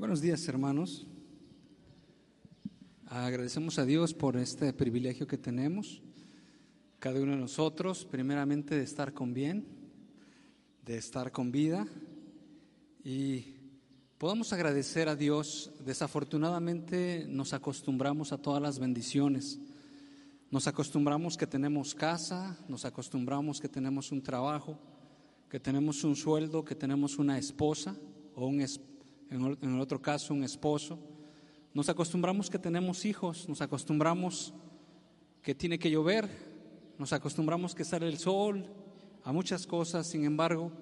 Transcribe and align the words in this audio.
Buenos 0.00 0.22
días, 0.22 0.48
hermanos. 0.48 1.06
Agradecemos 3.04 3.78
a 3.78 3.84
Dios 3.84 4.14
por 4.14 4.38
este 4.38 4.72
privilegio 4.72 5.26
que 5.26 5.36
tenemos, 5.36 6.00
cada 6.98 7.20
uno 7.20 7.32
de 7.32 7.38
nosotros, 7.38 8.06
primeramente 8.06 8.76
de 8.76 8.82
estar 8.82 9.12
con 9.12 9.34
bien, 9.34 9.66
de 10.86 10.96
estar 10.96 11.32
con 11.32 11.52
vida 11.52 11.86
y 13.04 13.56
podamos 14.16 14.54
agradecer 14.54 15.06
a 15.10 15.16
Dios. 15.16 15.70
Desafortunadamente 15.84 17.26
nos 17.28 17.52
acostumbramos 17.52 18.32
a 18.32 18.38
todas 18.38 18.62
las 18.62 18.78
bendiciones. 18.78 19.60
Nos 20.50 20.66
acostumbramos 20.66 21.36
que 21.36 21.46
tenemos 21.46 21.94
casa, 21.94 22.56
nos 22.70 22.86
acostumbramos 22.86 23.60
que 23.60 23.68
tenemos 23.68 24.12
un 24.12 24.22
trabajo, 24.22 24.78
que 25.50 25.60
tenemos 25.60 26.04
un 26.04 26.16
sueldo, 26.16 26.64
que 26.64 26.74
tenemos 26.74 27.18
una 27.18 27.36
esposa 27.36 27.94
o 28.34 28.46
un 28.46 28.62
esposo 28.62 28.88
en 29.30 29.74
el 29.74 29.80
otro 29.80 30.02
caso 30.02 30.34
un 30.34 30.44
esposo. 30.44 30.98
Nos 31.72 31.88
acostumbramos 31.88 32.50
que 32.50 32.58
tenemos 32.58 33.04
hijos, 33.04 33.48
nos 33.48 33.60
acostumbramos 33.60 34.52
que 35.42 35.54
tiene 35.54 35.78
que 35.78 35.90
llover, 35.90 36.28
nos 36.98 37.12
acostumbramos 37.12 37.74
que 37.74 37.84
sale 37.84 38.08
el 38.08 38.18
sol, 38.18 38.66
a 39.22 39.32
muchas 39.32 39.66
cosas, 39.66 40.06
sin 40.06 40.24
embargo, 40.24 40.72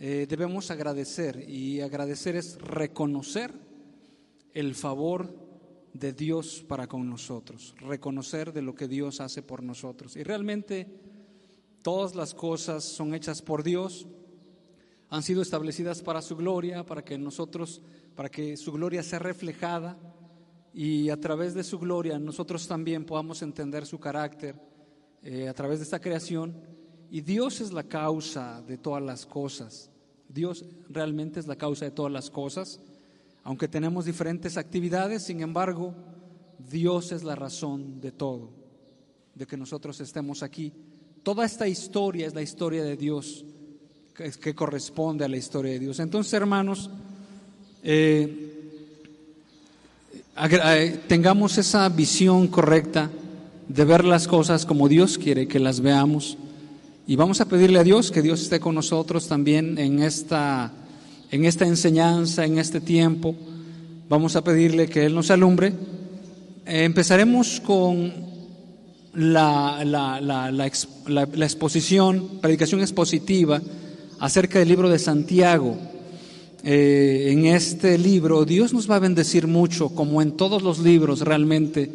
eh, 0.00 0.26
debemos 0.28 0.70
agradecer 0.70 1.48
y 1.48 1.80
agradecer 1.80 2.36
es 2.36 2.58
reconocer 2.58 3.52
el 4.52 4.74
favor 4.74 5.32
de 5.92 6.12
Dios 6.12 6.64
para 6.66 6.88
con 6.88 7.08
nosotros, 7.08 7.74
reconocer 7.78 8.52
de 8.52 8.62
lo 8.62 8.74
que 8.74 8.88
Dios 8.88 9.20
hace 9.20 9.42
por 9.42 9.62
nosotros. 9.62 10.16
Y 10.16 10.24
realmente 10.24 10.88
todas 11.82 12.14
las 12.14 12.34
cosas 12.34 12.82
son 12.82 13.14
hechas 13.14 13.42
por 13.42 13.62
Dios, 13.62 14.06
han 15.14 15.22
sido 15.22 15.42
establecidas 15.42 16.02
para 16.02 16.20
su 16.20 16.34
gloria, 16.34 16.84
para 16.84 17.04
que 17.04 17.16
nosotros, 17.16 17.80
para 18.16 18.28
que 18.28 18.56
su 18.56 18.72
gloria 18.72 19.00
sea 19.00 19.20
reflejada 19.20 19.96
y 20.72 21.08
a 21.08 21.20
través 21.20 21.54
de 21.54 21.62
su 21.62 21.78
gloria 21.78 22.18
nosotros 22.18 22.66
también 22.66 23.04
podamos 23.04 23.40
entender 23.42 23.86
su 23.86 24.00
carácter 24.00 24.56
eh, 25.22 25.46
a 25.48 25.54
través 25.54 25.78
de 25.78 25.84
esta 25.84 26.00
creación. 26.00 26.56
Y 27.12 27.20
Dios 27.20 27.60
es 27.60 27.72
la 27.72 27.84
causa 27.84 28.60
de 28.62 28.76
todas 28.76 29.04
las 29.04 29.24
cosas. 29.24 29.88
Dios 30.28 30.64
realmente 30.88 31.38
es 31.38 31.46
la 31.46 31.54
causa 31.54 31.84
de 31.84 31.92
todas 31.92 32.10
las 32.10 32.28
cosas. 32.28 32.80
Aunque 33.44 33.68
tenemos 33.68 34.06
diferentes 34.06 34.56
actividades, 34.56 35.22
sin 35.22 35.42
embargo, 35.42 35.94
Dios 36.58 37.12
es 37.12 37.22
la 37.22 37.36
razón 37.36 38.00
de 38.00 38.10
todo, 38.10 38.50
de 39.32 39.46
que 39.46 39.56
nosotros 39.56 40.00
estemos 40.00 40.42
aquí. 40.42 40.72
Toda 41.22 41.44
esta 41.44 41.68
historia 41.68 42.26
es 42.26 42.34
la 42.34 42.42
historia 42.42 42.82
de 42.82 42.96
Dios 42.96 43.44
que, 44.14 44.54
corresponde 44.54 45.24
a 45.24 45.28
la 45.28 45.36
historia 45.36 45.72
de 45.72 45.80
Dios. 45.80 45.98
Entonces, 45.98 46.32
hermanos, 46.32 46.88
eh, 47.82 48.52
eh, 50.50 51.00
tengamos 51.08 51.58
esa 51.58 51.88
visión 51.88 52.46
correcta 52.46 53.10
de 53.68 53.84
ver 53.84 54.04
las 54.04 54.28
cosas 54.28 54.66
como 54.66 54.88
Dios 54.88 55.18
quiere 55.18 55.48
que 55.48 55.58
las 55.58 55.80
veamos. 55.80 56.38
Y 57.08 57.16
vamos 57.16 57.40
a 57.40 57.48
pedirle 57.48 57.80
a 57.80 57.84
Dios 57.84 58.12
que 58.12 58.22
Dios 58.22 58.40
esté 58.40 58.60
con 58.60 58.76
nosotros 58.76 59.26
también 59.26 59.78
en 59.78 60.00
esta, 60.00 60.72
en 61.32 61.44
esta 61.44 61.66
enseñanza, 61.66 62.44
en 62.44 62.58
este 62.58 62.80
tiempo. 62.80 63.34
Vamos 64.08 64.36
a 64.36 64.44
pedirle 64.44 64.86
que 64.86 65.06
Él 65.06 65.14
nos 65.14 65.30
alumbre. 65.32 65.72
Eh, 66.66 66.84
empezaremos 66.84 67.60
con 67.60 68.12
la, 69.14 69.82
la, 69.84 70.20
la, 70.20 70.52
la, 70.52 71.44
exposición, 71.44 72.38
predicación 72.40 72.80
expositiva 72.80 73.60
acerca 74.18 74.58
del 74.58 74.68
libro 74.68 74.88
de 74.88 74.98
Santiago. 74.98 75.76
Eh, 76.62 77.28
en 77.30 77.46
este 77.46 77.98
libro 77.98 78.44
Dios 78.44 78.72
nos 78.72 78.90
va 78.90 78.96
a 78.96 79.00
bendecir 79.00 79.46
mucho, 79.46 79.90
como 79.90 80.22
en 80.22 80.32
todos 80.32 80.62
los 80.62 80.78
libros 80.78 81.20
realmente. 81.20 81.90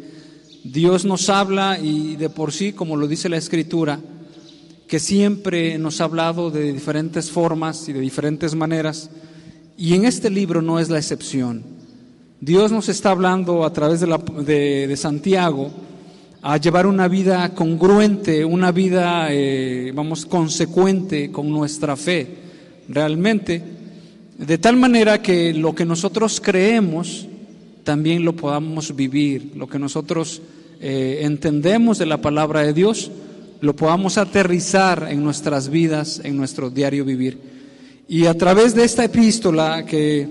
Dios 0.62 1.04
nos 1.04 1.28
habla 1.28 1.78
y 1.78 2.16
de 2.16 2.30
por 2.30 2.52
sí, 2.52 2.72
como 2.72 2.96
lo 2.96 3.08
dice 3.08 3.28
la 3.28 3.36
Escritura, 3.36 4.00
que 4.86 4.98
siempre 5.00 5.78
nos 5.78 6.00
ha 6.00 6.04
hablado 6.04 6.50
de 6.50 6.72
diferentes 6.72 7.30
formas 7.30 7.88
y 7.88 7.92
de 7.92 8.00
diferentes 8.00 8.54
maneras, 8.54 9.10
y 9.76 9.94
en 9.94 10.04
este 10.04 10.30
libro 10.30 10.62
no 10.62 10.78
es 10.78 10.90
la 10.90 10.98
excepción. 10.98 11.62
Dios 12.40 12.72
nos 12.72 12.88
está 12.88 13.10
hablando 13.10 13.64
a 13.64 13.72
través 13.72 14.00
de, 14.00 14.06
la, 14.06 14.18
de 14.18 14.94
Santiago 14.96 15.70
a 16.42 16.56
llevar 16.56 16.86
una 16.86 17.06
vida 17.06 17.54
congruente, 17.54 18.44
una 18.44 18.72
vida, 18.72 19.28
eh, 19.30 19.92
vamos, 19.94 20.24
consecuente 20.24 21.30
con 21.30 21.50
nuestra 21.50 21.96
fe, 21.96 22.26
realmente, 22.88 23.62
de 24.38 24.58
tal 24.58 24.76
manera 24.76 25.20
que 25.20 25.52
lo 25.52 25.74
que 25.74 25.84
nosotros 25.84 26.40
creemos 26.40 27.26
también 27.84 28.24
lo 28.24 28.34
podamos 28.34 28.96
vivir, 28.96 29.52
lo 29.54 29.68
que 29.68 29.78
nosotros 29.78 30.40
eh, 30.80 31.20
entendemos 31.22 31.98
de 31.98 32.06
la 32.06 32.22
palabra 32.22 32.62
de 32.62 32.72
Dios, 32.72 33.10
lo 33.60 33.76
podamos 33.76 34.16
aterrizar 34.16 35.08
en 35.10 35.22
nuestras 35.22 35.68
vidas, 35.68 36.22
en 36.24 36.36
nuestro 36.38 36.70
diario 36.70 37.04
vivir. 37.04 37.38
Y 38.08 38.24
a 38.24 38.34
través 38.36 38.74
de 38.74 38.84
esta 38.84 39.04
epístola, 39.04 39.84
que 39.84 40.26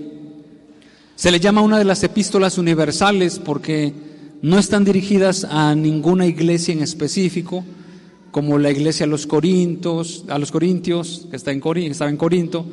se 1.14 1.30
le 1.30 1.38
llama 1.38 1.62
una 1.62 1.78
de 1.78 1.84
las 1.84 2.02
epístolas 2.02 2.58
universales, 2.58 3.38
porque 3.38 4.09
no 4.42 4.58
están 4.58 4.84
dirigidas 4.84 5.44
a 5.44 5.74
ninguna 5.74 6.26
iglesia 6.26 6.72
en 6.72 6.82
específico, 6.82 7.64
como 8.30 8.58
la 8.58 8.70
iglesia 8.70 9.04
a 9.04 9.08
los 9.08 9.26
Corintios, 9.26 10.24
a 10.28 10.38
los 10.38 10.50
Corintios, 10.50 11.26
que 11.30 11.36
está 11.36 11.50
en 11.52 11.62
estaba 11.90 12.10
en 12.10 12.16
Corinto, 12.16 12.64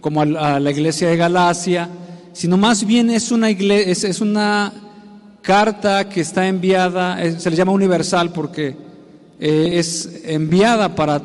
como 0.00 0.22
a 0.22 0.58
la 0.58 0.70
iglesia 0.70 1.08
de 1.08 1.16
Galacia, 1.16 1.88
sino 2.32 2.56
más 2.56 2.86
bien 2.86 3.10
es 3.10 3.30
una, 3.30 3.50
iglesia, 3.50 4.08
es, 4.08 4.20
una 4.20 4.72
carta 5.42 6.08
que 6.08 6.22
está 6.22 6.48
enviada, 6.48 7.18
se 7.38 7.50
le 7.50 7.56
llama 7.56 7.72
universal 7.72 8.32
porque 8.32 8.74
eh, 9.38 9.70
es 9.74 10.22
enviada 10.24 10.94
para 10.94 11.20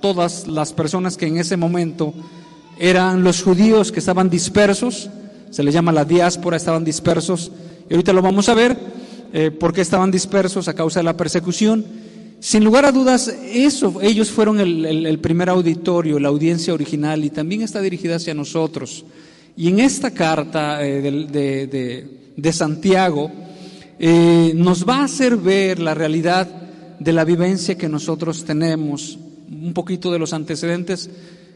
todas 0.00 0.46
las 0.46 0.72
personas 0.72 1.16
que 1.16 1.26
en 1.26 1.38
ese 1.38 1.56
momento 1.56 2.14
eran 2.78 3.24
los 3.24 3.42
judíos 3.42 3.90
que 3.90 3.98
estaban 3.98 4.30
dispersos, 4.30 5.10
se 5.50 5.62
le 5.62 5.72
llama 5.72 5.92
la 5.92 6.04
diáspora, 6.04 6.56
estaban 6.56 6.84
dispersos, 6.84 7.50
y 7.88 7.94
ahorita 7.94 8.12
lo 8.12 8.22
vamos 8.22 8.48
a 8.48 8.54
ver, 8.54 8.95
eh, 9.32 9.50
porque 9.50 9.80
estaban 9.80 10.10
dispersos 10.10 10.68
a 10.68 10.74
causa 10.74 11.00
de 11.00 11.04
la 11.04 11.16
persecución. 11.16 11.84
Sin 12.40 12.64
lugar 12.64 12.84
a 12.84 12.92
dudas, 12.92 13.28
eso, 13.52 14.00
ellos 14.02 14.30
fueron 14.30 14.60
el, 14.60 15.18
primer 15.20 15.48
auditorio, 15.48 16.18
la 16.18 16.28
audiencia 16.28 16.74
original, 16.74 17.24
y 17.24 17.30
también 17.30 17.62
está 17.62 17.80
dirigida 17.80 18.16
hacia 18.16 18.34
nosotros. 18.34 19.04
Y 19.56 19.68
en 19.68 19.80
esta 19.80 20.10
carta 20.10 20.86
eh, 20.86 21.00
de, 22.36 22.52
Santiago 22.52 23.30
eh, 23.98 24.52
nos 24.54 24.86
va 24.86 24.98
a 24.98 25.04
hacer 25.04 25.36
ver 25.36 25.78
la 25.78 25.94
realidad 25.94 26.46
de 26.98 27.12
la 27.12 27.24
vivencia 27.24 27.76
que 27.76 27.88
nosotros 27.88 28.44
tenemos. 28.44 29.18
Un 29.50 29.72
poquito 29.72 30.12
de 30.12 30.18
los 30.18 30.32
antecedentes 30.32 31.08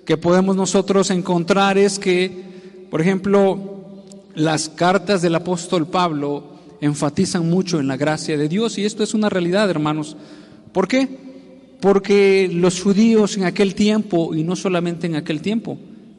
que 0.04 0.16
podemos 0.16 0.56
nosotros 0.56 1.10
encontrar 1.10 1.76
es 1.76 1.98
que, 1.98 2.86
por 2.91 3.00
ejemplo, 3.00 3.80
las 4.34 4.69
cartas 4.69 5.22
del 5.22 5.34
apóstol 5.34 5.86
Pablo 5.86 6.50
enfatizan 6.80 7.48
mucho 7.48 7.80
en 7.80 7.88
la 7.88 7.96
gracia 7.96 8.36
de 8.36 8.48
Dios 8.48 8.78
y 8.78 8.84
esto 8.84 9.02
es 9.02 9.14
una 9.14 9.28
realidad, 9.28 9.68
hermanos. 9.70 10.16
¿Por 10.72 10.88
qué? 10.88 11.08
Porque 11.80 12.50
los 12.52 12.80
judíos 12.80 13.36
en 13.36 13.44
aquel 13.44 13.74
tiempo, 13.74 14.34
y 14.34 14.42
no 14.42 14.56
solamente 14.56 15.06
en 15.06 15.16
aquel 15.16 15.41
tiempo, 15.41 15.78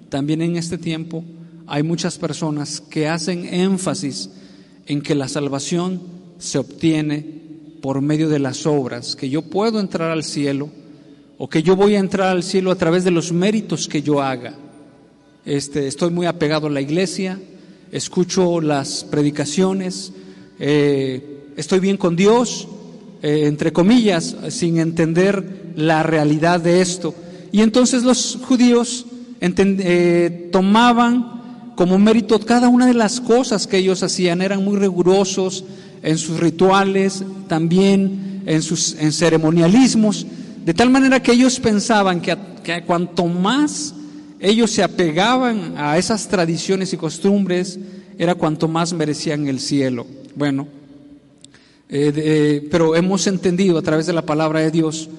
también 0.10 0.42
en 0.42 0.58
este 0.58 0.78
tiempo, 0.78 1.24
hay 1.68 1.84
muchas 1.84 2.18
personas 2.18 2.82
que 2.82 3.08
hacen 3.08 3.46
énfasis 3.46 4.30
en 4.88 5.02
que 5.02 5.16
la 5.16 5.28
salvación 5.28 6.02
se 6.38 6.58
obtiene 6.58 7.42
por 7.82 8.02
medio 8.02 8.30
de 8.30 8.40
las 8.40 8.66
obras, 8.66 9.16
que 9.16 9.30
yo 9.30 9.42
puedo 9.44 9.80
entrar 9.80 10.12
al 10.12 10.24
cielo 10.24 10.70
o 11.38 11.48
que 11.50 11.64
yo 11.64 11.76
voy 11.76 11.96
a 11.96 12.00
entrar 12.00 12.30
al 12.30 12.44
cielo 12.44 12.72
a 12.72 12.76
través 12.76 13.04
de 13.04 13.12
los 13.12 13.32
méritos 13.32 13.88
que 13.88 14.02
yo 14.02 14.22
haga. 14.22 14.56
Este, 15.46 15.88
estoy 15.88 16.12
muy 16.12 16.28
apegado 16.28 16.68
a 16.68 16.70
la 16.70 16.82
iglesia, 16.82 17.40
escucho 17.92 18.62
las 18.62 19.04
predicaciones, 19.04 20.14
eh, 20.64 21.54
estoy 21.58 21.80
bien 21.80 21.98
con 21.98 22.16
Dios, 22.16 22.68
eh, 23.24 23.46
entre 23.48 23.74
comillas, 23.74 24.36
sin 24.50 24.78
entender 24.78 25.74
la 25.76 26.04
realidad 26.04 26.60
de 26.60 26.82
esto. 26.82 27.16
Y 27.52 27.62
entonces 27.62 28.04
los 28.04 28.38
judíos 28.44 29.08
eh, 29.40 30.50
tomaban 30.52 31.74
como 31.76 31.98
mérito 31.98 32.40
cada 32.40 32.70
una 32.70 32.86
de 32.86 32.94
las 32.94 33.20
cosas 33.20 33.66
que 33.66 33.80
ellos 33.80 34.04
hacían, 34.04 34.44
eran 34.44 34.64
muy 34.64 34.78
rigurosos 34.78 35.64
en 36.04 36.20
sus 36.20 36.40
rituales, 36.40 37.24
también 37.48 38.44
en 38.46 38.62
sus 38.62 38.96
ceremonialismos, 39.12 40.28
de 40.64 40.76
tal 40.76 40.92
manera 40.92 41.24
que 41.24 41.32
ellos 41.32 41.60
pensaban 41.60 42.22
que 42.22 42.38
cuanto 42.86 43.26
más 43.26 43.96
ellos 44.40 44.70
se 44.70 44.84
apegaban 44.84 45.74
a 45.76 45.98
esas 45.98 46.28
tradiciones 46.28 46.94
y 46.94 46.98
costumbres, 46.98 47.80
era 48.20 48.36
cuanto 48.36 48.68
más 48.68 48.94
merecían 48.94 49.48
el 49.48 49.60
cielo. 49.60 50.06
Bueno, 50.36 50.68
eh, 51.90 52.14
eh, 52.16 52.68
pero 52.72 52.96
hemos 52.96 53.28
entendido 53.28 53.78
a 53.78 53.82
través 53.82 54.06
de 54.06 54.14
la 54.14 54.26
palabra 54.26 54.62
de 54.62 54.72
Dios 54.72 55.10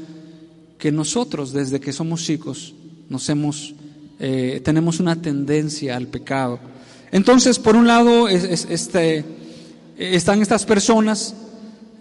que 0.79 0.91
nosotros 0.91 1.53
desde 1.53 1.81
que 1.81 1.93
somos 1.93 2.25
chicos 2.25 2.75
nos 3.11 3.29
hemos, 3.29 3.75
eh, 4.19 4.63
tenemos 4.65 4.99
una 4.99 5.21
tendencia 5.21 5.97
al 5.97 6.07
pecado. 6.07 6.59
Entonces, 7.11 7.59
por 7.59 7.77
un 7.77 7.87
lado, 7.87 8.27
este, 8.27 9.23
están 9.99 10.41
estas 10.41 10.65
personas, 10.65 11.35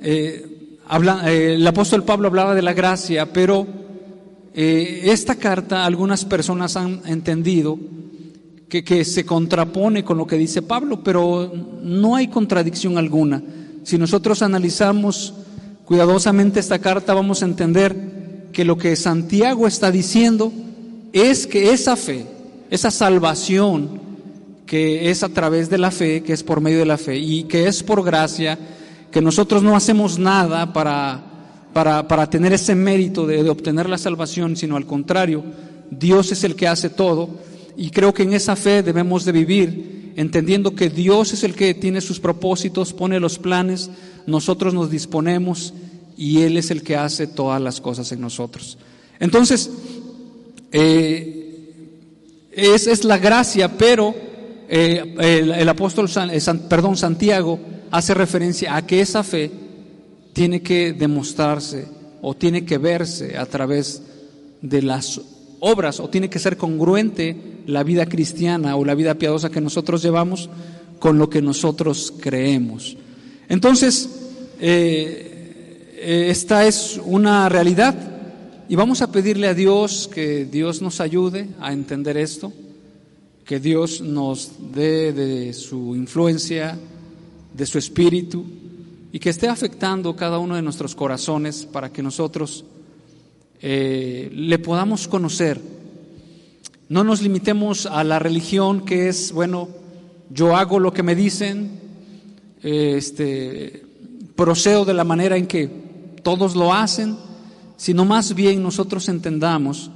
el 0.02 1.68
apóstol 1.68 2.06
Pablo 2.06 2.30
hablaba 2.30 2.56
de 2.56 2.62
la 2.62 2.72
gracia, 2.72 3.34
pero 3.34 3.68
esta 4.54 5.36
carta 5.36 5.86
algunas 5.86 6.24
personas 6.24 6.78
han 6.78 7.02
entendido 7.06 7.78
que, 8.80 9.04
se 9.04 9.26
contrapone 9.26 10.06
con 10.06 10.18
lo 10.18 10.26
que 10.26 10.38
dice 10.38 10.62
Pablo, 10.62 11.04
pero 11.04 11.52
no 11.84 12.16
hay 12.16 12.30
contradicción 12.30 12.98
alguna. 12.98 13.44
Si 13.84 13.98
nosotros 13.98 14.42
analizamos 14.42 15.34
cuidadosamente 15.84 16.62
esta 16.62 16.80
carta, 16.80 17.14
vamos 17.14 17.42
a 17.42 17.48
entender 17.48 18.48
que 18.54 18.64
lo 18.64 18.78
que 18.78 18.96
Santiago 18.96 19.68
está 19.68 19.92
diciendo 19.92 20.54
es 21.12 21.48
que 21.48 21.74
esa 21.74 21.98
fe, 21.98 22.26
esa 22.70 22.92
salvación, 22.92 24.00
que 24.66 25.10
es 25.10 25.24
a 25.24 25.30
través 25.30 25.70
de 25.70 25.78
la 25.78 25.92
fe, 25.92 26.24
que 26.24 26.32
es 26.32 26.44
por 26.44 26.62
medio 26.62 26.80
de 26.80 26.86
la 26.86 26.98
fe 26.98 27.18
y 27.18 27.44
que 27.44 27.68
es 27.68 27.84
por 27.84 28.06
gracia, 28.06 28.58
que 29.12 29.22
nosotros 29.22 29.64
no 29.64 29.76
hacemos 29.76 30.18
nada 30.18 30.72
para, 30.72 31.22
para, 31.74 32.30
tener 32.30 32.54
ese 32.54 32.74
mérito 32.74 33.28
de, 33.28 33.44
de 33.44 33.50
obtener 33.50 33.90
la 33.90 33.98
salvación, 33.98 34.56
sino 34.56 34.78
al 34.78 34.86
contrario, 34.86 35.44
Dios 35.90 36.32
es 36.32 36.46
el 36.46 36.56
que 36.56 36.70
hace 36.70 36.90
todo 36.90 37.51
y 37.78 37.90
creo 37.90 38.14
que 38.14 38.24
en 38.24 38.34
esa 38.34 38.56
fe 38.56 38.84
debemos 38.84 39.26
de 39.26 39.32
vivir, 39.32 40.14
entendiendo 40.16 40.76
que 40.76 40.90
Dios 40.90 41.34
es 41.34 41.44
el 41.44 41.56
que 41.56 41.74
tiene 41.74 42.02
sus 42.02 42.20
propósitos, 42.20 42.94
pone 42.94 43.20
los 43.20 43.40
planes, 43.40 43.90
nosotros 44.28 44.74
nos 44.74 44.90
disponemos 44.90 45.74
y 46.18 46.42
Él 46.42 46.58
es 46.58 46.72
el 46.72 46.84
que 46.84 46.96
hace 46.96 47.28
todas 47.28 47.62
las 47.62 47.82
cosas 47.82 48.12
en 48.12 48.22
nosotros. 48.22 48.78
Entonces, 49.20 49.70
eh, 50.72 51.42
es, 52.52 52.88
es 52.88 53.04
la 53.04 53.18
gracia, 53.18 53.78
pero 53.78 54.14
eh, 54.68 55.52
el, 55.58 55.70
apóstol 55.70 56.10
eh, 56.32 56.40
perdón, 56.70 56.96
Santiago 56.96 57.60
hace 57.92 58.14
referencia 58.14 58.76
a 58.76 58.86
que 58.86 59.02
esa 59.02 59.24
fe 59.24 59.52
tiene 60.34 60.62
que 60.62 60.94
demostrarse 60.94 61.88
o 62.22 62.36
tiene 62.36 62.64
que 62.64 62.78
verse 62.78 63.38
a 63.38 63.46
través 63.46 64.02
de 64.62 64.82
las 64.82 65.20
obras 65.60 66.00
o 66.00 66.10
tiene 66.10 66.30
que 66.30 66.40
ser 66.40 66.56
congruente 66.56 67.36
la 67.68 67.84
vida 67.84 68.06
cristiana 68.06 68.76
o 68.76 68.86
la 68.86 68.96
vida 68.96 69.16
piadosa 69.16 69.50
que 69.50 69.62
nosotros 69.62 70.02
llevamos 70.02 70.50
con 71.00 71.18
lo 71.18 71.30
que 71.30 71.42
nosotros 71.42 72.14
creemos. 72.20 72.98
Entonces, 73.50 74.10
eh, 74.60 76.28
esta 76.30 76.66
es 76.66 77.00
una 77.04 77.50
realidad 77.50 77.96
y 78.70 78.76
vamos 78.76 79.02
a 79.02 79.12
pedirle 79.12 79.48
a 79.48 79.54
Dios 79.54 80.10
que 80.14 80.46
Dios 80.46 80.82
nos 80.82 81.02
ayude 81.02 81.50
a 81.60 81.74
entender 81.74 82.18
esto 82.18 82.54
que 83.52 83.60
Dios 83.60 84.00
nos 84.00 84.52
dé 84.74 85.12
de 85.12 85.52
su 85.52 85.94
influencia, 85.94 86.80
de 87.54 87.66
su 87.66 87.78
espíritu, 87.78 88.46
y 89.12 89.20
que 89.20 89.30
esté 89.30 89.50
afectando 89.50 90.16
cada 90.16 90.40
uno 90.40 90.56
de 90.56 90.62
nuestros 90.62 90.96
corazones 90.96 91.66
para 91.66 91.92
que 91.92 92.02
nosotros 92.02 92.64
eh, 93.62 94.32
le 94.34 94.58
podamos 94.58 95.06
conocer. 95.06 95.60
No 96.92 97.06
nos 97.06 97.22
limitemos 97.22 97.86
a 97.86 98.04
la 98.04 98.20
religión 98.20 98.82
que 98.84 99.08
es, 99.08 99.32
bueno, 99.32 99.70
yo 100.30 100.58
hago 100.58 100.78
lo 100.78 100.92
que 100.92 101.04
me 101.04 101.16
dicen, 101.16 101.80
este, 102.62 103.86
procedo 104.36 104.84
de 104.84 104.94
la 104.94 105.06
manera 105.06 105.38
en 105.38 105.48
que 105.48 105.70
todos 106.22 106.54
lo 106.54 106.74
hacen, 106.74 107.16
sino 107.78 108.04
más 108.04 108.36
bien 108.36 108.62
nosotros 108.62 109.08
entendamos 109.08 109.90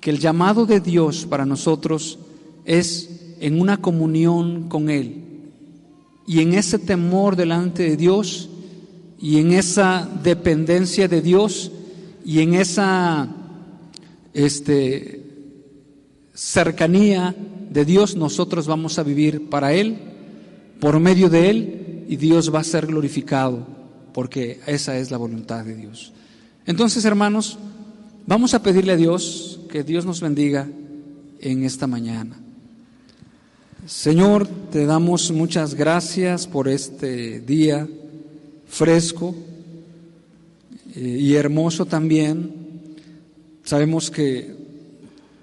que 0.00 0.10
el 0.10 0.18
llamado 0.18 0.66
de 0.66 0.80
Dios 0.80 1.26
para 1.26 1.46
nosotros 1.46 2.18
es 2.64 3.36
en 3.38 3.60
una 3.60 3.76
comunión 3.76 4.68
con 4.68 4.90
Él. 4.90 5.22
Y 6.26 6.40
en 6.40 6.54
ese 6.54 6.80
temor 6.80 7.36
delante 7.36 7.84
de 7.84 7.96
Dios 7.96 8.48
y 9.20 9.38
en 9.38 9.52
esa 9.52 10.08
dependencia 10.24 11.06
de 11.06 11.22
Dios 11.22 11.70
y 12.24 12.40
en 12.40 12.54
esa 12.54 13.28
este, 14.34 15.25
cercanía 16.36 17.34
de 17.70 17.84
Dios 17.84 18.14
nosotros 18.14 18.66
vamos 18.66 18.98
a 18.98 19.02
vivir 19.02 19.48
para 19.48 19.72
Él, 19.72 19.96
por 20.78 21.00
medio 21.00 21.30
de 21.30 21.50
Él, 21.50 22.04
y 22.08 22.16
Dios 22.16 22.54
va 22.54 22.60
a 22.60 22.64
ser 22.64 22.86
glorificado, 22.86 23.66
porque 24.12 24.60
esa 24.66 24.96
es 24.98 25.10
la 25.10 25.16
voluntad 25.16 25.64
de 25.64 25.74
Dios. 25.74 26.12
Entonces, 26.66 27.04
hermanos, 27.04 27.58
vamos 28.26 28.54
a 28.54 28.62
pedirle 28.62 28.92
a 28.92 28.96
Dios 28.96 29.60
que 29.70 29.82
Dios 29.82 30.04
nos 30.04 30.20
bendiga 30.20 30.68
en 31.40 31.64
esta 31.64 31.86
mañana. 31.86 32.36
Señor, 33.86 34.46
te 34.70 34.84
damos 34.84 35.30
muchas 35.30 35.74
gracias 35.74 36.46
por 36.46 36.68
este 36.68 37.40
día 37.40 37.88
fresco 38.66 39.34
eh, 40.94 41.18
y 41.20 41.34
hermoso 41.34 41.86
también. 41.86 42.52
Sabemos 43.62 44.10
que 44.10 44.55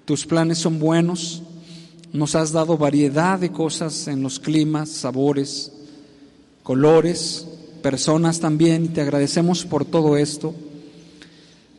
tus 0.04 0.26
planes 0.26 0.58
son 0.58 0.78
buenos, 0.78 1.42
nos 2.12 2.34
has 2.34 2.52
dado 2.52 2.76
variedad 2.76 3.38
de 3.38 3.50
cosas 3.50 4.06
en 4.08 4.22
los 4.22 4.38
climas, 4.38 4.88
sabores, 4.88 5.72
colores, 6.62 7.46
personas 7.82 8.40
también, 8.40 8.92
te 8.92 9.00
agradecemos 9.00 9.64
por 9.64 9.84
todo 9.84 10.16
esto. 10.16 10.54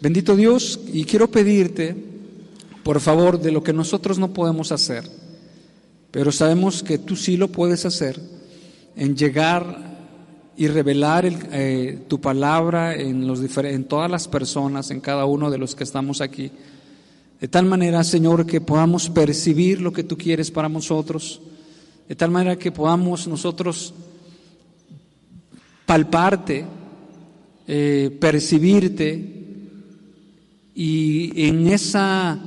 Bendito 0.02 0.36
Dios, 0.36 0.80
y 0.92 1.06
quiero 1.06 1.32
pedirte, 1.32 1.96
por 2.84 3.00
favor, 3.00 3.40
de 3.40 3.52
lo 3.52 3.64
que 3.64 3.74
nosotros 3.74 4.20
no 4.20 4.34
podemos 4.34 4.72
hacer 4.72 5.10
pero 6.16 6.32
sabemos 6.32 6.82
que 6.82 6.98
tú 6.98 7.18
sí 7.18 7.36
lo 7.36 7.50
puedes 7.50 7.86
hacer 7.86 8.18
en 8.96 9.18
llegar 9.18 9.98
y 10.56 10.70
revelar 10.70 11.26
eh, 11.28 12.06
tu 12.08 12.22
palabra 12.22 12.96
en, 12.96 13.28
los 13.28 13.42
en 13.58 13.84
todas 13.84 14.10
las 14.10 14.30
personas, 14.30 14.92
en 14.92 15.02
cada 15.02 15.26
uno 15.26 15.52
de 15.52 15.58
los 15.58 15.76
que 15.76 15.84
estamos 15.84 16.22
aquí. 16.22 16.54
De 17.46 17.50
tal 17.50 17.68
manera, 17.68 18.04
Señor, 18.04 18.48
que 18.48 18.60
podamos 18.60 19.08
percibir 19.08 19.80
lo 19.80 19.94
que 19.94 20.04
tú 20.04 20.18
quieres 20.18 20.50
para 20.50 20.68
nosotros. 20.68 21.40
De 22.10 22.16
tal 22.16 22.32
manera 22.32 22.58
que 22.58 22.72
podamos 22.72 23.28
nosotros 23.28 23.94
palparte, 25.86 26.66
eh, 27.68 28.18
percibirte 28.20 29.46
y 30.74 31.46
en 31.46 31.68
esa 31.68 32.40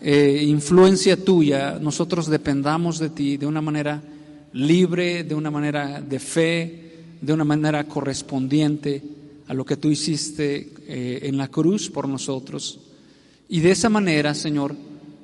eh, 0.00 0.44
influencia 0.46 1.16
tuya, 1.16 1.80
nosotros 1.80 2.28
dependamos 2.28 3.00
de 3.00 3.10
ti 3.10 3.38
de 3.38 3.46
una 3.46 3.60
manera 3.60 4.00
libre, 4.52 5.24
de 5.24 5.34
una 5.34 5.50
manera 5.50 6.00
de 6.00 6.20
fe, 6.20 6.92
de 7.20 7.32
una 7.32 7.42
manera 7.42 7.82
correspondiente 7.88 9.02
a 9.48 9.54
lo 9.54 9.64
que 9.64 9.76
tú 9.76 9.90
hiciste 9.90 10.72
eh, 10.86 11.18
en 11.24 11.36
la 11.36 11.48
cruz 11.48 11.90
por 11.90 12.08
nosotros. 12.08 12.85
Y 13.48 13.60
de 13.60 13.70
esa 13.70 13.88
manera, 13.88 14.34
Señor, 14.34 14.74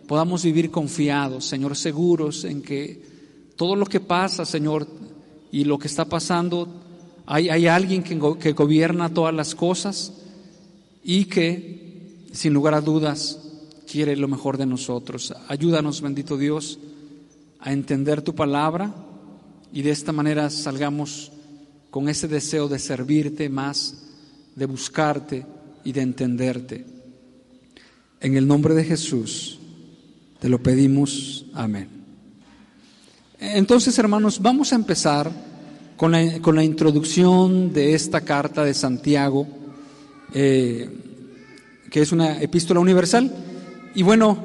podamos 0.06 0.44
vivir 0.44 0.70
confiados, 0.70 1.44
Señor, 1.44 1.76
seguros 1.76 2.44
en 2.44 2.62
que 2.62 3.02
todo 3.56 3.76
lo 3.76 3.86
que 3.86 4.00
pasa, 4.00 4.44
Señor, 4.44 4.86
y 5.50 5.64
lo 5.64 5.78
que 5.78 5.88
está 5.88 6.04
pasando, 6.04 6.68
hay, 7.26 7.48
hay 7.48 7.66
alguien 7.66 8.02
que, 8.02 8.18
que 8.38 8.52
gobierna 8.52 9.12
todas 9.12 9.34
las 9.34 9.54
cosas 9.54 10.12
y 11.04 11.26
que, 11.26 12.26
sin 12.32 12.54
lugar 12.54 12.74
a 12.74 12.80
dudas, 12.80 13.38
quiere 13.90 14.16
lo 14.16 14.28
mejor 14.28 14.56
de 14.56 14.66
nosotros. 14.66 15.34
Ayúdanos, 15.48 16.00
bendito 16.00 16.36
Dios, 16.36 16.78
a 17.60 17.72
entender 17.72 18.22
tu 18.22 18.34
palabra 18.34 18.94
y 19.72 19.82
de 19.82 19.90
esta 19.90 20.12
manera 20.12 20.48
salgamos 20.50 21.32
con 21.90 22.08
ese 22.08 22.28
deseo 22.28 22.68
de 22.68 22.78
servirte 22.78 23.48
más, 23.48 24.04
de 24.56 24.66
buscarte 24.66 25.46
y 25.84 25.92
de 25.92 26.00
entenderte. 26.00 26.91
En 28.22 28.36
el 28.36 28.46
nombre 28.46 28.72
de 28.74 28.84
Jesús 28.84 29.58
te 30.38 30.48
lo 30.48 30.62
pedimos. 30.62 31.44
Amén. 31.54 31.88
Entonces, 33.40 33.98
hermanos, 33.98 34.40
vamos 34.40 34.72
a 34.72 34.76
empezar 34.76 35.28
con 35.96 36.12
la, 36.12 36.38
con 36.40 36.54
la 36.54 36.62
introducción 36.62 37.72
de 37.72 37.94
esta 37.94 38.20
carta 38.20 38.64
de 38.64 38.74
Santiago, 38.74 39.48
eh, 40.32 40.88
que 41.90 42.00
es 42.00 42.12
una 42.12 42.40
epístola 42.40 42.78
universal. 42.78 43.28
Y 43.96 44.04
bueno, 44.04 44.38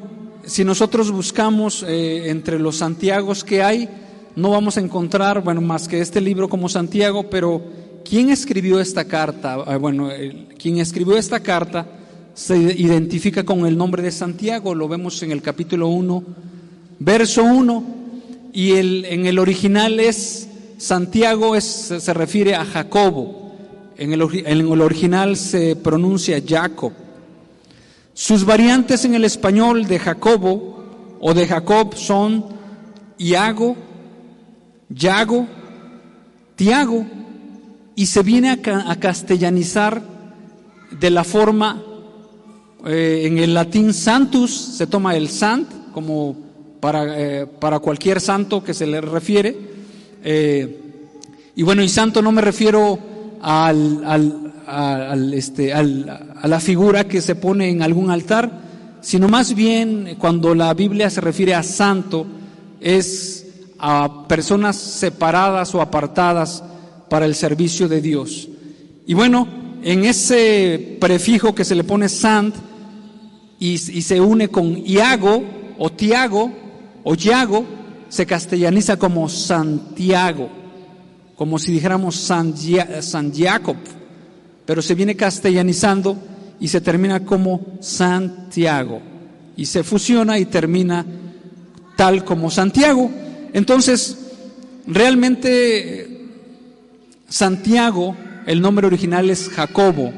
si 0.44 0.64
nosotros 0.66 1.12
buscamos 1.12 1.84
eh, 1.84 2.32
entre 2.32 2.58
los 2.58 2.78
Santiagos 2.78 3.44
que 3.44 3.62
hay, 3.62 3.88
no 4.36 4.50
vamos 4.50 4.78
a 4.78 4.82
encontrar, 4.82 5.44
bueno, 5.44 5.62
más 5.62 5.88
que 5.88 6.02
este 6.02 6.20
libro 6.20 6.50
como 6.50 6.68
Santiago, 6.68 7.30
pero 7.30 7.64
¿quién 8.04 8.32
escribió 8.32 8.80
esta 8.80 9.06
carta? 9.06 9.64
Ah, 9.68 9.78
bueno, 9.78 10.10
quien 10.58 10.80
escribió 10.80 11.16
esta 11.16 11.42
carta 11.42 11.97
se 12.38 12.56
identifica 12.56 13.44
con 13.44 13.66
el 13.66 13.76
nombre 13.76 14.04
de 14.04 14.12
Santiago, 14.12 14.76
lo 14.76 14.88
vemos 14.88 15.24
en 15.24 15.32
el 15.32 15.42
capítulo 15.42 15.88
1, 15.88 16.24
verso 17.00 17.44
1, 17.44 17.84
y 18.54 18.74
el, 18.74 19.06
en 19.06 19.26
el 19.26 19.40
original 19.40 20.00
es, 20.00 20.48
Santiago 20.78 21.60
se 21.60 22.14
refiere 22.14 22.54
a 22.54 22.64
Jacobo, 22.64 23.56
en 23.98 24.14
el, 24.14 24.22
original 24.82 25.36
se 25.36 25.76
pronuncia 25.76 26.40
Jacob. 26.48 26.94
Sus 28.14 28.46
variantes 28.46 29.04
en 29.04 29.16
el 29.16 29.26
español 29.26 29.88
de 29.88 29.98
Jacobo 29.98 31.18
o 31.20 31.34
de 31.34 31.48
Jacob 31.48 31.96
son 31.96 32.46
Iago, 33.18 33.76
Yago, 34.90 35.48
Tiago, 36.56 37.04
y 37.96 38.06
se 38.06 38.22
viene 38.22 38.52
a, 38.52 38.96
castellanizar 39.00 40.04
de 40.92 41.10
la 41.10 41.24
forma, 41.24 41.84
eh, 42.88 43.24
en 43.26 43.38
el 43.38 43.54
latín 43.54 43.94
santus, 43.94 44.52
se 44.52 44.88
toma 44.88 45.18
el 45.18 45.28
sant 45.28 45.68
como 45.92 46.38
para, 46.80 47.20
eh, 47.20 47.46
para 47.46 47.80
cualquier 47.80 48.22
santo 48.22 48.64
que 48.64 48.74
se 48.74 48.88
le 48.88 49.02
refiere. 49.02 49.58
Eh, 50.24 50.82
y 51.54 51.64
bueno, 51.64 51.84
y 51.84 51.90
santo 51.90 52.22
no 52.22 52.32
me 52.32 52.42
refiero 52.42 52.98
al, 53.42 54.04
al, 54.66 55.34
este, 55.34 55.74
al, 55.74 56.08
a 56.42 56.48
la 56.48 56.60
figura 56.62 57.10
que 57.10 57.22
se 57.22 57.36
pone 57.36 57.70
en 57.70 57.82
algún 57.82 58.10
altar, 58.10 58.50
sino 59.02 59.28
más 59.28 59.54
bien 59.54 60.16
cuando 60.18 60.56
la 60.56 60.74
Biblia 60.74 61.10
se 61.10 61.20
refiere 61.20 61.56
a 61.56 61.64
santo, 61.64 62.26
es 62.80 63.48
a 63.80 64.28
personas 64.30 64.78
separadas 64.78 65.76
o 65.76 65.82
apartadas 65.82 66.64
para 67.10 67.26
el 67.26 67.36
servicio 67.36 67.90
de 67.90 68.00
Dios. 68.00 68.48
Y 69.06 69.14
bueno, 69.14 69.48
en 69.84 70.06
ese 70.06 70.98
prefijo 71.02 71.54
que 71.54 71.66
se 71.66 71.76
le 71.76 71.84
pone 71.84 72.08
sant 72.08 72.56
y, 73.60 73.78
se 73.78 74.22
une 74.22 74.50
con 74.50 74.78
Iago 74.86 75.44
o 75.78 75.92
Tiago 75.92 76.52
o 77.04 77.16
Yago, 77.16 77.66
se 78.10 78.26
castellaniza 78.26 78.98
como 78.98 79.30
Santiago, 79.30 80.50
como 81.36 81.58
si 81.60 81.72
dijéramos 81.72 82.16
San, 82.16 82.54
San 83.02 83.34
Jacob, 83.34 83.78
pero 84.66 84.82
se 84.82 84.96
viene 84.96 85.16
castellanizando 85.16 86.18
y 86.60 86.68
se 86.68 86.82
termina 86.82 87.22
como 87.22 87.62
Santiago 87.80 89.02
y 89.56 89.66
se 89.66 89.84
fusiona 89.84 90.38
y 90.38 90.46
termina 90.46 91.06
tal 91.96 92.24
como 92.24 92.52
Santiago. 92.52 93.10
Entonces, 93.54 94.18
realmente 94.86 96.28
Santiago, 97.28 98.16
el 98.46 98.62
nombre 98.62 98.88
original 98.88 99.30
es 99.30 99.50
Jacobo. 99.50 100.14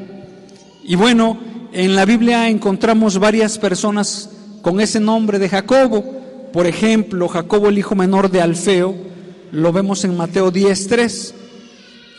Y 0.84 0.96
bueno, 0.96 1.39
en 1.72 1.96
la 1.96 2.06
Biblia 2.06 2.50
encontramos 2.50 3.20
varias 3.20 3.58
personas 3.58 4.30
con 4.62 4.80
ese 4.82 5.00
nombre 5.00 5.40
de 5.40 5.50
Jacobo. 5.50 6.04
Por 6.52 6.66
ejemplo, 6.66 7.28
Jacobo, 7.28 7.70
el 7.70 7.78
hijo 7.78 7.96
menor 7.96 8.32
de 8.32 8.42
Alfeo, 8.42 8.96
lo 9.52 9.72
vemos 9.72 10.04
en 10.04 10.18
Mateo 10.18 10.52
10.3. 10.52 11.34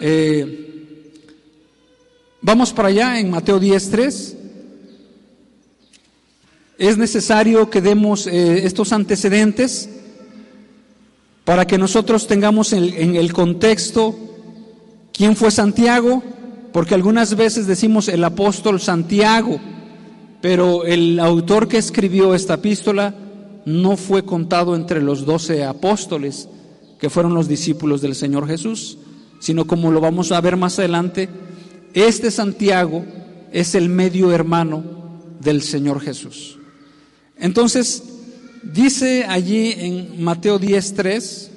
Eh, 0.00 0.66
Vamos 2.42 2.72
para 2.72 2.88
allá 2.88 3.20
en 3.20 3.30
Mateo 3.30 3.60
10.3. 3.60 4.34
Es 6.78 6.96
necesario 6.96 7.68
que 7.68 7.82
demos 7.82 8.26
eh, 8.26 8.64
estos 8.64 8.94
antecedentes 8.94 9.90
para 11.44 11.66
que 11.66 11.76
nosotros 11.76 12.26
tengamos 12.26 12.72
en, 12.72 13.16
el 13.16 13.32
contexto 13.34 14.16
quién 15.12 15.36
fue 15.36 15.50
Santiago, 15.50 16.22
porque 16.72 16.94
algunas 16.94 17.36
veces 17.36 17.66
decimos 17.66 18.08
el 18.08 18.22
apóstol 18.24 18.80
Santiago, 18.80 19.60
pero 20.40 20.84
el 20.84 21.18
autor 21.20 21.68
que 21.68 21.78
escribió 21.78 22.34
esta 22.34 22.54
epístola 22.54 23.14
no 23.64 23.96
fue 23.96 24.24
contado 24.24 24.74
entre 24.74 25.02
los 25.02 25.24
doce 25.24 25.64
apóstoles, 25.64 26.48
que 26.98 27.10
fueron 27.10 27.34
los 27.34 27.48
discípulos 27.48 28.00
del 28.00 28.14
Señor 28.14 28.46
Jesús, 28.46 28.98
sino 29.40 29.66
como 29.66 29.90
lo 29.90 30.00
vamos 30.00 30.32
a 30.32 30.40
ver 30.40 30.56
más 30.56 30.78
adelante, 30.78 31.28
este 31.94 32.30
Santiago 32.30 33.04
es 33.52 33.74
el 33.74 33.88
medio 33.88 34.32
hermano 34.32 34.84
del 35.40 35.62
Señor 35.62 36.00
Jesús. 36.00 36.58
Entonces, 37.38 38.02
dice 38.62 39.24
allí 39.26 39.74
en 39.76 40.22
Mateo 40.22 40.60
10.3, 40.60 41.49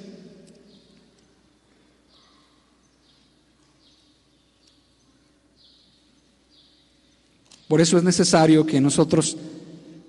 por 7.68 7.80
eso 7.80 7.96
es 7.98 8.04
necesario 8.04 8.66
que 8.66 8.80
nosotros 8.80 9.36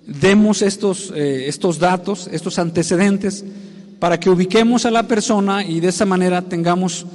demos 0.06 0.62
estos, 0.62 1.12
eh, 1.16 1.48
estos 1.48 1.80
datos, 1.80 2.30
estos 2.32 2.60
antecedentes, 2.60 3.44
para 4.00 4.20
que 4.20 4.30
ubiquemos 4.30 4.86
a 4.86 4.92
la 4.92 5.08
persona 5.08 5.66
y 5.66 5.80
de 5.80 5.88
esa 5.88 6.06
manera 6.06 6.42
tengamos 6.42 7.06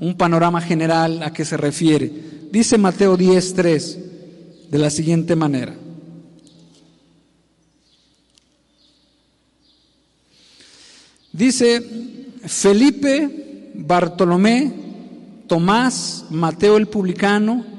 un 0.00 0.16
panorama 0.16 0.60
general 0.60 1.22
a 1.22 1.32
qué 1.32 1.44
se 1.44 1.56
refiere. 1.56 2.12
Dice 2.52 2.78
Mateo 2.78 3.16
10:3 3.16 3.98
de 4.70 4.78
la 4.78 4.90
siguiente 4.90 5.34
manera. 5.34 5.74
Dice 11.32 11.82
Felipe, 12.46 13.72
Bartolomé, 13.74 14.72
Tomás, 15.46 16.24
Mateo 16.30 16.76
el 16.76 16.88
publicano, 16.88 17.75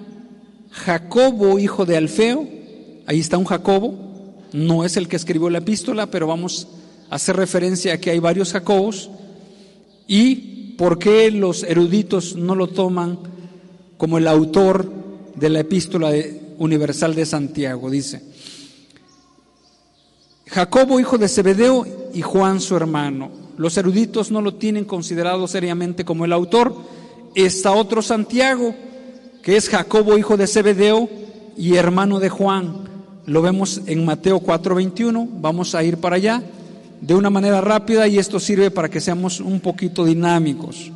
Jacobo, 0.86 1.60
hijo 1.60 1.86
de 1.86 1.98
Alfeo, 1.98 2.48
ahí 3.06 3.20
está 3.20 3.38
un 3.38 3.46
Jacobo, 3.46 3.96
no 4.54 4.86
es 4.86 4.98
el 4.98 5.08
que 5.08 5.16
escribió 5.16 5.50
la 5.50 5.58
epístola, 5.60 6.08
pero 6.08 6.28
vamos 6.28 6.68
a 7.10 7.16
hacer 7.16 7.36
referencia 7.36 7.94
a 7.94 7.98
que 7.98 8.12
hay 8.12 8.20
varios 8.20 8.54
Jacobos, 8.54 9.10
y 10.08 10.76
por 10.78 11.00
qué 11.00 11.32
los 11.32 11.64
eruditos 11.64 12.36
no 12.36 12.56
lo 12.56 12.68
toman 12.68 13.20
como 13.98 14.18
el 14.18 14.28
autor 14.28 14.92
de 15.36 15.50
la 15.50 15.62
epístola 15.62 16.12
universal 16.60 17.16
de 17.16 17.26
Santiago, 17.26 17.90
dice. 17.90 18.22
Jacobo, 20.46 21.00
hijo 21.00 21.18
de 21.18 21.28
Zebedeo, 21.28 21.86
y 22.14 22.22
Juan, 22.22 22.62
su 22.62 22.76
hermano. 22.76 23.30
Los 23.58 23.78
eruditos 23.78 24.32
no 24.32 24.42
lo 24.42 24.56
tienen 24.56 24.86
considerado 24.86 25.48
seriamente 25.48 26.06
como 26.06 26.26
el 26.26 26.34
autor. 26.34 26.76
Está 27.36 27.74
otro 27.74 28.02
Santiago, 28.02 28.74
que 29.48 29.56
es 29.56 29.70
Jacobo, 29.70 30.18
hijo 30.18 30.36
de 30.36 30.46
Zebedeo, 30.46 31.10
y 31.56 31.76
hermano 31.76 32.20
de 32.20 32.28
Juan. 32.28 32.84
Lo 33.26 33.42
vemos 33.42 33.80
en 33.86 34.04
Mateo 34.04 34.42
4:21. 34.42 35.26
Vamos 35.40 35.74
a 35.74 35.86
ir 35.86 36.00
para 36.00 36.18
allá 36.18 36.44
de 37.00 37.16
una 37.16 37.30
manera 37.30 37.62
rápida 37.62 38.10
y 38.10 38.18
esto 38.18 38.42
sirve 38.42 38.72
para 38.72 38.90
que 38.90 39.00
seamos 39.00 39.40
un 39.40 39.62
poquito 39.62 40.04
dinámicos. 40.04 40.92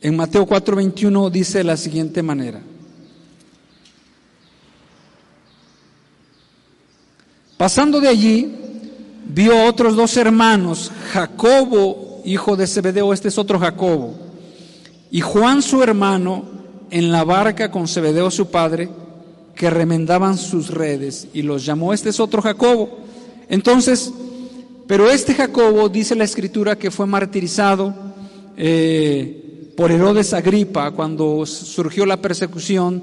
En 0.00 0.16
Mateo 0.16 0.46
4:21 0.46 1.28
dice 1.28 1.58
de 1.58 1.64
la 1.64 1.76
siguiente 1.76 2.22
manera. 2.22 2.62
Pasando 7.58 8.00
de 8.00 8.08
allí, 8.08 8.50
vio 9.26 9.66
otros 9.66 9.94
dos 9.94 10.16
hermanos, 10.16 10.90
Jacobo, 11.12 12.22
hijo 12.24 12.56
de 12.56 12.66
Zebedeo, 12.66 13.12
este 13.12 13.28
es 13.28 13.36
otro 13.36 13.58
Jacobo, 13.58 14.14
y 15.10 15.20
Juan 15.20 15.60
su 15.60 15.82
hermano, 15.82 16.54
en 16.90 17.10
la 17.12 17.24
barca 17.24 17.70
con 17.70 17.88
Zebedeo 17.88 18.30
su 18.30 18.50
padre, 18.50 18.88
que 19.54 19.70
remendaban 19.70 20.36
sus 20.36 20.70
redes, 20.70 21.28
y 21.32 21.42
los 21.42 21.64
llamó, 21.64 21.92
este 21.92 22.10
es 22.10 22.20
otro 22.20 22.42
Jacobo. 22.42 22.98
Entonces, 23.48 24.12
pero 24.86 25.10
este 25.10 25.34
Jacobo, 25.34 25.88
dice 25.88 26.14
la 26.14 26.24
escritura, 26.24 26.76
que 26.76 26.90
fue 26.90 27.06
martirizado, 27.06 27.94
eh, 28.56 29.72
por 29.76 29.90
Herodes 29.90 30.32
Agripa 30.32 30.92
cuando 30.92 31.44
surgió 31.46 32.06
la 32.06 32.18
persecución 32.18 33.02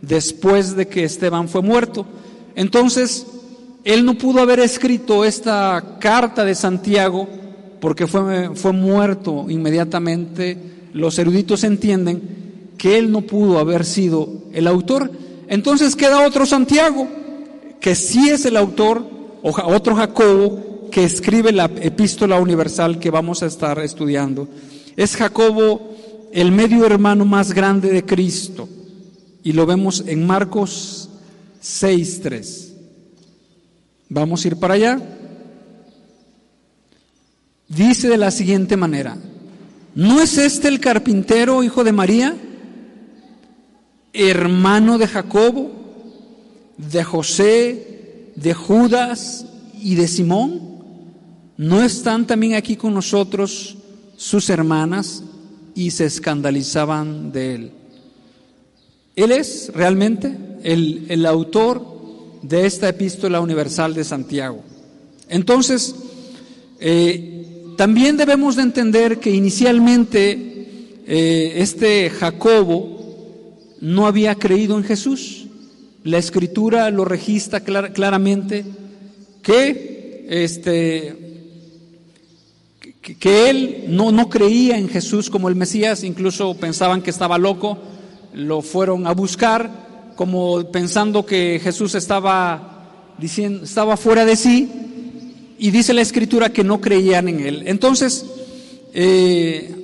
después 0.00 0.76
de 0.76 0.86
que 0.86 1.04
Esteban 1.04 1.48
fue 1.48 1.62
muerto. 1.62 2.06
Entonces, 2.54 3.26
él 3.84 4.04
no 4.04 4.14
pudo 4.14 4.40
haber 4.40 4.60
escrito 4.60 5.24
esta 5.24 5.96
carta 5.98 6.44
de 6.44 6.54
Santiago 6.54 7.28
porque 7.80 8.06
fue, 8.06 8.54
fue 8.54 8.72
muerto 8.72 9.46
inmediatamente. 9.48 10.56
Los 10.92 11.18
eruditos 11.18 11.64
entienden 11.64 12.51
que 12.82 12.98
él 12.98 13.12
no 13.12 13.20
pudo 13.20 13.60
haber 13.60 13.84
sido 13.84 14.28
el 14.52 14.66
autor. 14.66 15.12
Entonces 15.46 15.94
queda 15.94 16.26
otro 16.26 16.44
Santiago, 16.46 17.06
que 17.80 17.94
sí 17.94 18.28
es 18.28 18.44
el 18.44 18.56
autor, 18.56 19.08
otro 19.40 19.94
Jacobo, 19.94 20.88
que 20.90 21.04
escribe 21.04 21.52
la 21.52 21.66
epístola 21.66 22.40
universal 22.40 22.98
que 22.98 23.12
vamos 23.12 23.44
a 23.44 23.46
estar 23.46 23.78
estudiando. 23.78 24.48
Es 24.96 25.14
Jacobo 25.14 25.94
el 26.32 26.50
medio 26.50 26.84
hermano 26.84 27.24
más 27.24 27.52
grande 27.52 27.88
de 27.88 28.04
Cristo. 28.04 28.68
Y 29.44 29.52
lo 29.52 29.64
vemos 29.64 30.02
en 30.08 30.26
Marcos 30.26 31.08
6.3. 31.62 32.72
Vamos 34.08 34.44
a 34.44 34.48
ir 34.48 34.56
para 34.56 34.74
allá. 34.74 35.00
Dice 37.68 38.08
de 38.08 38.18
la 38.18 38.32
siguiente 38.32 38.76
manera, 38.76 39.16
¿no 39.94 40.20
es 40.20 40.36
este 40.36 40.66
el 40.66 40.80
carpintero, 40.80 41.62
hijo 41.62 41.84
de 41.84 41.92
María, 41.92 42.36
hermano 44.12 44.98
de 44.98 45.06
Jacobo, 45.06 45.70
de 46.76 47.04
José, 47.04 48.32
de 48.36 48.54
Judas 48.54 49.46
y 49.80 49.94
de 49.94 50.08
Simón? 50.08 50.72
¿No 51.56 51.82
están 51.82 52.26
también 52.26 52.54
aquí 52.54 52.76
con 52.76 52.94
nosotros 52.94 53.76
sus 54.16 54.48
hermanas 54.50 55.24
y 55.74 55.90
se 55.90 56.04
escandalizaban 56.04 57.32
de 57.32 57.54
él. 57.54 57.70
Él 59.16 59.32
es 59.32 59.70
realmente 59.74 60.36
el, 60.62 61.26
autor 61.26 61.84
de 62.42 62.66
esta 62.66 62.88
epístola 62.88 63.40
universal 63.40 63.94
de 63.94 64.04
Santiago. 64.04 64.62
Entonces, 65.28 65.94
eh, 66.78 67.74
también 67.76 68.16
debemos 68.16 68.56
de 68.56 68.62
entender 68.62 69.18
que 69.18 69.30
inicialmente 69.30 71.00
eh, 71.06 71.54
este 71.56 72.10
Jacobo 72.10 72.91
no 73.82 74.06
había 74.06 74.36
creído 74.36 74.78
en 74.78 74.84
Jesús. 74.84 75.48
La 76.04 76.18
escritura 76.18 76.88
lo 76.90 77.04
registra 77.04 77.60
claramente 77.60 78.64
que, 79.42 80.24
este, 80.28 81.16
que, 83.00 83.50
él 83.50 83.84
no, 83.88 84.12
no 84.12 84.28
creía 84.28 84.78
en 84.78 84.88
Jesús 84.88 85.28
como 85.28 85.48
el 85.48 85.56
Mesías, 85.56 86.04
incluso 86.04 86.56
pensaban 86.56 87.02
que 87.02 87.10
estaba 87.10 87.38
loco, 87.38 87.76
lo 88.32 88.62
fueron 88.62 89.06
a 89.06 89.12
buscar 89.12 90.12
como 90.14 90.70
pensando 90.70 91.26
que 91.26 91.60
Jesús 91.62 91.96
estaba, 91.96 93.14
diciendo, 93.18 93.64
estaba 93.64 93.96
fuera 93.96 94.24
de 94.24 94.36
sí 94.36 94.70
y 95.58 95.72
dice 95.72 95.92
la 95.92 96.02
escritura 96.02 96.52
que 96.52 96.62
no 96.62 96.80
creían 96.80 97.28
en 97.28 97.40
él. 97.40 97.62
Entonces, 97.66 98.26
eh, 98.94 99.81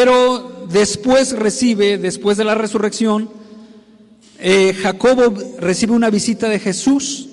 pero 0.00 0.68
después 0.70 1.32
recibe, 1.32 1.98
después 1.98 2.36
de 2.36 2.44
la 2.44 2.54
resurrección, 2.54 3.28
eh, 4.38 4.72
Jacobo 4.80 5.34
recibe 5.58 5.92
una 5.92 6.08
visita 6.08 6.48
de 6.48 6.60
Jesús 6.60 7.28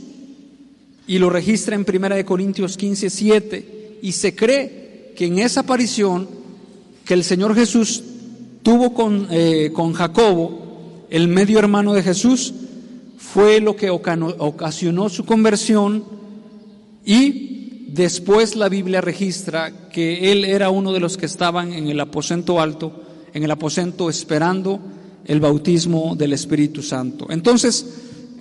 y 1.05 1.19
lo 1.19 1.29
registra 1.29 1.75
en 1.75 1.85
1 1.87 2.25
Corintios 2.25 2.75
15, 2.75 3.11
7 3.11 3.99
y 4.01 4.11
se 4.13 4.33
cree 4.33 5.13
que 5.15 5.27
en 5.27 5.37
esa 5.37 5.59
aparición 5.59 6.27
que 7.05 7.13
el 7.13 7.23
Señor 7.23 7.53
Jesús 7.53 8.03
tuvo 8.63 8.95
con, 8.95 9.27
eh, 9.29 9.69
con 9.71 9.93
Jacobo, 9.93 11.05
el 11.11 11.27
medio 11.27 11.59
hermano 11.59 11.93
de 11.93 12.01
Jesús, 12.01 12.51
fue 13.19 13.61
lo 13.61 13.75
que 13.75 13.91
ocasionó 13.91 15.09
su 15.09 15.23
conversión 15.23 16.03
y 17.05 17.44
después 17.95 18.55
la 18.55 18.67
Biblia 18.67 18.99
registra 18.99 19.71
que 19.89 20.31
él 20.31 20.43
era 20.43 20.69
uno 20.69 20.91
de 20.91 20.99
los 20.99 21.17
que 21.17 21.25
estaban 21.25 21.71
en 21.73 21.87
el 21.87 21.99
aposento 21.99 22.59
alto, 22.59 22.91
en 23.33 23.43
el 23.43 23.51
aposento 23.51 24.09
esperando 24.09 24.79
el 25.25 25.39
bautismo 25.39 26.15
del 26.15 26.33
Espíritu 26.33 26.83
Santo. 26.83 27.27
Entonces, 27.29 27.85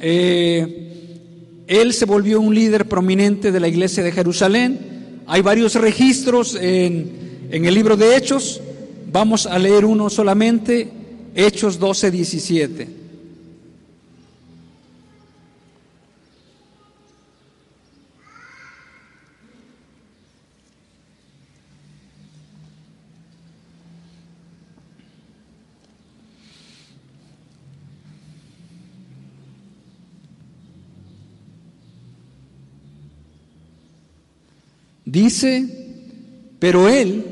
eh, 0.01 1.63
él 1.69 1.93
se 1.95 2.05
volvió 2.05 2.41
un 2.41 2.55
líder 2.55 2.87
prominente 2.89 3.53
de 3.53 3.61
la 3.61 3.69
iglesia 3.69 4.03
de 4.03 4.13
Jerusalén. 4.13 5.23
Hay 5.27 5.41
varios 5.41 5.77
registros 5.77 6.57
en, 6.61 7.49
en 7.51 7.65
el 7.65 7.75
libro 7.75 7.97
de 7.97 8.17
Hechos. 8.17 8.61
Vamos 9.11 9.47
a 9.47 9.59
leer 9.59 9.85
uno 9.85 10.11
solamente, 10.11 10.91
Hechos 11.35 11.79
12, 11.79 12.11
17. 12.11 13.04
Dice, 35.15 35.65
pero 36.59 36.89
él, 36.89 37.25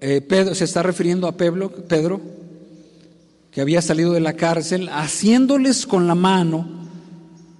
eh, 0.00 0.22
Pedro, 0.22 0.54
se 0.54 0.64
está 0.64 0.82
refiriendo 0.82 1.28
a 1.28 1.36
Pedro, 1.36 1.70
Pedro, 1.70 2.22
que 3.50 3.60
había 3.60 3.82
salido 3.82 4.14
de 4.14 4.20
la 4.20 4.32
cárcel, 4.32 4.88
haciéndoles 4.88 5.84
con 5.84 6.06
la 6.06 6.14
mano 6.14 6.66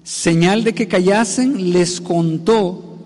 señal 0.05 0.65
de 0.65 0.75
que 0.75 0.89
callasen, 0.89 1.71
les 1.71 2.01
contó 2.01 2.97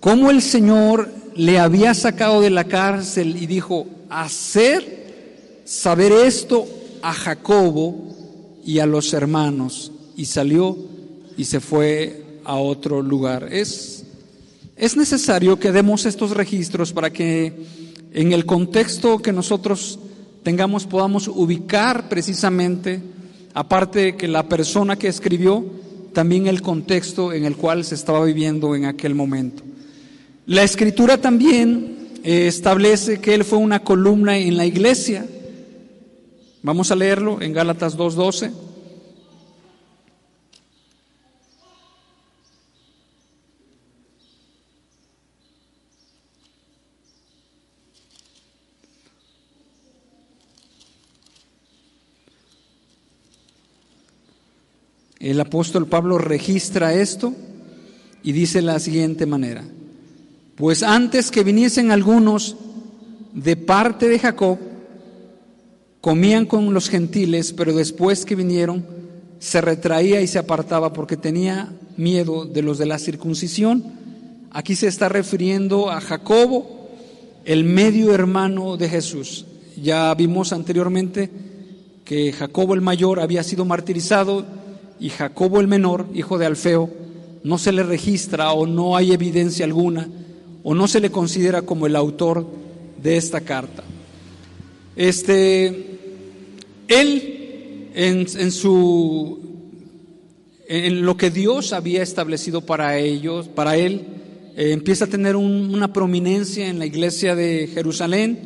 cómo 0.00 0.32
el 0.32 0.42
Señor 0.42 1.08
le 1.36 1.60
había 1.60 1.94
sacado 1.94 2.40
de 2.40 2.50
la 2.50 2.64
cárcel 2.64 3.40
y 3.40 3.46
dijo, 3.46 3.86
hacer 4.10 5.62
saber 5.64 6.10
esto 6.10 6.66
a 7.02 7.12
Jacobo 7.12 8.16
y 8.64 8.80
a 8.80 8.86
los 8.86 9.14
hermanos. 9.14 9.92
Y 10.16 10.24
salió 10.24 10.76
y 11.36 11.44
se 11.44 11.60
fue 11.60 12.40
a 12.44 12.56
otro 12.56 13.00
lugar. 13.00 13.52
Es 13.52 14.03
es 14.76 14.96
necesario 14.96 15.58
que 15.58 15.72
demos 15.72 16.04
estos 16.04 16.32
registros 16.32 16.92
para 16.92 17.12
que 17.12 17.52
en 18.12 18.32
el 18.32 18.44
contexto 18.44 19.18
que 19.18 19.32
nosotros 19.32 19.98
tengamos 20.42 20.86
podamos 20.86 21.28
ubicar 21.28 22.08
precisamente, 22.08 23.00
aparte 23.54 23.98
de 24.00 24.16
que 24.16 24.28
la 24.28 24.48
persona 24.48 24.96
que 24.96 25.08
escribió, 25.08 25.64
también 26.12 26.46
el 26.46 26.62
contexto 26.62 27.32
en 27.32 27.44
el 27.44 27.56
cual 27.56 27.84
se 27.84 27.94
estaba 27.94 28.24
viviendo 28.24 28.74
en 28.74 28.84
aquel 28.84 29.14
momento. 29.14 29.62
La 30.46 30.62
escritura 30.62 31.18
también 31.18 32.10
eh, 32.22 32.46
establece 32.46 33.20
que 33.20 33.34
él 33.34 33.44
fue 33.44 33.58
una 33.58 33.82
columna 33.82 34.38
en 34.38 34.56
la 34.56 34.66
iglesia. 34.66 35.26
Vamos 36.62 36.90
a 36.90 36.96
leerlo 36.96 37.40
en 37.40 37.52
Gálatas 37.52 37.96
2.12. 37.96 38.63
El 55.24 55.40
apóstol 55.40 55.86
Pablo 55.86 56.18
registra 56.18 56.92
esto 56.92 57.32
y 58.22 58.32
dice 58.32 58.60
la 58.60 58.78
siguiente 58.78 59.24
manera, 59.24 59.64
pues 60.54 60.82
antes 60.82 61.30
que 61.30 61.42
viniesen 61.42 61.90
algunos 61.90 62.56
de 63.32 63.56
parte 63.56 64.06
de 64.06 64.18
Jacob, 64.18 64.58
comían 66.02 66.44
con 66.44 66.74
los 66.74 66.90
gentiles, 66.90 67.54
pero 67.54 67.72
después 67.72 68.26
que 68.26 68.34
vinieron, 68.34 68.84
se 69.38 69.62
retraía 69.62 70.20
y 70.20 70.26
se 70.26 70.38
apartaba 70.38 70.92
porque 70.92 71.16
tenía 71.16 71.72
miedo 71.96 72.44
de 72.44 72.60
los 72.60 72.76
de 72.76 72.84
la 72.84 72.98
circuncisión. 72.98 73.82
Aquí 74.50 74.76
se 74.76 74.88
está 74.88 75.08
refiriendo 75.08 75.90
a 75.90 76.02
Jacobo, 76.02 76.90
el 77.46 77.64
medio 77.64 78.12
hermano 78.12 78.76
de 78.76 78.90
Jesús. 78.90 79.46
Ya 79.82 80.14
vimos 80.14 80.52
anteriormente 80.52 81.30
que 82.04 82.30
Jacobo 82.30 82.74
el 82.74 82.82
mayor 82.82 83.20
había 83.20 83.42
sido 83.42 83.64
martirizado 83.64 84.62
y 85.00 85.10
Jacobo 85.10 85.60
el 85.60 85.68
menor, 85.68 86.06
hijo 86.14 86.38
de 86.38 86.46
Alfeo, 86.46 86.90
no 87.42 87.58
se 87.58 87.72
le 87.72 87.82
registra 87.82 88.52
o 88.52 88.66
no 88.66 88.96
hay 88.96 89.12
evidencia 89.12 89.64
alguna 89.64 90.08
o 90.62 90.74
no 90.74 90.88
se 90.88 91.00
le 91.00 91.10
considera 91.10 91.62
como 91.62 91.86
el 91.86 91.94
autor 91.94 92.46
de 93.02 93.18
esta 93.18 93.42
carta. 93.42 93.84
Este, 94.96 95.98
él 96.88 97.90
en, 97.94 98.50
su 98.50 99.38
en 100.66 101.04
lo 101.04 101.16
que 101.16 101.30
Dios 101.30 101.74
había 101.74 102.02
establecido 102.02 102.62
para 102.62 102.96
ellos, 102.96 103.48
para 103.48 103.76
él, 103.76 104.06
eh, 104.56 104.72
empieza 104.72 105.04
a 105.04 105.08
tener 105.08 105.36
una 105.36 105.92
prominencia 105.92 106.66
en 106.68 106.78
la 106.78 106.86
iglesia 106.86 107.34
de 107.34 107.68
Jerusalén. 107.72 108.38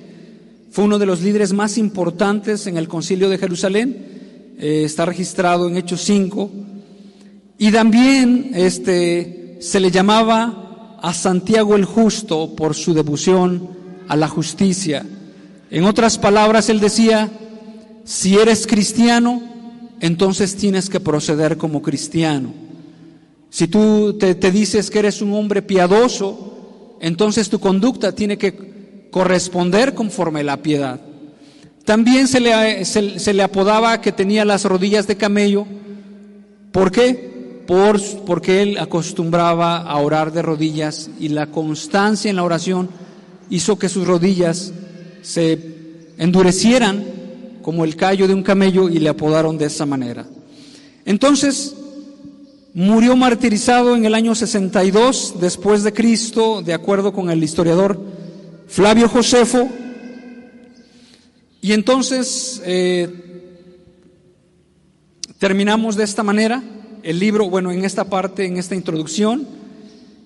Fue 0.70 0.84
uno 0.84 0.98
de 0.98 1.06
los 1.06 1.22
líderes 1.22 1.52
más 1.52 1.78
importantes 1.78 2.66
en 2.66 2.76
el 2.76 2.88
concilio 2.88 3.28
de 3.28 3.38
Jerusalén 3.38 4.17
eh, 4.58 4.82
está 4.84 5.06
registrado 5.06 5.68
en 5.68 5.76
Hechos 5.76 6.02
5, 6.02 6.50
y 7.58 7.72
también 7.72 8.52
este, 8.54 9.58
se 9.60 9.80
le 9.80 9.90
llamaba 9.90 10.98
a 11.00 11.14
Santiago 11.14 11.76
el 11.76 11.84
Justo 11.84 12.54
por 12.54 12.74
su 12.74 12.94
devoción 12.94 13.70
a 14.08 14.16
la 14.16 14.28
justicia. 14.28 15.04
En 15.70 15.84
otras 15.84 16.18
palabras, 16.18 16.68
él 16.68 16.80
decía, 16.80 17.30
si 18.04 18.36
eres 18.36 18.66
cristiano, 18.66 19.42
entonces 20.00 20.56
tienes 20.56 20.88
que 20.88 21.00
proceder 21.00 21.56
como 21.56 21.82
cristiano. 21.82 22.52
Si 23.50 23.68
tú 23.68 24.16
te, 24.18 24.34
te, 24.34 24.50
dices 24.50 24.90
que 24.90 24.98
eres 25.00 25.22
un 25.22 25.34
hombre 25.34 25.62
piadoso, 25.62 26.96
entonces 27.00 27.48
tu 27.48 27.58
conducta 27.58 28.12
tiene 28.12 28.38
que 28.38 29.08
corresponder 29.10 29.94
conforme 29.94 30.42
la 30.42 30.58
piedad. 30.58 31.00
También 31.88 32.28
se 32.28 32.38
le, 32.38 32.84
se, 32.84 33.32
le 33.32 33.42
apodaba 33.42 34.02
que 34.02 34.12
tenía 34.12 34.44
las 34.44 34.66
rodillas 34.66 35.06
de 35.06 35.16
camello. 35.16 35.66
¿Por 36.70 36.92
qué? 36.92 37.62
Por, 37.66 37.98
porque 38.26 38.60
él 38.60 38.76
acostumbraba 38.76 39.78
a 39.78 39.96
orar 39.96 40.30
de 40.30 40.42
rodillas 40.42 41.08
y 41.18 41.30
la 41.30 41.46
constancia 41.46 42.28
en 42.28 42.36
la 42.36 42.42
oración 42.42 42.90
hizo 43.48 43.78
que 43.78 43.88
sus 43.88 44.06
rodillas 44.06 44.70
se 45.22 45.58
endurecieran 46.18 47.06
como 47.62 47.86
el 47.86 47.96
callo 47.96 48.28
de 48.28 48.34
un 48.34 48.42
camello 48.42 48.90
y 48.90 48.98
le 48.98 49.08
apodaron 49.08 49.56
de 49.56 49.64
esa 49.64 49.86
manera. 49.86 50.26
Entonces, 51.06 51.74
murió 52.74 53.16
martirizado 53.16 53.96
en 53.96 54.04
el 54.04 54.14
año 54.14 54.34
62 54.34 55.36
después 55.40 55.84
de 55.84 55.94
Cristo, 55.94 56.60
de 56.60 56.74
acuerdo 56.74 57.14
con 57.14 57.30
el 57.30 57.42
historiador 57.42 57.98
Flavio 58.66 59.08
Josefo, 59.08 59.70
y 61.68 61.74
entonces 61.74 62.62
eh, 62.64 63.10
terminamos 65.38 65.96
de 65.96 66.04
esta 66.04 66.22
manera 66.22 66.62
el 67.02 67.18
libro, 67.18 67.50
bueno, 67.50 67.70
en 67.70 67.84
esta 67.84 68.04
parte, 68.04 68.46
en 68.46 68.56
esta 68.56 68.74
introducción, 68.74 69.46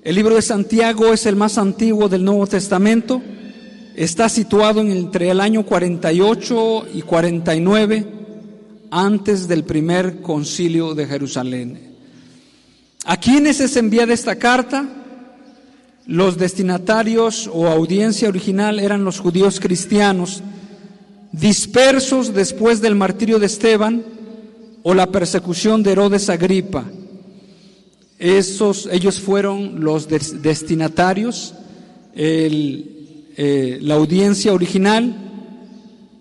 El 0.05 0.15
libro 0.15 0.37
de 0.37 0.43
Santiago 0.43 1.13
es 1.13 1.27
el 1.27 1.35
más 1.35 1.59
antiguo 1.59 2.09
del 2.09 2.25
Nuevo 2.25 2.47
Testamento. 2.47 3.21
Está 3.97 4.29
situado 4.29 4.83
entre 4.83 5.31
el 5.31 5.41
año 5.41 5.67
48 5.67 6.87
y 6.95 7.03
49 7.03 8.07
antes 8.93 9.49
del 9.49 9.65
primer 9.65 10.23
concilio 10.23 10.95
de 10.95 11.07
Jerusalén. 11.07 11.97
¿A 13.05 13.17
quiénes 13.17 13.59
es 13.59 13.77
enviada 13.77 14.15
esta 14.15 14.37
carta? 14.37 14.89
Los 16.07 16.39
destinatarios 16.39 17.51
o 17.53 17.67
audiencia 17.67 18.29
original 18.29 18.79
eran 18.79 19.05
los 19.05 19.19
judíos 19.19 19.59
cristianos, 19.59 20.41
dispersos 21.33 22.35
después 22.35 22.81
del 22.81 22.95
martirio 22.95 23.39
de 23.39 23.47
Esteban 23.47 24.05
o 24.83 24.95
la 24.95 25.11
persecución 25.11 25.83
de 25.83 25.93
Herodes 25.93 26.29
Agripa. 26.29 26.85
Esos, 28.19 28.89
ellos 28.93 29.19
fueron 29.19 29.83
los 29.83 30.07
destinatarios, 30.09 31.55
eh, 32.15 33.79
la 33.81 33.95
audiencia 33.95 34.53
original, 34.53 35.17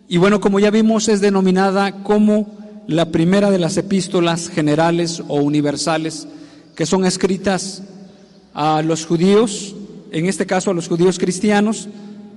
y 0.07 0.17
bueno, 0.17 0.39
como 0.39 0.59
ya 0.59 0.71
vimos, 0.71 1.07
es 1.09 1.21
denominada 1.21 2.03
como 2.03 2.57
la 2.87 3.11
primera 3.11 3.51
de 3.51 3.59
las 3.59 3.77
epístolas 3.77 4.49
generales 4.49 5.21
o 5.27 5.35
universales 5.35 6.27
que 6.75 6.85
son 6.85 7.05
escritas 7.05 7.83
a 8.53 8.81
los 8.81 9.05
judíos, 9.05 9.75
en 10.11 10.25
este 10.25 10.45
caso 10.45 10.71
a 10.71 10.73
los 10.73 10.87
judíos 10.87 11.19
cristianos, 11.19 11.87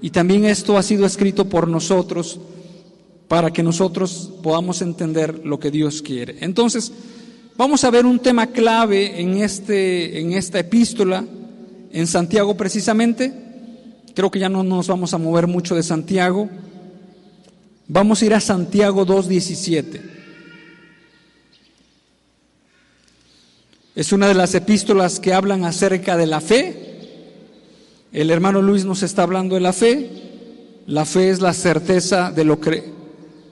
y 0.02 0.10
también 0.10 0.44
esto 0.44 0.76
ha 0.76 0.82
sido 0.82 1.06
escrito 1.06 1.48
por 1.48 1.66
nosotros 1.66 2.38
para 3.28 3.52
que 3.52 3.62
nosotros 3.62 4.30
podamos 4.42 4.82
entender 4.82 5.44
lo 5.44 5.58
que 5.58 5.70
Dios 5.70 6.02
quiere. 6.02 6.36
Entonces, 6.40 6.92
vamos 7.56 7.84
a 7.84 7.90
ver 7.90 8.06
un 8.06 8.18
tema 8.18 8.48
clave 8.48 9.20
en, 9.20 9.38
este, 9.38 10.20
en 10.20 10.32
esta 10.32 10.58
epístola, 10.58 11.24
en 11.92 12.06
Santiago 12.06 12.56
precisamente. 12.56 13.32
Creo 14.14 14.30
que 14.30 14.38
ya 14.38 14.48
no 14.48 14.62
nos 14.62 14.88
vamos 14.88 15.14
a 15.14 15.18
mover 15.18 15.46
mucho 15.46 15.74
de 15.74 15.82
Santiago. 15.82 16.48
Vamos 17.88 18.22
a 18.22 18.26
ir 18.26 18.34
a 18.34 18.40
Santiago 18.40 19.06
2.17. 19.06 20.00
Es 23.94 24.12
una 24.12 24.26
de 24.26 24.34
las 24.34 24.54
epístolas 24.54 25.20
que 25.20 25.32
hablan 25.32 25.64
acerca 25.64 26.16
de 26.16 26.26
la 26.26 26.40
fe. 26.40 26.84
El 28.12 28.30
hermano 28.30 28.60
Luis 28.60 28.84
nos 28.84 29.02
está 29.02 29.22
hablando 29.22 29.54
de 29.54 29.60
la 29.60 29.72
fe. 29.72 30.10
La 30.86 31.04
fe 31.04 31.30
es 31.30 31.40
la 31.40 31.52
certeza 31.52 32.30
de 32.30 32.44
lo, 32.44 32.58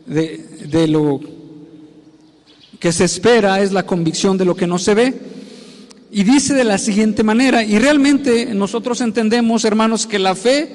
de, 0.06 0.38
de 0.68 0.88
lo 0.88 1.20
que 2.78 2.92
se 2.92 3.04
espera, 3.04 3.60
es 3.60 3.72
la 3.72 3.86
convicción 3.86 4.36
de 4.36 4.44
lo 4.44 4.56
que 4.56 4.66
no 4.66 4.78
se 4.78 4.94
ve. 4.94 5.14
Y 6.10 6.24
dice 6.24 6.52
de 6.52 6.64
la 6.64 6.78
siguiente 6.78 7.22
manera, 7.22 7.62
y 7.62 7.78
realmente 7.78 8.54
nosotros 8.54 9.00
entendemos, 9.00 9.64
hermanos, 9.64 10.06
que 10.06 10.18
la 10.18 10.34
fe 10.34 10.68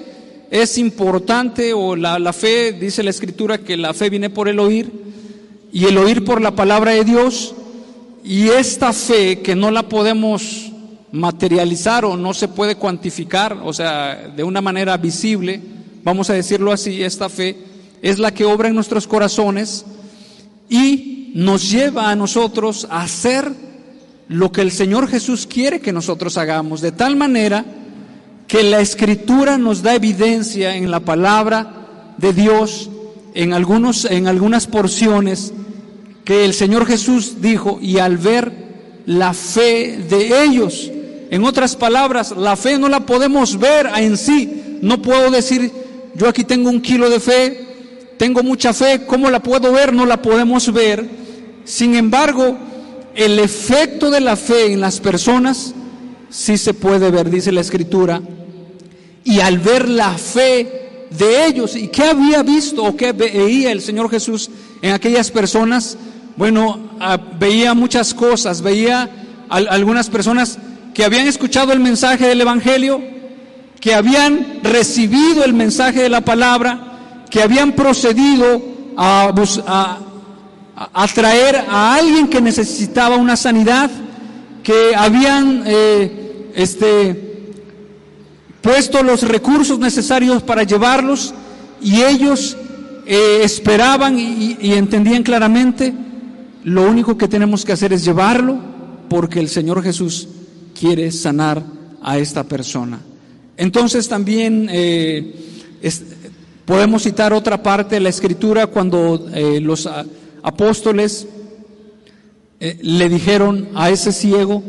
es 0.50 0.78
importante, 0.78 1.74
o 1.74 1.96
la, 1.96 2.18
la, 2.18 2.34
fe, 2.34 2.72
dice 2.72 3.04
la 3.04 3.10
escritura, 3.10 3.58
que 3.58 3.78
la 3.78 3.94
fe 3.94 4.10
viene 4.10 4.30
por 4.30 4.48
el 4.48 4.60
oír, 4.60 4.90
y 5.72 5.86
el 5.86 5.98
oír 5.98 6.24
por 6.24 6.42
la 6.42 6.56
palabra 6.56 6.92
de 6.92 7.04
Dios, 7.04 7.54
y 8.24 8.48
esta 8.48 8.94
fe 8.94 9.42
que 9.42 9.56
no 9.56 9.70
la 9.70 9.88
podemos 9.90 10.72
materializar 11.12 12.06
o 12.06 12.18
no 12.18 12.34
se 12.34 12.48
puede 12.48 12.76
cuantificar, 12.76 13.60
o 13.64 13.74
sea, 13.74 14.32
de 14.36 14.44
una 14.44 14.62
manera 14.62 14.98
visible, 14.98 15.62
vamos 16.04 16.30
a 16.30 16.34
decirlo 16.34 16.72
así, 16.72 17.04
esta 17.04 17.30
fe 17.30 17.56
es 18.02 18.20
la 18.20 18.34
que 18.34 18.46
obra 18.46 18.70
en 18.70 18.76
nuestros 18.76 19.08
corazones 19.08 19.86
y 20.70 21.32
nos 21.36 21.70
lleva 21.72 22.10
a 22.10 22.16
nosotros 22.16 22.88
a 22.90 23.02
hacer 23.02 23.52
lo 24.28 24.52
que 24.52 24.62
el 24.62 24.72
Señor 24.72 25.08
Jesús 25.08 25.48
quiere 25.48 25.80
que 25.80 25.94
nosotros 25.94 26.38
hagamos, 26.38 26.82
de 26.82 26.92
tal 26.92 27.16
manera 27.16 27.66
que 28.48 28.64
la 28.64 28.80
escritura 28.80 29.58
nos 29.58 29.84
da 29.84 29.96
evidencia 29.96 30.76
en 30.76 30.90
la 30.90 31.02
palabra 31.02 32.14
de 32.18 32.34
Dios, 32.34 32.90
en, 33.34 33.54
algunos, 33.54 34.06
en 34.06 34.28
algunas 34.28 34.68
porciones, 34.68 35.54
que 36.24 36.44
el 36.44 36.54
Señor 36.54 36.86
Jesús 36.86 37.42
dijo, 37.42 37.80
y 37.82 38.00
al 38.00 38.18
ver 38.18 38.52
la 39.06 39.34
fe 39.34 39.98
de 40.10 40.44
ellos, 40.44 40.92
en 41.30 41.44
otras 41.44 41.76
palabras, 41.76 42.34
la 42.36 42.56
fe 42.56 42.78
no 42.78 42.90
la 42.90 43.06
podemos 43.06 43.60
ver 43.60 43.90
en 43.98 44.18
sí. 44.18 44.80
No 44.82 45.02
puedo 45.02 45.30
decir, 45.30 45.72
yo 46.16 46.28
aquí 46.28 46.44
tengo 46.44 46.70
un 46.70 46.82
kilo 46.82 47.10
de 47.10 47.20
fe, 47.20 47.67
tengo 48.18 48.44
mucha 48.44 48.74
fe, 48.74 49.06
¿cómo 49.06 49.30
la 49.30 49.42
puedo 49.42 49.72
ver? 49.72 49.94
No 49.94 50.06
la 50.06 50.22
podemos 50.22 50.72
ver. 50.74 51.08
Sin 51.66 51.96
embargo, 51.96 52.58
el 53.16 53.40
efecto 53.40 54.10
de 54.10 54.22
la 54.22 54.36
fe 54.36 54.72
en 54.72 54.82
las 54.82 55.00
personas 55.00 55.74
sí 56.30 56.58
se 56.58 56.74
puede 56.74 57.12
ver, 57.12 57.30
dice 57.30 57.52
la 57.52 57.62
escritura. 57.62 58.22
Y 59.24 59.40
al 59.40 59.60
ver 59.60 59.90
la 59.90 60.18
fe 60.18 61.08
de 61.10 61.46
ellos, 61.46 61.76
¿y 61.76 61.88
qué 61.90 62.04
había 62.04 62.44
visto 62.44 62.84
o 62.84 62.96
qué 62.96 63.12
veía 63.12 63.72
el 63.72 63.82
Señor 63.82 64.10
Jesús 64.10 64.50
en 64.82 64.94
aquellas 64.94 65.32
personas? 65.32 65.98
Bueno, 66.36 66.92
ah, 67.00 67.18
veía 67.40 67.74
muchas 67.74 68.14
cosas, 68.14 68.62
veía 68.62 69.10
algunas 69.50 70.10
personas 70.10 70.58
que 70.94 71.04
habían 71.04 71.28
escuchado 71.28 71.74
el 71.74 71.80
mensaje 71.80 72.28
del 72.28 72.42
Evangelio, 72.42 73.02
que 73.80 73.94
habían 73.94 74.60
recibido 74.64 75.44
el 75.44 75.54
mensaje 75.54 76.02
de 76.02 76.10
la 76.10 76.22
palabra, 76.22 76.97
que 77.30 77.42
habían 77.42 77.74
procedido 77.74 78.62
a, 78.96 79.34
a, 80.76 81.08
traer 81.08 81.56
a 81.68 81.96
alguien 81.96 82.28
que 82.28 82.42
necesitaba 82.42 83.18
una 83.18 83.36
sanidad, 83.36 83.90
que 84.64 84.96
habían 84.96 85.64
eh, 85.66 86.52
este, 86.56 87.54
puesto 88.62 89.04
los 89.04 89.22
recursos 89.24 89.80
necesarios 89.80 90.44
para 90.44 90.64
llevarlos 90.64 91.34
y 91.82 92.02
ellos 92.02 92.58
eh, 93.06 93.42
esperaban 93.44 94.18
y 94.20 94.74
entendían 94.74 95.24
claramente 95.24 95.94
lo 96.68 96.84
único 96.84 97.18
que 97.18 97.30
tenemos 97.30 97.64
que 97.64 97.72
hacer 97.72 97.94
es 97.94 98.04
llevarlo 98.04 98.60
porque 99.10 99.40
el 99.40 99.48
Señor 99.48 99.82
Jesús 99.82 100.28
quiere 100.78 101.12
sanar 101.14 101.64
a 102.02 102.18
esta 102.18 102.44
persona. 102.44 103.00
Entonces 103.56 104.10
también 104.10 104.68
eh, 104.70 105.34
podemos 106.68 107.04
citar 107.04 107.32
otra 107.32 107.64
parte 107.64 107.96
de 107.96 108.02
la 108.02 108.10
escritura 108.10 108.68
cuando 108.68 109.30
eh, 109.34 109.62
los 109.62 109.90
apóstoles 110.44 111.26
eh, 112.60 112.78
le 112.82 113.08
dijeron 113.08 113.70
a 113.74 113.90
ese 113.90 114.12
ciego, 114.12 114.62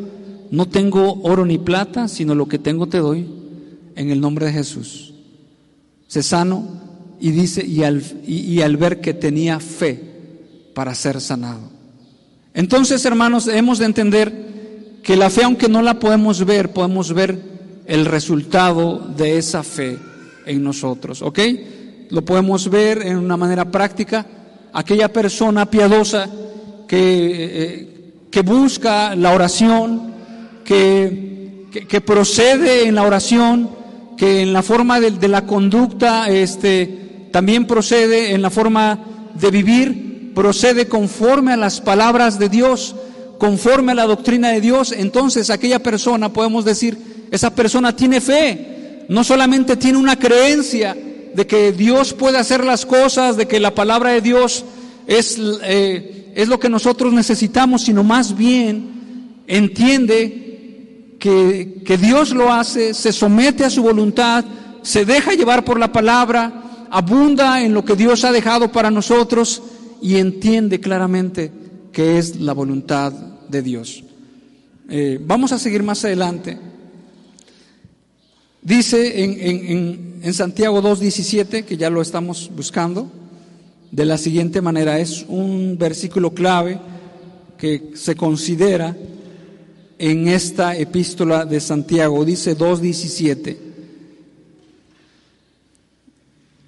no 0.53 0.69
tengo 0.69 1.21
oro 1.25 1.45
ni 1.45 1.59
plata, 1.59 2.07
sino 2.07 2.37
lo 2.37 2.47
que 2.47 2.61
tengo 2.61 2.87
te 2.87 2.99
doy 2.99 3.27
en 3.97 4.11
el 4.11 4.21
nombre 4.21 4.47
de 4.47 4.53
Jesús. 4.53 5.13
Se 6.07 6.23
sano 6.23 6.69
y 7.19 7.33
dice, 7.33 7.67
y 7.67 7.83
al, 7.83 8.01
y 8.25 8.61
al 8.61 8.77
ver 8.77 9.01
que 9.01 9.13
tenía 9.13 9.59
fe 9.59 10.01
para 10.75 10.95
ser 10.95 11.21
sanado. 11.21 11.69
Entonces, 12.55 13.05
hermanos, 13.07 13.49
hemos 13.49 13.81
de 13.81 13.87
entender 13.87 15.01
que 15.03 15.17
la 15.17 15.31
fe, 15.31 15.43
aunque 15.43 15.69
no 15.69 15.83
la 15.83 15.99
podemos 15.99 16.45
ver, 16.45 16.73
podemos 16.73 17.13
ver 17.13 17.41
el 17.87 18.05
resultado 18.05 18.99
de 19.17 19.37
esa 19.37 19.65
fe 19.65 19.99
en 20.47 20.63
nosotros, 20.63 21.23
¿ok? 21.23 21.41
Lo 22.11 22.25
podemos 22.25 22.71
ver 22.71 23.07
en 23.07 23.19
una 23.19 23.37
manera 23.37 23.71
práctica. 23.71 24.27
Aquella 24.73 25.13
persona 25.13 25.71
piadosa 25.71 26.29
que, 26.87 26.99
eh, 26.99 27.89
que 28.31 28.43
busca 28.43 29.15
la 29.15 29.33
oración, 29.33 30.15
que, 30.65 31.67
que, 31.89 32.01
procede 32.01 32.89
en 32.89 32.95
la 32.95 33.03
oración, 33.03 33.71
que 34.17 34.43
en 34.43 34.53
la 34.53 34.63
forma 34.63 35.01
de, 35.01 35.13
de 35.13 35.29
la 35.29 35.47
conducta 35.47 36.29
este, 36.31 37.29
también 37.31 37.67
procede 37.67 38.33
en 38.33 38.43
la 38.43 38.51
forma 38.51 38.99
de 39.35 39.51
vivir, 39.51 40.33
procede 40.35 40.89
conforme 40.89 41.53
a 41.53 41.57
las 41.57 41.81
palabras 41.81 42.39
de 42.39 42.49
Dios, 42.49 42.95
conforme 43.39 43.93
a 43.93 43.97
la 43.97 44.07
doctrina 44.07 44.49
de 44.51 44.61
Dios, 44.61 44.93
entonces 44.93 45.51
aquella 45.51 45.79
persona, 45.79 46.33
podemos 46.33 46.65
decir, 46.65 47.27
esa 47.31 47.55
persona 47.55 47.95
tiene 47.95 48.21
fe, 48.21 49.05
no 49.09 49.25
solamente 49.25 49.77
tiene 49.77 49.99
una 49.99 50.19
creencia 50.19 50.97
de 51.35 51.47
que 51.47 51.73
Dios 51.73 52.13
puede 52.13 52.39
hacer 52.39 52.65
las 52.65 52.87
cosas, 52.87 53.37
de 53.37 53.47
que 53.47 53.61
la 53.61 53.75
palabra 53.75 54.11
de 54.11 54.21
Dios 54.21 54.65
es, 55.07 55.39
eh, 55.63 56.33
es 56.35 56.49
lo 56.49 56.59
que 56.59 56.69
nosotros 56.69 57.13
necesitamos, 57.13 57.83
sino 57.83 58.05
más 58.05 58.37
bien 58.37 59.43
entiende 59.47 61.17
que, 61.19 61.83
que 61.85 61.97
Dios 61.97 62.31
lo 62.31 62.53
hace, 62.53 62.95
se 62.95 63.13
somete 63.13 63.65
a 63.65 63.71
su 63.71 63.83
voluntad, 63.83 64.45
se 64.83 65.05
deja 65.05 65.35
llevar 65.35 65.65
por 65.65 65.79
la 65.79 65.93
palabra, 65.93 66.87
abunda 66.91 67.63
en 67.63 67.75
lo 67.75 67.85
que 67.85 67.97
Dios 67.97 68.25
ha 68.25 68.33
dejado 68.33 68.71
para 68.71 68.91
nosotros 68.91 69.63
y 70.01 70.17
entiende 70.17 70.81
claramente 70.81 71.51
que 71.93 72.19
es 72.19 72.37
la 72.41 72.53
voluntad 72.53 73.13
de 73.13 73.63
Dios. 73.63 74.05
Eh, 74.89 75.21
vamos 75.21 75.53
a 75.53 75.59
seguir 75.59 75.83
más 75.83 76.05
adelante. 76.05 76.59
Dice 78.63 79.23
en, 79.23 79.37
en, 79.41 80.21
en 80.23 80.35
Santiago 80.35 80.83
2.17, 80.83 81.65
que 81.65 81.77
ya 81.77 81.91
lo 81.91 82.03
estamos 82.03 82.51
buscando, 82.55 83.11
de 83.91 84.05
la 84.05 84.19
siguiente 84.19 84.61
manera, 84.61 84.99
es 84.99 85.25
un 85.29 85.77
versículo 85.79 86.35
clave 86.35 86.79
que 87.57 87.93
se 87.95 88.15
considera 88.15 88.97
en 89.99 90.29
esta 90.29 90.77
epístola 90.77 91.45
de 91.45 91.61
Santiago, 91.61 92.25
dice 92.25 92.57
2.17. 92.57 93.57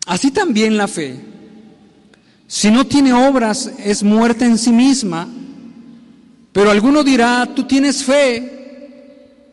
Así 0.07 0.31
también 0.31 0.77
la 0.77 0.89
fe, 0.89 1.17
si 2.49 2.71
no 2.71 2.85
tiene 2.87 3.13
obras, 3.13 3.71
es 3.79 4.03
muerta 4.03 4.45
en 4.45 4.59
sí 4.59 4.73
misma, 4.73 5.29
pero 6.53 6.71
alguno 6.71 7.05
dirá, 7.05 7.49
tú 7.55 7.65
tienes 7.65 8.03
fe 8.03 8.60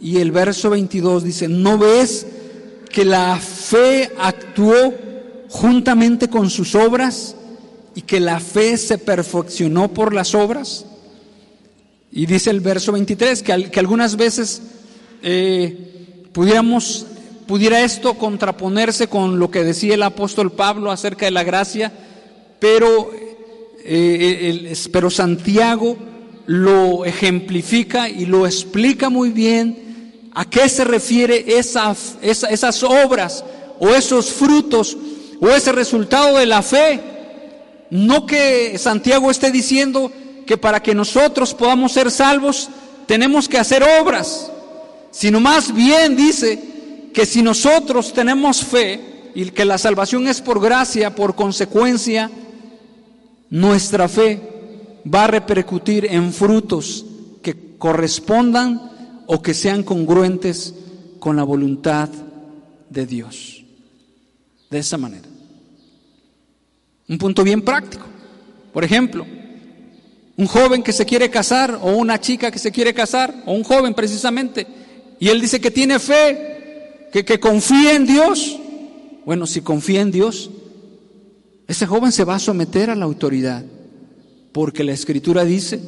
Y 0.00 0.18
el 0.18 0.32
verso 0.32 0.70
22 0.70 1.24
dice, 1.24 1.48
¿no 1.48 1.78
ves 1.78 2.26
que 2.90 3.04
la 3.04 3.36
fe 3.36 4.10
actuó 4.18 4.94
juntamente 5.48 6.28
con 6.28 6.50
sus 6.50 6.74
obras 6.74 7.36
y 7.94 8.02
que 8.02 8.20
la 8.20 8.40
fe 8.40 8.76
se 8.76 8.98
perfeccionó 8.98 9.88
por 9.92 10.14
las 10.14 10.34
obras? 10.34 10.86
Y 12.12 12.26
dice 12.26 12.50
el 12.50 12.60
verso 12.60 12.92
23 12.92 13.42
que, 13.42 13.78
algunas 13.78 14.16
veces 14.16 14.62
eh, 15.22 16.26
pudiéramos, 16.32 17.06
pudiera 17.46 17.82
esto 17.82 18.14
contraponerse 18.14 19.08
con 19.08 19.38
lo 19.38 19.50
que 19.50 19.64
decía 19.64 19.94
el 19.94 20.02
apóstol 20.02 20.52
Pablo 20.52 20.90
acerca 20.90 21.24
de 21.24 21.32
la 21.32 21.44
gracia, 21.44 21.92
pero, 22.60 23.10
eh, 23.84 24.74
pero 24.92 25.10
Santiago 25.10 25.96
lo 26.46 27.04
ejemplifica 27.04 28.08
y 28.08 28.26
lo 28.26 28.46
explica 28.46 29.08
muy 29.08 29.30
bien 29.30 30.30
a 30.34 30.44
qué 30.44 30.68
se 30.68 30.84
refiere 30.84 31.56
esas, 31.58 32.16
esas 32.22 32.82
obras 32.82 33.44
o 33.78 33.88
esos 33.88 34.30
frutos 34.30 34.96
o 35.40 35.48
ese 35.48 35.72
resultado 35.72 36.38
de 36.38 36.46
la 36.46 36.62
fe. 36.62 37.00
No 37.90 38.26
que 38.26 38.76
Santiago 38.78 39.30
esté 39.30 39.50
diciendo 39.50 40.10
que 40.46 40.56
para 40.56 40.82
que 40.82 40.94
nosotros 40.94 41.54
podamos 41.54 41.92
ser 41.92 42.10
salvos 42.10 42.68
tenemos 43.06 43.48
que 43.48 43.58
hacer 43.58 43.84
obras, 44.00 44.50
sino 45.10 45.40
más 45.40 45.72
bien 45.72 46.16
dice 46.16 47.10
que 47.12 47.24
si 47.26 47.42
nosotros 47.42 48.12
tenemos 48.12 48.64
fe 48.64 49.30
y 49.34 49.50
que 49.50 49.64
la 49.64 49.78
salvación 49.78 50.26
es 50.26 50.40
por 50.40 50.60
gracia, 50.60 51.14
por 51.14 51.34
consecuencia, 51.34 52.30
nuestra 53.50 54.08
fe 54.08 54.53
va 55.12 55.24
a 55.24 55.28
repercutir 55.28 56.06
en 56.06 56.32
frutos 56.32 57.04
que 57.42 57.76
correspondan 57.78 59.24
o 59.26 59.42
que 59.42 59.54
sean 59.54 59.82
congruentes 59.82 60.74
con 61.18 61.36
la 61.36 61.44
voluntad 61.44 62.08
de 62.90 63.06
Dios. 63.06 63.64
De 64.70 64.78
esa 64.78 64.98
manera. 64.98 65.28
Un 67.08 67.18
punto 67.18 67.44
bien 67.44 67.62
práctico. 67.62 68.06
Por 68.72 68.82
ejemplo, 68.82 69.26
un 70.36 70.46
joven 70.46 70.82
que 70.82 70.92
se 70.92 71.04
quiere 71.04 71.30
casar 71.30 71.78
o 71.82 71.92
una 71.92 72.20
chica 72.20 72.50
que 72.50 72.58
se 72.58 72.72
quiere 72.72 72.92
casar 72.92 73.42
o 73.46 73.52
un 73.52 73.62
joven 73.62 73.94
precisamente 73.94 74.66
y 75.20 75.28
él 75.28 75.40
dice 75.40 75.60
que 75.60 75.70
tiene 75.70 75.98
fe, 75.98 77.08
que, 77.12 77.24
que 77.24 77.38
confía 77.38 77.94
en 77.94 78.06
Dios. 78.06 78.58
Bueno, 79.24 79.46
si 79.46 79.60
confía 79.60 80.00
en 80.00 80.10
Dios, 80.10 80.50
ese 81.68 81.86
joven 81.86 82.10
se 82.10 82.24
va 82.24 82.34
a 82.34 82.40
someter 82.40 82.90
a 82.90 82.94
la 82.94 83.04
autoridad 83.04 83.64
porque 84.54 84.84
la 84.84 84.92
escritura 84.92 85.44
dice 85.44 85.80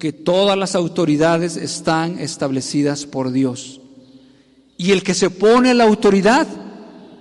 que 0.00 0.12
todas 0.12 0.58
las 0.58 0.74
autoridades 0.74 1.56
están 1.56 2.18
establecidas 2.18 3.06
por 3.06 3.30
Dios. 3.30 3.80
Y 4.76 4.90
el 4.90 5.04
que 5.04 5.14
se 5.14 5.30
pone 5.30 5.70
a 5.70 5.74
la 5.74 5.84
autoridad, 5.84 6.48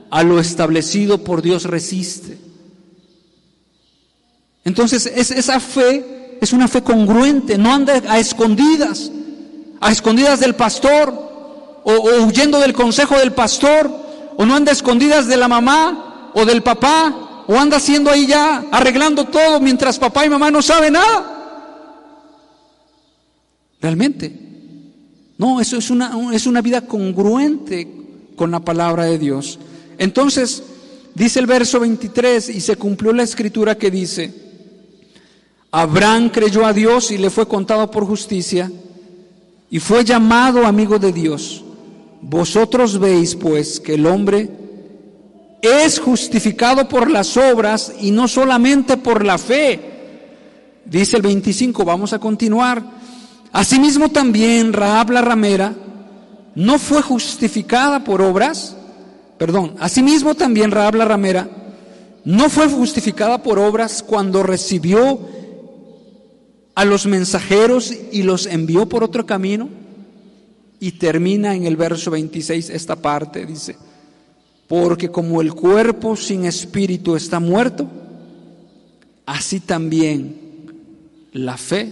a 0.09 0.23
lo 0.23 0.39
establecido 0.39 1.23
por 1.23 1.43
Dios 1.43 1.65
resiste. 1.65 2.39
Entonces, 4.65 5.05
es 5.05 5.29
esa 5.29 5.59
fe 5.59 6.37
es 6.41 6.51
una 6.51 6.67
fe 6.67 6.81
congruente, 6.81 7.59
no 7.59 7.71
anda 7.71 8.01
a 8.09 8.17
escondidas, 8.17 9.11
a 9.79 9.91
escondidas 9.91 10.39
del 10.39 10.55
pastor, 10.55 11.13
o, 11.83 12.23
huyendo 12.25 12.59
del 12.59 12.73
consejo 12.73 13.15
del 13.19 13.33
pastor, 13.33 13.91
o 14.35 14.45
no 14.47 14.55
anda 14.55 14.71
a 14.71 14.73
escondidas 14.73 15.27
de 15.27 15.37
la 15.37 15.47
mamá 15.47 16.31
o 16.33 16.43
del 16.43 16.63
papá, 16.63 17.30
o 17.47 17.55
anda 17.55 17.77
haciendo 17.77 18.09
ahí 18.09 18.27
ya, 18.27 18.65
arreglando 18.71 19.25
todo 19.25 19.59
mientras 19.59 19.99
papá 19.99 20.25
y 20.25 20.29
mamá 20.29 20.51
no 20.51 20.61
saben 20.61 20.93
nada. 20.93 21.37
Realmente. 23.81 24.31
No, 25.37 25.59
eso 25.59 25.77
es 25.77 25.89
una, 25.89 26.33
es 26.33 26.45
una 26.45 26.61
vida 26.61 26.81
congruente 26.81 27.87
con 28.35 28.51
la 28.51 28.59
palabra 28.59 29.05
de 29.05 29.17
Dios. 29.17 29.57
Entonces, 29.97 30.63
dice 31.15 31.39
el 31.39 31.47
verso 31.47 31.79
23, 31.79 32.49
y 32.49 32.61
se 32.61 32.75
cumplió 32.75 33.11
la 33.11 33.23
escritura 33.23 33.77
que 33.77 33.89
dice, 33.89 34.33
Abraham 35.71 36.29
creyó 36.29 36.65
a 36.65 36.73
Dios 36.73 37.11
y 37.11 37.17
le 37.17 37.29
fue 37.29 37.47
contado 37.47 37.89
por 37.89 38.05
justicia 38.05 38.71
y 39.69 39.79
fue 39.79 40.03
llamado 40.03 40.65
amigo 40.65 40.99
de 40.99 41.13
Dios. 41.13 41.63
Vosotros 42.21 42.99
veis 42.99 43.35
pues 43.35 43.79
que 43.79 43.95
el 43.95 44.05
hombre 44.05 44.49
es 45.61 45.99
justificado 45.99 46.87
por 46.87 47.09
las 47.09 47.37
obras 47.37 47.93
y 47.99 48.11
no 48.11 48.27
solamente 48.27 48.97
por 48.97 49.25
la 49.25 49.37
fe. 49.37 49.79
Dice 50.85 51.17
el 51.17 51.21
25, 51.21 51.85
vamos 51.85 52.13
a 52.13 52.19
continuar. 52.19 52.83
Asimismo 53.51 54.09
también 54.09 54.73
Rahab 54.73 55.11
la 55.11 55.21
ramera 55.21 55.73
no 56.55 56.79
fue 56.79 57.01
justificada 57.01 58.03
por 58.03 58.21
obras, 58.21 58.75
perdón, 59.37 59.75
asimismo 59.79 60.35
también 60.35 60.71
Rahab 60.71 60.95
la 60.95 61.05
ramera 61.05 61.49
no 62.23 62.49
fue 62.49 62.67
justificada 62.67 63.41
por 63.41 63.57
obras 63.59 64.03
cuando 64.03 64.43
recibió 64.43 65.19
a 66.75 66.85
los 66.85 67.05
mensajeros 67.05 67.93
y 68.11 68.23
los 68.23 68.45
envió 68.45 68.87
por 68.87 69.03
otro 69.03 69.25
camino. 69.25 69.69
Y 70.79 70.93
termina 70.93 71.55
en 71.55 71.65
el 71.65 71.75
verso 71.75 72.09
26 72.09 72.69
esta 72.71 72.95
parte, 72.95 73.45
dice, 73.45 73.75
porque 74.71 75.09
como 75.09 75.41
el 75.41 75.53
cuerpo 75.53 76.15
sin 76.15 76.45
espíritu 76.45 77.17
está 77.17 77.41
muerto, 77.41 77.89
así 79.25 79.59
también 79.59 80.33
la 81.33 81.57
fe 81.57 81.91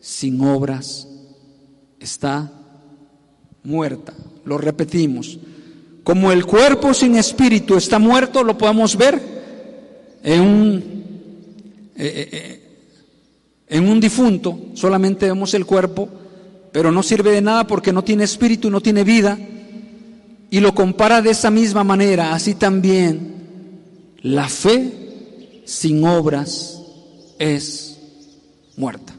sin 0.00 0.40
obras 0.40 1.06
está 2.00 2.50
muerta. 3.62 4.14
Lo 4.44 4.58
repetimos. 4.58 5.38
Como 6.02 6.32
el 6.32 6.44
cuerpo 6.44 6.92
sin 6.92 7.14
espíritu 7.14 7.76
está 7.76 8.00
muerto, 8.00 8.42
lo 8.42 8.58
podemos 8.58 8.96
ver 8.96 9.22
en 10.24 10.40
un, 10.40 10.74
eh, 11.94 12.04
eh, 12.04 12.28
eh, 12.32 12.62
en 13.68 13.88
un 13.88 14.00
difunto 14.00 14.58
solamente 14.74 15.26
vemos 15.26 15.54
el 15.54 15.64
cuerpo, 15.64 16.08
pero 16.72 16.90
no 16.90 17.04
sirve 17.04 17.30
de 17.30 17.42
nada 17.42 17.64
porque 17.64 17.92
no 17.92 18.02
tiene 18.02 18.24
espíritu, 18.24 18.70
no 18.70 18.80
tiene 18.80 19.04
vida. 19.04 19.38
Y 20.50 20.60
lo 20.60 20.74
compara 20.74 21.22
de 21.22 21.30
esa 21.30 21.50
misma 21.50 21.84
manera, 21.84 22.34
así 22.34 22.54
también 22.54 23.34
la 24.22 24.48
fe 24.48 25.62
sin 25.64 26.04
obras 26.04 26.80
es 27.38 27.98
muerta. 28.76 29.14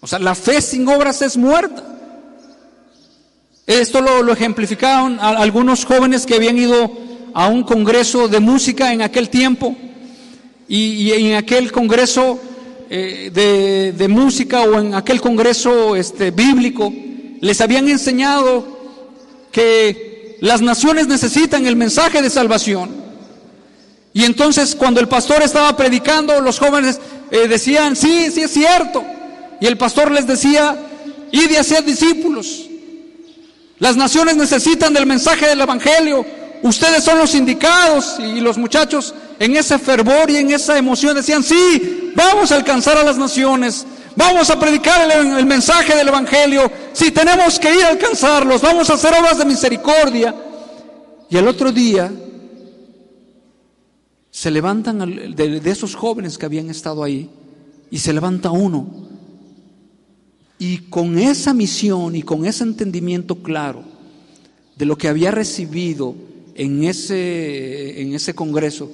O 0.00 0.06
sea, 0.06 0.18
la 0.18 0.34
fe 0.34 0.60
sin 0.60 0.86
obras 0.88 1.22
es 1.22 1.36
muerta. 1.36 1.84
Esto 3.66 4.00
lo, 4.00 4.32
ejemplificaron 4.32 5.18
algunos 5.20 5.84
jóvenes 5.84 6.24
que 6.24 6.34
habían 6.34 6.56
ido 6.56 6.90
a 7.34 7.48
un 7.48 7.64
congreso 7.64 8.26
de 8.26 8.40
música 8.40 8.92
en 8.92 9.02
aquel 9.02 9.28
tiempo. 9.28 9.76
Y, 10.68 11.12
en 11.12 11.34
aquel 11.34 11.72
congreso 11.72 12.40
eh, 12.88 13.92
de, 13.94 14.08
música 14.08 14.62
o 14.62 14.78
en 14.78 14.94
aquel 14.94 15.20
congreso 15.20 15.96
este, 15.96 16.30
bíblico, 16.30 16.92
les 17.40 17.60
habían 17.60 17.88
enseñado 17.88 18.78
que 19.52 20.07
las 20.40 20.60
naciones 20.60 21.08
necesitan 21.08 21.66
el 21.66 21.76
mensaje 21.76 22.22
de 22.22 22.30
salvación. 22.30 23.08
Y 24.12 24.24
entonces 24.24 24.74
cuando 24.74 25.00
el 25.00 25.08
pastor 25.08 25.42
estaba 25.42 25.76
predicando, 25.76 26.40
los 26.40 26.58
jóvenes 26.58 27.00
eh, 27.30 27.48
decían, 27.48 27.96
sí, 27.96 28.30
sí 28.30 28.42
es 28.42 28.52
cierto. 28.52 29.04
Y 29.60 29.66
el 29.66 29.76
pastor 29.76 30.10
les 30.10 30.26
decía, 30.26 30.76
id 31.30 31.50
y 31.50 31.56
hacer 31.56 31.84
discípulos. 31.84 32.68
Las 33.78 33.96
naciones 33.96 34.36
necesitan 34.36 34.92
del 34.92 35.06
mensaje 35.06 35.46
del 35.46 35.60
Evangelio. 35.60 36.24
Ustedes 36.62 37.04
son 37.04 37.18
los 37.18 37.34
indicados. 37.34 38.16
Y 38.18 38.40
los 38.40 38.58
muchachos 38.58 39.14
en 39.38 39.56
ese 39.56 39.78
fervor 39.78 40.30
y 40.30 40.36
en 40.36 40.50
esa 40.50 40.76
emoción 40.76 41.14
decían, 41.14 41.42
sí, 41.42 42.12
vamos 42.14 42.50
a 42.50 42.56
alcanzar 42.56 42.96
a 42.96 43.04
las 43.04 43.18
naciones, 43.18 43.86
vamos 44.18 44.50
a 44.50 44.58
predicar 44.58 45.08
el, 45.08 45.46
mensaje 45.46 45.94
del 45.94 46.08
Evangelio, 46.08 46.70
si 46.92 47.12
tenemos 47.12 47.56
que 47.60 47.72
ir 47.72 47.84
a 47.84 47.90
alcanzarlos, 47.90 48.60
vamos 48.60 48.90
a 48.90 48.94
hacer 48.94 49.14
obras 49.14 49.38
de 49.38 49.44
misericordia. 49.44 50.34
Y 51.30 51.36
el 51.36 51.46
otro 51.46 51.70
día 51.70 52.10
se 54.28 54.50
levantan 54.50 54.98
de, 55.36 55.62
esos 55.64 55.94
jóvenes 55.94 56.36
que 56.36 56.46
habían 56.46 56.68
estado 56.68 57.04
ahí 57.04 57.30
y 57.92 57.98
se 57.98 58.12
levanta 58.12 58.50
uno. 58.50 59.06
Y 60.58 60.78
con 60.88 61.16
esa 61.16 61.54
misión 61.54 62.16
y 62.16 62.22
con 62.22 62.44
ese 62.44 62.64
entendimiento 62.64 63.36
claro 63.36 63.84
de 64.74 64.84
lo 64.84 64.98
que 64.98 65.06
había 65.06 65.30
recibido 65.30 66.16
en 66.56 66.82
ese, 66.82 68.02
en 68.02 68.14
ese 68.14 68.34
congreso, 68.34 68.90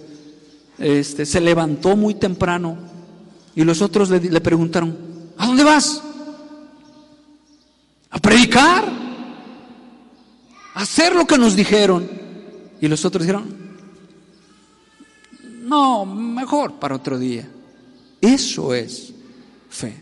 este, 0.79 1.25
se 1.25 1.41
levantó 1.41 1.97
muy 1.97 2.13
temprano 2.13 2.77
y 3.57 3.65
los 3.65 3.81
otros 3.81 4.11
le 4.11 4.41
preguntaron, 4.43 5.14
¿a 5.39 5.47
dónde 5.47 5.65
vas? 5.65 6.03
¿A 8.11 8.19
predicar? 8.19 8.85
¿A 10.75 10.81
hacer 10.81 11.15
lo 11.15 11.27
que 11.27 11.39
nos 11.39 11.57
dijeron? 11.57 12.09
Y 12.81 12.89
los 12.89 13.05
otros 13.05 13.23
dijeron, 13.23 13.65
no, 15.63 16.05
mejor 16.05 16.75
para 16.75 16.97
otro 16.97 17.19
día. 17.19 17.49
Eso 18.21 18.75
es 18.75 19.13
fe. 19.71 19.95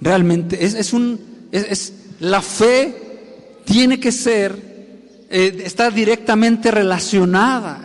Realmente 0.00 0.64
es, 0.64 0.92
un, 0.92 1.48
es, 1.52 1.92
la 2.20 2.42
fe 2.42 3.60
tiene 3.64 4.00
que 4.00 4.12
ser, 4.12 5.26
eh, 5.30 5.62
está 5.64 5.90
directamente 5.90 6.70
relacionada 6.70 7.80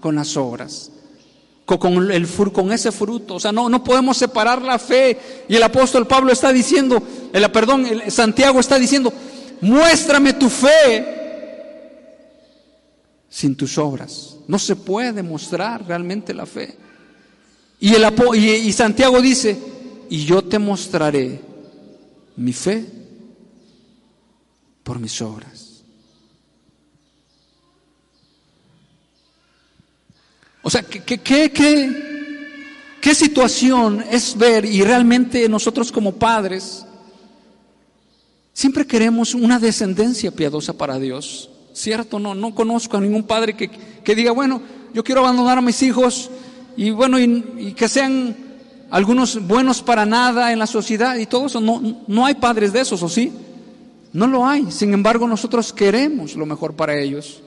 con 0.00 0.16
las 0.16 0.36
obras, 0.36 0.90
con, 1.64 2.72
ese 2.72 2.92
fruto. 2.92 3.34
O 3.34 3.40
sea, 3.40 3.52
no, 3.52 3.68
no 3.68 3.82
podemos 3.82 4.16
separar 4.16 4.62
la 4.62 4.78
fe. 4.78 5.44
Y 5.48 5.56
el 5.56 5.62
apóstol 5.62 6.06
Pablo 6.06 6.32
está 6.32 6.52
diciendo, 6.52 7.02
el, 7.32 7.50
perdón, 7.50 7.86
Santiago 8.08 8.60
está 8.60 8.78
diciendo, 8.78 9.12
muéstrame 9.60 10.34
tu 10.34 10.48
fe 10.48 11.22
sin 13.28 13.56
tus 13.56 13.78
obras. 13.78 14.36
No 14.46 14.58
se 14.58 14.76
puede 14.76 15.22
mostrar 15.22 15.86
realmente 15.86 16.34
la 16.34 16.46
fe. 16.46 16.76
Y, 17.80 17.94
el, 17.94 18.04
y 18.36 18.72
Santiago 18.72 19.20
dice, 19.20 19.58
y 20.08 20.24
yo 20.24 20.42
te 20.42 20.58
mostraré 20.58 21.40
mi 22.36 22.52
fe 22.52 22.84
por 24.82 24.98
mis 24.98 25.20
obras. 25.22 25.53
O 30.64 30.70
sea, 30.70 30.82
¿qué, 30.82 31.18
qué, 31.18 31.52
qué, 33.00 33.14
situación 33.14 34.02
es 34.10 34.36
ver 34.36 34.64
y 34.64 34.82
realmente 34.82 35.46
nosotros 35.46 35.92
como 35.92 36.12
padres 36.12 36.86
siempre 38.54 38.86
queremos 38.86 39.34
una 39.34 39.58
descendencia 39.58 40.30
piadosa 40.30 40.72
para 40.72 40.98
Dios? 40.98 41.50
¿Cierto? 41.74 42.18
No, 42.18 42.34
no 42.34 42.54
conozco 42.54 42.96
a 42.96 43.00
ningún 43.00 43.24
padre 43.24 43.54
que, 43.54 43.68
que 43.68 44.14
diga, 44.14 44.32
bueno, 44.32 44.62
yo 44.94 45.04
quiero 45.04 45.20
abandonar 45.20 45.58
a 45.58 45.60
mis 45.60 45.82
hijos 45.82 46.30
y 46.78 46.90
bueno, 46.90 47.20
y, 47.20 47.74
que 47.74 47.86
sean 47.86 48.34
algunos 48.90 49.46
buenos 49.46 49.82
para 49.82 50.06
nada 50.06 50.50
en 50.50 50.58
la 50.58 50.66
sociedad 50.66 51.16
y 51.16 51.26
todo 51.26 51.44
eso. 51.44 51.60
No, 51.60 52.02
no 52.06 52.24
hay 52.24 52.36
padres 52.36 52.72
de 52.72 52.80
esos, 52.80 53.02
¿o 53.02 53.08
sí? 53.10 53.30
No 54.14 54.26
lo 54.26 54.46
hay. 54.46 54.70
Sin 54.70 54.94
embargo, 54.94 55.28
nosotros 55.28 55.74
queremos 55.74 56.36
lo 56.36 56.46
mejor 56.46 56.74
para 56.74 56.98
ellos. 56.98 57.42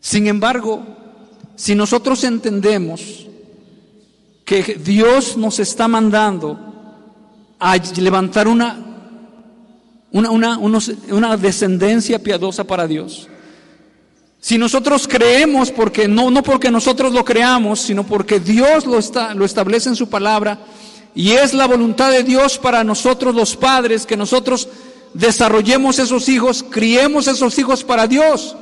Sin 0.00 0.26
embargo, 0.26 0.84
si 1.56 1.74
nosotros 1.74 2.24
entendemos 2.24 3.26
que 4.44 4.62
Dios 4.82 5.36
nos 5.36 5.58
está 5.58 5.88
mandando 5.88 6.58
a 7.58 7.76
levantar 7.76 8.48
una, 8.48 8.78
una, 10.12 10.30
una, 10.30 10.58
una 11.10 11.36
descendencia 11.36 12.18
piadosa 12.18 12.64
para 12.64 12.86
Dios, 12.86 13.28
si 14.44 14.58
nosotros 14.58 15.08
creemos, 15.08 15.70
porque 15.70 16.06
no, 16.06 16.30
no 16.30 16.42
porque 16.42 16.70
nosotros 16.70 17.14
lo 17.14 17.24
creamos, 17.24 17.80
sino 17.80 18.04
porque 18.04 18.40
Dios 18.40 18.84
lo, 18.84 18.98
está, 18.98 19.32
lo 19.34 19.46
establece 19.46 19.88
en 19.88 19.96
su 19.96 20.10
palabra, 20.10 20.58
y 21.14 21.30
es 21.30 21.54
la 21.54 21.66
voluntad 21.66 22.10
de 22.10 22.24
Dios 22.24 22.58
para 22.58 22.84
nosotros 22.84 23.34
los 23.34 23.56
padres 23.56 24.04
que 24.04 24.18
nosotros 24.18 24.68
desarrollemos 25.14 25.98
esos 25.98 26.28
hijos, 26.28 26.62
criemos 26.68 27.26
esos 27.26 27.58
hijos 27.58 27.84
para 27.84 28.06
Dios. 28.06 28.54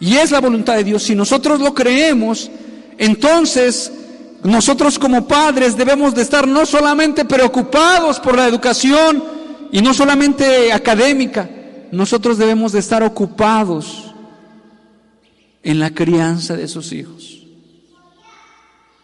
Y 0.00 0.16
es 0.16 0.30
la 0.30 0.40
voluntad 0.40 0.76
de 0.76 0.84
Dios. 0.84 1.02
Si 1.02 1.14
nosotros 1.14 1.60
lo 1.60 1.74
creemos, 1.74 2.50
entonces 2.98 3.92
nosotros 4.42 4.98
como 4.98 5.26
padres 5.26 5.76
debemos 5.76 6.14
de 6.14 6.22
estar 6.22 6.46
no 6.46 6.66
solamente 6.66 7.24
preocupados 7.24 8.20
por 8.20 8.36
la 8.36 8.46
educación 8.46 9.24
y 9.72 9.80
no 9.80 9.94
solamente 9.94 10.72
académica, 10.72 11.48
nosotros 11.90 12.36
debemos 12.36 12.72
de 12.72 12.80
estar 12.80 13.02
ocupados 13.02 14.12
en 15.62 15.78
la 15.78 15.90
crianza 15.94 16.56
de 16.56 16.68
sus 16.68 16.92
hijos. 16.92 17.46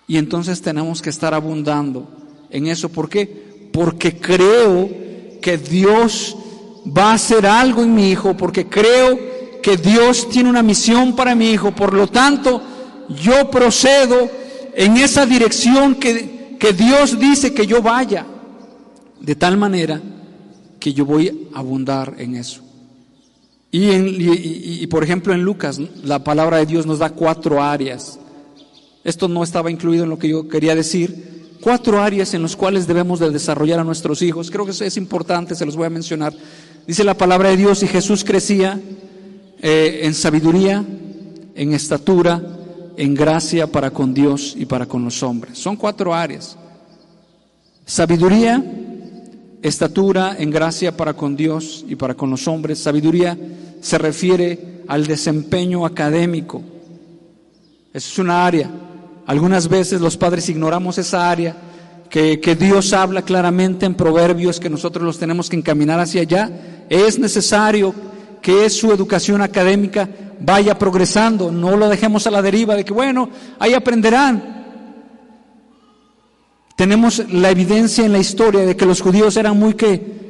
Y 0.07 0.19
entonces 0.19 0.61
tenemos 0.61 1.01
que 1.01 1.11
estar 1.11 1.33
abundando 1.33 2.09
en 2.51 2.67
eso. 2.67 2.91
¿Por 2.91 3.09
qué? 3.09 3.71
Porque 3.73 4.19
creo 4.19 4.91
que 5.41 5.57
Dios 5.57 6.37
va 6.87 7.13
a 7.13 7.15
hacer 7.15 7.47
algo 7.47 7.83
en 7.83 7.95
mi 7.95 8.11
hijo, 8.11 8.37
porque 8.37 8.67
creo 8.67 9.19
que 9.63 9.77
Dios 9.77 10.29
tiene 10.29 10.51
una 10.51 10.63
misión 10.63 11.15
para 11.15 11.35
mi 11.35 11.51
hijo. 11.51 11.73
Por 11.73 11.95
lo 11.95 12.07
tanto, 12.07 12.63
yo 13.09 13.51
procedo 13.51 14.31
en 14.75 14.97
esa 14.97 15.27
dirección 15.27 15.95
que, 15.97 16.57
que 16.59 16.73
Dios 16.73 17.19
dice 17.19 17.53
que 17.53 17.67
yo 17.67 17.83
vaya, 17.83 18.27
de 19.21 19.35
tal 19.35 19.57
manera 19.57 20.01
que 20.79 20.93
yo 20.93 21.05
voy 21.05 21.49
a 21.55 21.59
abundar 21.59 22.15
en 22.19 22.37
eso. 22.37 22.63
Y, 23.73 24.87
por 24.89 25.05
ejemplo 25.05 25.33
en 25.33 25.43
Lucas, 25.43 25.81
la 26.03 26.25
palabra 26.25 26.57
de 26.57 26.67
Dios 26.67 26.87
nos 26.87 26.99
da 26.99 27.11
cuatro 27.11 27.63
áreas. 27.63 28.19
Esto 29.05 29.29
no 29.29 29.45
estaba 29.45 29.71
incluido 29.71 30.05
en 30.05 30.11
lo 30.11 30.19
que 30.19 30.29
yo 30.29 30.49
quería 30.49 30.75
decir. 30.75 31.57
Cuatro 31.61 32.01
áreas 32.01 32.35
en 32.35 32.43
las 32.43 32.57
cuales 32.57 32.87
debemos 32.87 33.21
de 33.21 33.31
desarrollar 33.31 33.79
a 33.79 33.85
nuestros 33.85 34.23
hijos. 34.23 34.51
Creo 34.51 34.65
que 34.65 34.73
eso 34.73 34.85
es 34.85 34.97
importante, 34.97 35.55
se 35.55 35.67
los 35.67 35.77
voy 35.77 35.87
a 35.87 35.91
mencionar. 35.91 36.35
Dice 36.87 37.05
la 37.05 37.17
palabra 37.17 37.51
de 37.51 37.59
Dios 37.59 37.83
y 37.83 37.87
Jesús 37.87 38.25
crecía 38.25 38.81
eh, 39.63 40.01
en 40.05 40.15
sabiduría, 40.15 40.85
en 41.55 41.73
estatura, 41.73 42.41
en 42.97 43.15
gracia 43.15 43.67
para 43.67 43.91
con 43.91 44.15
Dios 44.15 44.55
y 44.59 44.67
para 44.67 44.87
con 44.87 45.05
los 45.05 45.23
hombres. 45.23 45.59
Son 45.59 45.77
cuatro 45.77 46.15
áreas. 46.15 46.57
Sabiduría, 47.85 48.65
estatura 49.63 50.37
en 50.39 50.51
gracia 50.51 50.97
para 50.97 51.15
con 51.15 51.37
Dios 51.37 51.85
y 51.89 51.97
para 51.97 52.15
con 52.15 52.31
los 52.31 52.47
hombres. 52.49 52.79
Sabiduría 52.79 53.37
se 53.81 53.99
refiere 53.99 54.83
al 54.89 55.07
desempeño 55.07 55.85
académico. 55.85 56.63
Eso 57.93 58.13
es 58.13 58.19
una 58.19 58.47
área. 58.47 58.71
Algunas 59.27 59.69
veces 59.69 60.01
los 60.01 60.17
padres 60.17 60.49
ignoramos 60.49 60.99
esa 60.99 61.31
área 61.31 61.57
que, 62.09 62.41
que, 62.41 62.57
Dios 62.57 62.93
habla 62.93 63.23
claramente 63.23 63.87
en 63.87 63.95
proverbios 63.95 64.59
que 64.59 64.71
nosotros 64.71 65.05
los 65.05 65.19
tenemos 65.19 65.49
que 65.49 65.57
encaminar 65.57 66.01
hacia 66.01 66.23
allá. 66.23 66.51
Es 66.89 67.19
necesario 67.19 67.95
que 68.41 68.69
su 68.71 68.93
educación 68.93 69.43
académica 69.43 70.09
vaya 70.41 70.79
progresando. 70.79 71.51
No 71.51 71.77
lo 71.77 71.89
dejemos 71.89 72.27
a 72.27 72.31
la 72.31 72.43
deriva 72.43 72.75
de 72.75 72.85
que, 72.85 72.93
bueno, 72.93 73.29
ahí 73.59 73.75
aprenderán. 73.75 74.61
Tenemos 76.77 77.31
la 77.31 77.51
evidencia 77.51 78.07
en 78.07 78.13
la 78.13 78.19
historia 78.19 78.63
de 78.63 78.77
que 78.77 78.87
los 78.87 79.03
judíos 79.03 79.37
eran 79.37 79.59
muy 79.59 79.75
que 79.75 80.21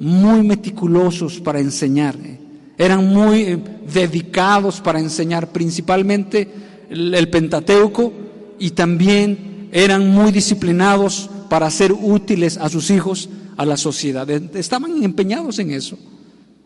muy 0.00 0.42
meticulosos 0.42 1.40
para 1.40 1.60
enseñar, 1.60 2.16
eh. 2.16 2.38
eran 2.78 3.06
muy 3.06 3.42
eh, 3.42 3.58
dedicados 3.92 4.80
para 4.80 4.98
enseñar, 4.98 5.52
principalmente 5.52 6.48
el, 6.88 7.28
Pentateuco, 7.28 8.12
y 8.58 8.70
también 8.70 9.68
eran 9.72 10.08
muy 10.08 10.32
disciplinados 10.32 11.30
para 11.48 11.70
ser 11.70 11.92
útiles 11.92 12.56
a 12.56 12.68
sus 12.68 12.90
hijos, 12.90 13.28
a 13.56 13.66
la 13.66 13.76
sociedad. 13.76 14.28
Estaban 14.56 15.02
empeñados 15.04 15.58
en 15.58 15.70
eso, 15.70 15.98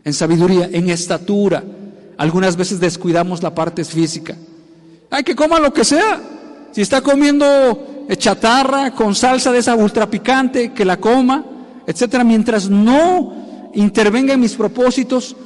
en 0.04 0.12
sabiduría, 0.12 0.68
en 0.70 0.90
estatura. 0.90 1.64
Algunas 2.16 2.56
veces 2.56 2.78
descuidamos 2.78 3.42
la 3.42 3.54
parte 3.54 3.84
física. 3.84 4.36
Hay 5.10 5.24
que 5.24 5.34
coma 5.34 5.58
lo 5.58 5.72
que 5.72 5.84
sea. 5.84 6.20
Si 6.72 6.80
está 6.82 7.00
comiendo 7.00 8.06
chatarra 8.16 8.90
con 8.92 9.14
salsa 9.14 9.50
de 9.52 9.58
esa 9.58 9.74
ultra 9.74 10.08
picante, 10.08 10.72
que 10.72 10.84
la 10.84 10.98
coma, 10.98 11.44
etcétera, 11.86 12.24
mientras 12.24 12.68
no 12.68 13.70
intervenga 13.74 14.34
en 14.34 14.40
mis 14.40 14.54
propósitos 14.54 15.36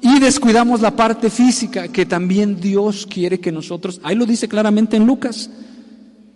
y 0.00 0.18
descuidamos 0.20 0.80
la 0.80 0.94
parte 0.94 1.30
física 1.30 1.88
que 1.88 2.06
también 2.06 2.60
Dios 2.60 3.06
quiere 3.06 3.40
que 3.40 3.52
nosotros, 3.52 4.00
ahí 4.02 4.14
lo 4.14 4.26
dice 4.26 4.48
claramente 4.48 4.96
en 4.96 5.06
Lucas, 5.06 5.50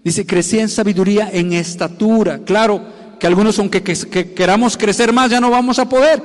dice, 0.04 0.26
crecía 0.26 0.62
en 0.62 0.68
sabiduría, 0.68 1.30
en 1.32 1.52
estatura, 1.52 2.40
claro 2.40 2.82
que 3.18 3.26
algunos 3.26 3.58
aunque 3.58 3.82
que 3.82 4.32
queramos 4.34 4.76
crecer 4.76 5.12
más 5.12 5.30
ya 5.30 5.40
no 5.40 5.50
vamos 5.50 5.78
a 5.78 5.88
poder, 5.88 6.22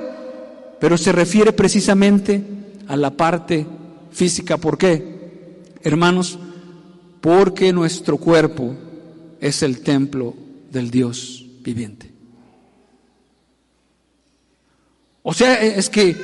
pero 0.79 0.97
se 0.97 1.11
refiere 1.11 1.53
precisamente 1.53 2.43
a 2.87 2.95
la 2.95 3.11
parte 3.11 3.65
física, 4.11 4.57
¿por 4.57 4.77
qué? 4.77 5.63
Hermanos, 5.83 6.37
porque 7.21 7.73
nuestro 7.73 8.17
cuerpo 8.17 8.75
es 9.39 9.63
el 9.63 9.81
templo 9.81 10.33
del 10.71 10.89
Dios 10.91 11.45
viviente. 11.61 12.11
O 15.23 15.33
sea, 15.33 15.61
es 15.61 15.89
que 15.89 16.15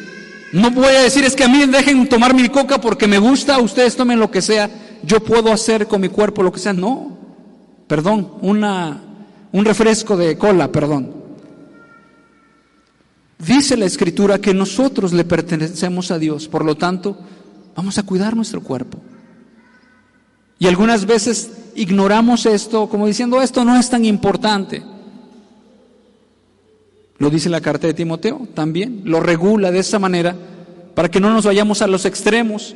no 0.53 0.71
voy 0.71 0.85
a 0.85 1.01
decir 1.01 1.25
es 1.25 1.35
que 1.35 1.43
a 1.43 1.47
mí 1.47 1.65
dejen 1.65 2.07
tomar 2.07 2.33
mi 2.33 2.47
coca 2.49 2.79
porque 2.79 3.07
me 3.07 3.17
gusta, 3.17 3.59
ustedes 3.59 3.95
tomen 3.95 4.19
lo 4.19 4.31
que 4.31 4.41
sea, 4.41 4.69
yo 5.03 5.21
puedo 5.21 5.51
hacer 5.51 5.87
con 5.87 5.99
mi 5.99 6.09
cuerpo 6.09 6.43
lo 6.43 6.51
que 6.51 6.59
sea. 6.59 6.73
No, 6.73 7.17
perdón, 7.87 8.33
una, 8.41 9.01
un 9.51 9.65
refresco 9.65 10.15
de 10.15 10.37
cola, 10.37 10.71
perdón. 10.71 11.22
Dice 13.45 13.75
la 13.75 13.85
escritura 13.85 14.39
que 14.39 14.53
nosotros 14.53 15.13
le 15.13 15.25
pertenecemos 15.25 16.11
a 16.11 16.19
Dios, 16.19 16.47
por 16.47 16.63
lo 16.63 16.75
tanto, 16.75 17.17
vamos 17.75 17.97
a 17.97 18.03
cuidar 18.03 18.35
nuestro 18.35 18.61
cuerpo. 18.61 18.99
Y 20.59 20.67
algunas 20.67 21.05
veces 21.05 21.51
ignoramos 21.75 22.45
esto 22.45 22.87
como 22.87 23.07
diciendo 23.07 23.41
esto 23.41 23.65
no 23.65 23.75
es 23.75 23.89
tan 23.89 24.05
importante. 24.05 24.83
Lo 27.17 27.29
dice 27.29 27.49
la 27.49 27.61
carta 27.61 27.87
de 27.87 27.93
Timoteo 27.93 28.47
también, 28.53 29.01
lo 29.05 29.19
regula 29.19 29.71
de 29.71 29.79
esa 29.79 29.99
manera 29.99 30.35
para 30.95 31.09
que 31.09 31.19
no 31.19 31.31
nos 31.33 31.45
vayamos 31.45 31.81
a 31.81 31.87
los 31.87 32.05
extremos, 32.05 32.75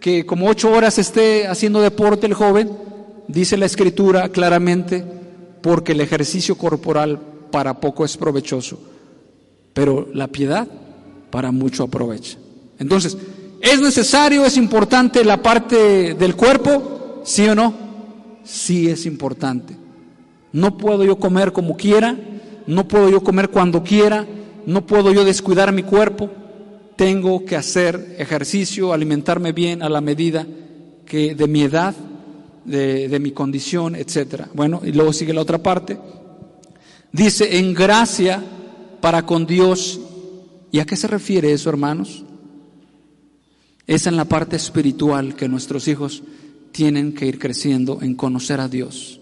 que 0.00 0.24
como 0.24 0.48
ocho 0.48 0.70
horas 0.70 0.98
esté 0.98 1.46
haciendo 1.46 1.80
deporte 1.80 2.26
el 2.26 2.34
joven, 2.34 2.70
dice 3.26 3.56
la 3.56 3.66
escritura 3.66 4.28
claramente, 4.28 5.04
porque 5.62 5.92
el 5.92 6.00
ejercicio 6.00 6.56
corporal 6.56 7.20
para 7.50 7.80
poco 7.80 8.04
es 8.04 8.16
provechoso, 8.16 8.80
pero 9.78 10.08
la 10.12 10.26
piedad 10.26 10.66
para 11.30 11.52
mucho 11.52 11.84
aprovecha. 11.84 12.36
Entonces, 12.80 13.16
¿es 13.60 13.80
necesario, 13.80 14.44
es 14.44 14.56
importante 14.56 15.24
la 15.24 15.40
parte 15.40 16.14
del 16.14 16.34
cuerpo? 16.34 17.22
¿Sí 17.24 17.46
o 17.46 17.54
no? 17.54 17.72
Sí 18.42 18.88
es 18.90 19.06
importante. 19.06 19.76
No 20.52 20.76
puedo 20.76 21.04
yo 21.04 21.20
comer 21.20 21.52
como 21.52 21.76
quiera, 21.76 22.18
no 22.66 22.88
puedo 22.88 23.08
yo 23.08 23.22
comer 23.22 23.50
cuando 23.50 23.84
quiera, 23.84 24.26
no 24.66 24.84
puedo 24.84 25.12
yo 25.12 25.24
descuidar 25.24 25.70
mi 25.70 25.84
cuerpo, 25.84 26.28
tengo 26.96 27.44
que 27.44 27.54
hacer 27.54 28.16
ejercicio, 28.18 28.92
alimentarme 28.92 29.52
bien 29.52 29.84
a 29.84 29.88
la 29.88 30.00
medida 30.00 30.44
que 31.06 31.36
de 31.36 31.46
mi 31.46 31.62
edad, 31.62 31.94
de, 32.64 33.16
mi 33.20 33.30
condición, 33.30 33.94
etcétera. 33.94 34.48
Bueno, 34.54 34.80
y 34.82 34.90
luego 34.90 35.12
sigue 35.12 35.32
la 35.32 35.42
otra 35.42 35.58
parte. 35.58 35.96
Dice, 37.12 37.60
en 37.60 37.74
gracia 37.74 38.42
para 39.00 39.26
con 39.26 39.46
Dios. 39.46 40.00
¿Y 40.70 40.80
a 40.80 40.86
qué 40.86 40.96
se 40.96 41.06
refiere 41.06 41.52
eso, 41.52 41.70
hermanos? 41.70 42.24
Es 43.86 44.06
en 44.06 44.16
la 44.16 44.26
parte 44.26 44.56
espiritual 44.56 45.34
que 45.34 45.48
nuestros 45.48 45.88
hijos 45.88 46.22
tienen 46.72 47.14
que 47.14 47.26
ir 47.26 47.38
creciendo 47.38 47.98
en 48.02 48.14
conocer 48.14 48.60
a 48.60 48.68
Dios 48.68 49.18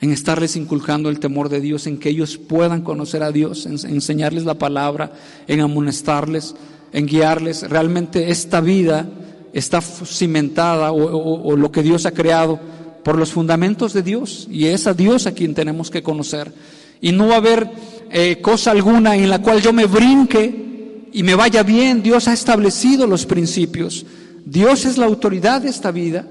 en 0.00 0.12
estarles 0.12 0.56
inculcando 0.56 1.08
el 1.08 1.18
temor 1.18 1.48
de 1.48 1.60
Dios, 1.60 1.86
en 1.86 1.98
que 1.98 2.10
ellos 2.10 2.38
puedan 2.38 2.82
conocer 2.82 3.22
a 3.22 3.32
Dios, 3.32 3.66
en 3.66 3.78
enseñarles 3.90 4.44
la 4.44 4.54
palabra, 4.54 5.12
en 5.48 5.60
amonestarles, 5.60 6.54
en 6.92 7.06
guiarles. 7.06 7.68
Realmente 7.68 8.30
esta 8.30 8.60
vida 8.60 9.08
está 9.52 9.80
cimentada 9.80 10.92
o, 10.92 11.56
lo 11.56 11.72
que 11.72 11.82
Dios 11.82 12.06
ha 12.06 12.12
creado 12.12 12.60
por 13.02 13.18
los 13.18 13.32
fundamentos 13.32 13.92
de 13.92 14.02
Dios 14.02 14.46
y 14.50 14.66
es 14.66 14.86
a 14.86 14.94
Dios 14.94 15.26
a 15.26 15.32
quien 15.32 15.54
tenemos 15.54 15.90
que 15.90 16.02
conocer. 16.02 16.52
Y 17.00 17.12
no 17.12 17.28
va 17.28 17.34
a 17.34 17.38
haber 17.38 17.68
eh, 18.10 18.40
cosa 18.40 18.70
alguna 18.70 19.16
en 19.16 19.28
la 19.28 19.40
cual 19.40 19.60
yo 19.60 19.72
me 19.72 19.86
brinque 19.86 21.08
y 21.12 21.22
me 21.22 21.34
vaya 21.34 21.62
bien. 21.62 22.02
Dios 22.02 22.28
ha 22.28 22.32
establecido 22.32 23.06
los 23.06 23.26
principios. 23.26 24.06
Dios 24.44 24.84
es 24.84 24.98
la 24.98 25.06
autoridad 25.06 25.62
de 25.62 25.68
esta 25.68 25.90
vida 25.90 26.26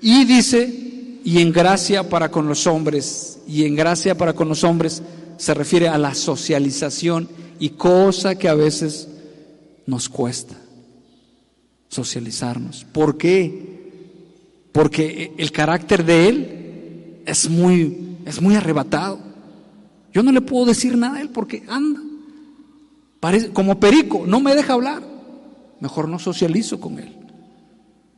y 0.00 0.24
dice 0.24 1.20
y 1.24 1.40
en 1.40 1.52
gracia 1.52 2.08
para 2.08 2.30
con 2.30 2.48
los 2.48 2.66
hombres. 2.66 3.40
Y 3.46 3.64
en 3.64 3.76
gracia 3.76 4.16
para 4.16 4.32
con 4.32 4.48
los 4.48 4.64
hombres 4.64 5.02
se 5.36 5.54
refiere 5.54 5.88
a 5.88 5.98
la 5.98 6.14
socialización 6.14 7.28
y 7.58 7.70
cosa 7.70 8.36
que 8.36 8.48
a 8.48 8.54
veces 8.54 9.08
nos 9.86 10.08
cuesta 10.08 10.56
socializarnos. 11.88 12.84
¿Por 12.84 13.16
qué? 13.16 14.68
Porque 14.72 15.34
el 15.36 15.52
carácter 15.52 16.04
de 16.04 16.28
él 16.28 17.22
es 17.26 17.48
muy, 17.50 18.16
es 18.24 18.40
muy 18.40 18.54
arrebatado. 18.54 19.18
Yo 20.12 20.22
no 20.22 20.32
le 20.32 20.40
puedo 20.40 20.66
decir 20.66 20.96
nada 20.96 21.18
a 21.18 21.20
él 21.20 21.30
porque 21.30 21.64
anda. 21.68 22.00
Parece, 23.20 23.50
como 23.50 23.78
perico, 23.78 24.24
no 24.26 24.40
me 24.40 24.54
deja 24.54 24.72
hablar. 24.72 25.02
Mejor 25.80 26.08
no 26.08 26.18
socializo 26.18 26.80
con 26.80 26.98
él. 26.98 27.16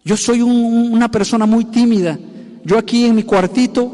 Yo 0.05 0.17
soy 0.17 0.43
una 0.43 1.11
persona 1.11 1.47
muy 1.47 1.67
tímida 1.67 2.19
yo 2.65 2.79
aquí 2.79 3.05
en 3.05 3.15
mi 3.15 3.25
cuartito 3.25 3.93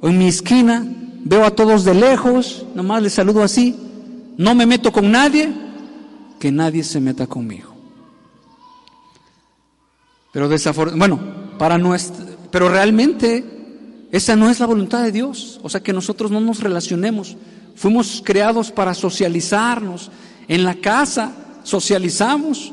o 0.00 0.08
en 0.08 0.18
mi 0.18 0.28
esquina 0.28 0.86
veo 1.24 1.44
a 1.44 1.50
todos 1.50 1.84
de 1.84 1.94
lejos, 1.94 2.66
nomás 2.74 3.02
les 3.02 3.14
saludo 3.14 3.42
así, 3.42 3.74
no 4.36 4.54
me 4.54 4.66
meto 4.66 4.92
con 4.92 5.10
nadie, 5.10 5.52
que 6.38 6.52
nadie 6.52 6.84
se 6.84 7.00
meta 7.00 7.26
conmigo. 7.26 7.74
Pero 10.32 10.48
desafortunadamente, 10.48 11.16
bueno, 11.16 11.58
para 11.58 11.78
nuestra, 11.78 12.24
pero 12.50 12.68
realmente 12.68 13.53
esa 14.14 14.36
no 14.36 14.48
es 14.48 14.60
la 14.60 14.66
voluntad 14.66 15.02
de 15.02 15.10
Dios, 15.10 15.58
o 15.64 15.68
sea 15.68 15.82
que 15.82 15.92
nosotros 15.92 16.30
no 16.30 16.40
nos 16.40 16.60
relacionemos. 16.60 17.36
Fuimos 17.74 18.22
creados 18.24 18.70
para 18.70 18.94
socializarnos. 18.94 20.12
En 20.46 20.62
la 20.62 20.76
casa 20.76 21.32
socializamos. 21.64 22.72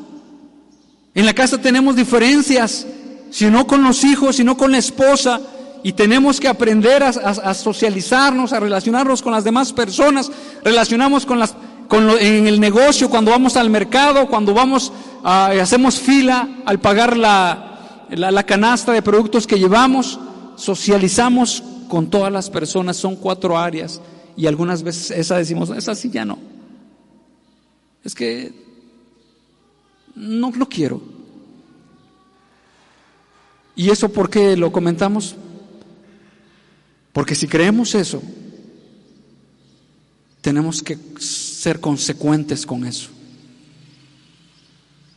En 1.16 1.26
la 1.26 1.34
casa 1.34 1.58
tenemos 1.58 1.96
diferencias 1.96 2.86
sino 3.32 3.66
con 3.66 3.84
los 3.84 4.04
hijos, 4.04 4.36
sino 4.36 4.56
con 4.56 4.72
la 4.72 4.78
esposa. 4.78 5.42
Y 5.84 5.94
tenemos 5.94 6.40
que 6.40 6.48
aprender 6.48 7.02
a, 7.02 7.54
socializarnos, 7.56 8.54
a 8.54 8.60
relacionarnos 8.60 9.24
con 9.24 9.32
las 9.32 9.44
demás 9.44 9.74
personas, 9.74 10.32
relacionamos 10.64 11.26
con 11.26 11.40
las, 11.40 11.56
con 11.88 12.08
en 12.20 12.46
el 12.46 12.60
negocio, 12.60 13.10
cuando 13.10 13.32
vamos 13.32 13.58
al 13.58 13.72
mercado, 13.72 14.28
cuando 14.28 14.54
vamos, 14.54 14.94
a, 15.24 15.48
hacemos 15.48 15.96
fila 15.96 16.48
al 16.68 16.80
pagar 16.80 17.18
la, 17.18 18.06
la, 18.10 18.44
canasta 18.44 18.92
de 18.92 19.02
productos 19.02 19.48
que 19.48 19.58
llevamos, 19.58 20.20
socializamos 20.56 21.64
con 21.90 22.10
todas 22.10 22.32
las 22.32 22.50
personas, 22.50 22.98
son 22.98 23.16
cuatro 23.16 23.58
áreas 23.58 24.02
y 24.38 24.48
algunas 24.48 24.84
veces 24.84 25.12
esa 25.12 25.38
decimos, 25.38 25.70
esa 25.72 25.94
sí 25.96 26.10
ya 26.10 26.26
no. 26.26 26.40
Es 28.04 28.16
que 28.16 28.54
no 30.16 30.52
lo 30.52 30.68
quiero. 30.68 31.02
¿Y 33.76 33.90
eso 33.90 34.10
por 34.10 34.30
qué 34.30 34.56
lo 34.56 34.72
comentamos? 34.72 35.36
Porque 37.14 37.36
si 37.36 37.48
creemos 37.48 37.96
eso, 37.96 38.22
tenemos 40.42 40.82
que 40.82 40.98
ser 41.20 41.80
consecuentes 41.80 42.66
con 42.66 42.86
eso. 42.86 43.10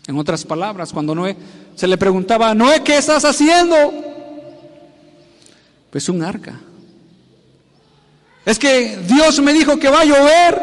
En 0.06 0.18
otras 0.18 0.44
palabras, 0.44 0.92
cuando 0.92 1.14
Noé 1.14 1.36
se 1.74 1.88
le 1.88 1.96
preguntaba, 1.96 2.54
Noé, 2.54 2.82
¿qué 2.82 2.98
estás 2.98 3.24
haciendo? 3.24 4.13
Pues 5.94 6.08
un 6.08 6.24
arca. 6.24 6.58
Es 8.44 8.58
que 8.58 8.98
Dios 9.06 9.40
me 9.40 9.52
dijo 9.52 9.78
que 9.78 9.88
va 9.88 10.00
a 10.00 10.04
llover, 10.04 10.60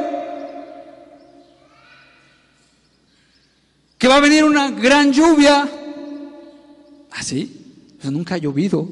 que 3.98 4.10
va 4.10 4.18
a 4.18 4.20
venir 4.20 4.44
una 4.44 4.72
gran 4.72 5.14
lluvia. 5.14 5.70
¿Así? 7.12 7.60
nunca 8.04 8.36
ha 8.36 8.40
llovido. 8.40 8.90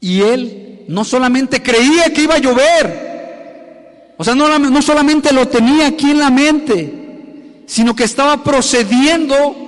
Y 0.00 0.22
él 0.22 0.86
no 0.88 1.04
solamente 1.04 1.62
creía 1.62 2.10
que 2.14 2.22
iba 2.22 2.36
a 2.36 2.38
llover, 2.38 4.14
o 4.16 4.24
sea, 4.24 4.34
no 4.34 4.80
solamente 4.80 5.30
lo 5.30 5.46
tenía 5.46 5.88
aquí 5.88 6.10
en 6.10 6.20
la 6.20 6.30
mente, 6.30 7.64
sino 7.66 7.94
que 7.94 8.04
estaba 8.04 8.42
procediendo 8.42 9.65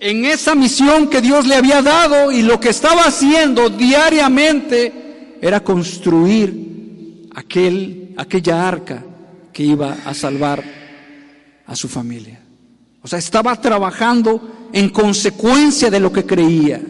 en 0.00 0.24
esa 0.24 0.54
misión 0.54 1.08
que 1.08 1.20
Dios 1.20 1.46
le 1.46 1.56
había 1.56 1.82
dado 1.82 2.30
y 2.32 2.42
lo 2.42 2.60
que 2.60 2.70
estaba 2.70 3.02
haciendo 3.02 3.70
diariamente 3.70 5.36
era 5.40 5.60
construir 5.60 7.28
aquel, 7.34 8.14
aquella 8.16 8.66
arca 8.66 9.04
que 9.52 9.62
iba 9.62 9.96
a 10.04 10.14
salvar 10.14 10.62
a 11.66 11.76
su 11.76 11.88
familia. 11.88 12.40
O 13.02 13.08
sea, 13.08 13.18
estaba 13.18 13.60
trabajando 13.60 14.68
en 14.72 14.88
consecuencia 14.88 15.90
de 15.90 16.00
lo 16.00 16.12
que 16.12 16.26
creía. 16.26 16.80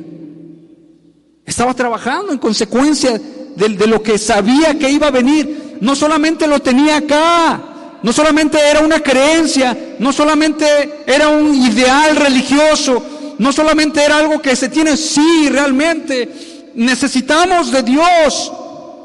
Estaba 1.44 1.74
trabajando 1.74 2.32
en 2.32 2.38
consecuencia 2.38 3.20
de, 3.56 3.86
lo 3.86 4.02
que 4.02 4.18
sabía 4.18 4.78
que 4.78 4.90
iba 4.90 5.08
a 5.08 5.12
venir. 5.12 5.78
No 5.80 5.94
solamente 5.94 6.46
lo 6.46 6.60
tenía 6.60 6.96
acá, 6.96 7.75
no 8.06 8.12
solamente 8.12 8.56
era 8.60 8.82
una 8.82 9.00
creencia, 9.00 9.96
no 9.98 10.12
solamente 10.12 10.64
era 11.08 11.26
un 11.26 11.52
ideal 11.52 12.14
religioso, 12.14 13.34
no 13.36 13.50
solamente 13.50 14.00
era 14.00 14.18
algo 14.18 14.40
que 14.40 14.54
se 14.54 14.68
tiene, 14.68 14.96
sí, 14.96 15.48
realmente 15.50 16.70
necesitamos 16.76 17.72
de 17.72 17.82
Dios. 17.82 18.52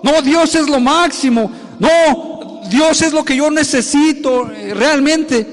No, 0.03 0.21
Dios 0.21 0.53
es 0.53 0.69
lo 0.69 0.79
máximo. 0.79 1.51
No, 1.79 2.61
Dios 2.69 3.01
es 3.01 3.11
lo 3.11 3.25
que 3.25 3.35
yo 3.35 3.49
necesito 3.49 4.51
eh, 4.51 4.75
realmente. 4.75 5.47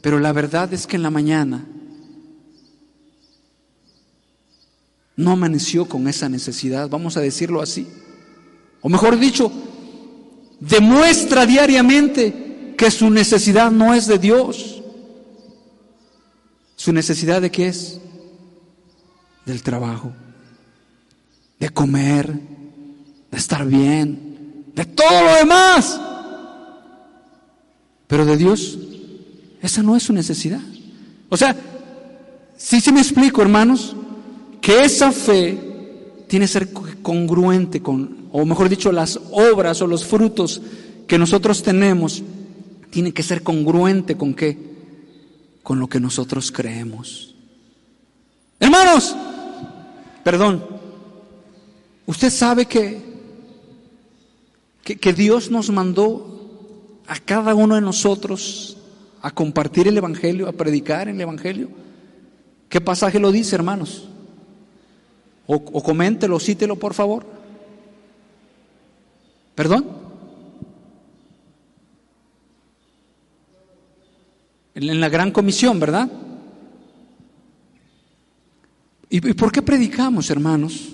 Pero 0.00 0.18
la 0.18 0.32
verdad 0.32 0.72
es 0.72 0.86
que 0.86 0.96
en 0.96 1.02
la 1.02 1.10
mañana 1.10 1.66
no 5.16 5.32
amaneció 5.32 5.84
con 5.84 6.08
esa 6.08 6.30
necesidad, 6.30 6.88
vamos 6.88 7.18
a 7.18 7.20
decirlo 7.20 7.60
así. 7.60 7.86
O 8.80 8.88
mejor 8.88 9.18
dicho, 9.18 9.52
demuestra 10.60 11.46
diariamente 11.46 12.74
que 12.76 12.90
su 12.90 13.10
necesidad 13.10 13.70
no 13.70 13.94
es 13.94 14.06
de 14.06 14.18
Dios. 14.18 14.82
¿Su 16.76 16.92
necesidad 16.92 17.40
de 17.40 17.50
qué 17.50 17.68
es? 17.68 18.00
Del 19.44 19.62
trabajo, 19.62 20.12
de 21.58 21.70
comer, 21.70 22.32
de 23.30 23.38
estar 23.38 23.64
bien, 23.66 24.64
de 24.74 24.84
todo 24.84 25.22
lo 25.22 25.34
demás. 25.36 26.00
Pero 28.06 28.24
de 28.24 28.36
Dios, 28.36 28.78
esa 29.62 29.82
no 29.82 29.96
es 29.96 30.02
su 30.02 30.12
necesidad. 30.12 30.60
O 31.28 31.36
sea, 31.36 31.56
sí 32.56 32.80
se 32.80 32.92
me 32.92 33.00
explico, 33.00 33.42
hermanos, 33.42 33.96
que 34.60 34.84
esa 34.84 35.12
fe 35.12 35.58
tiene 36.28 36.44
que 36.44 36.52
ser 36.52 36.72
congruente 37.02 37.80
con, 37.80 38.25
o 38.38 38.44
mejor 38.44 38.68
dicho, 38.68 38.92
las 38.92 39.18
obras 39.30 39.80
o 39.80 39.86
los 39.86 40.04
frutos 40.04 40.60
que 41.06 41.16
nosotros 41.16 41.62
tenemos, 41.62 42.22
tienen 42.90 43.12
que 43.12 43.22
ser 43.22 43.42
congruente 43.42 44.18
con 44.18 44.34
qué? 44.34 44.58
Con 45.62 45.80
lo 45.80 45.88
que 45.88 46.00
nosotros 46.00 46.52
creemos. 46.52 47.34
Hermanos, 48.60 49.16
perdón, 50.22 50.66
usted 52.04 52.28
sabe 52.28 52.66
que, 52.66 53.00
que, 54.84 54.96
que 54.96 55.14
Dios 55.14 55.50
nos 55.50 55.70
mandó 55.70 57.00
a 57.06 57.18
cada 57.18 57.54
uno 57.54 57.74
de 57.76 57.80
nosotros 57.80 58.76
a 59.22 59.30
compartir 59.30 59.88
el 59.88 59.96
Evangelio, 59.96 60.46
a 60.46 60.52
predicar 60.52 61.08
el 61.08 61.18
Evangelio. 61.18 61.70
¿Qué 62.68 62.82
pasaje 62.82 63.18
lo 63.18 63.32
dice, 63.32 63.56
hermanos? 63.56 64.08
O, 65.46 65.54
o 65.54 65.82
coméntelo, 65.82 66.38
cítelo, 66.38 66.76
por 66.76 66.92
favor. 66.92 67.35
¿Perdón? 69.56 69.86
En 74.74 75.00
la 75.00 75.08
gran 75.08 75.32
comisión, 75.32 75.80
¿verdad? 75.80 76.08
¿Y 79.08 79.20
por 79.32 79.50
qué 79.50 79.62
predicamos, 79.62 80.28
hermanos? 80.30 80.90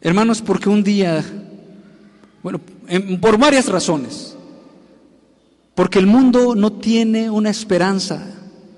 Hermanos, 0.00 0.40
porque 0.40 0.70
un 0.70 0.82
día, 0.82 1.22
bueno, 2.42 2.60
por 3.20 3.38
varias 3.38 3.68
razones. 3.68 4.34
Porque 5.74 5.98
el 5.98 6.06
mundo 6.06 6.54
no 6.54 6.72
tiene 6.72 7.30
una 7.30 7.50
esperanza, 7.50 8.26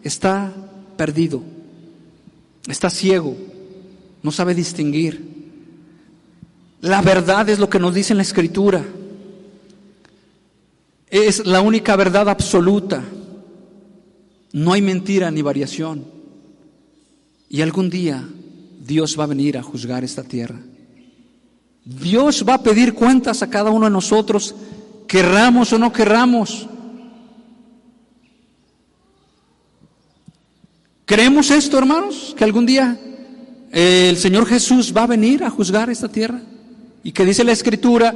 está 0.02 0.52
perdido, 0.96 1.42
está 2.66 2.90
ciego, 2.90 3.36
no 4.22 4.32
sabe 4.32 4.54
distinguir. 4.54 5.33
La 6.84 7.00
verdad 7.00 7.48
es 7.48 7.58
lo 7.58 7.70
que 7.70 7.78
nos 7.78 7.94
dice 7.94 8.12
en 8.12 8.18
la 8.18 8.24
Escritura. 8.24 8.84
Es 11.08 11.46
la 11.46 11.62
única 11.62 11.96
verdad 11.96 12.28
absoluta. 12.28 13.02
No 14.52 14.70
hay 14.70 14.82
mentira 14.82 15.30
ni 15.30 15.40
variación. 15.40 16.04
Y 17.48 17.62
algún 17.62 17.88
día 17.88 18.28
Dios 18.86 19.18
va 19.18 19.24
a 19.24 19.28
venir 19.28 19.56
a 19.56 19.62
juzgar 19.62 20.04
esta 20.04 20.24
tierra. 20.24 20.60
Dios 21.86 22.44
va 22.46 22.54
a 22.54 22.62
pedir 22.62 22.92
cuentas 22.92 23.42
a 23.42 23.48
cada 23.48 23.70
uno 23.70 23.86
de 23.86 23.90
nosotros, 23.90 24.54
querramos 25.08 25.72
o 25.72 25.78
no 25.78 25.90
querramos. 25.90 26.68
¿Creemos 31.06 31.50
esto, 31.50 31.78
hermanos? 31.78 32.34
Que 32.36 32.44
algún 32.44 32.66
día 32.66 33.00
eh, 33.72 34.08
el 34.10 34.18
Señor 34.18 34.44
Jesús 34.44 34.92
va 34.94 35.04
a 35.04 35.06
venir 35.06 35.44
a 35.44 35.48
juzgar 35.48 35.88
esta 35.88 36.08
tierra. 36.08 36.42
Y 37.04 37.12
que 37.12 37.24
dice 37.24 37.44
la 37.44 37.52
Escritura 37.52 38.14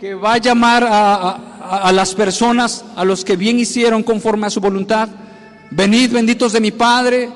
que 0.00 0.14
va 0.14 0.34
a 0.34 0.38
llamar 0.38 0.84
a, 0.86 1.92
las 1.92 2.14
personas, 2.14 2.84
a 2.96 3.04
los 3.04 3.24
que 3.24 3.36
bien 3.36 3.58
hicieron 3.58 4.02
conforme 4.02 4.46
a 4.46 4.50
su 4.50 4.60
voluntad. 4.60 5.08
Venid 5.70 6.12
benditos 6.12 6.52
de 6.52 6.60
mi 6.60 6.72
Padre, 6.72 7.30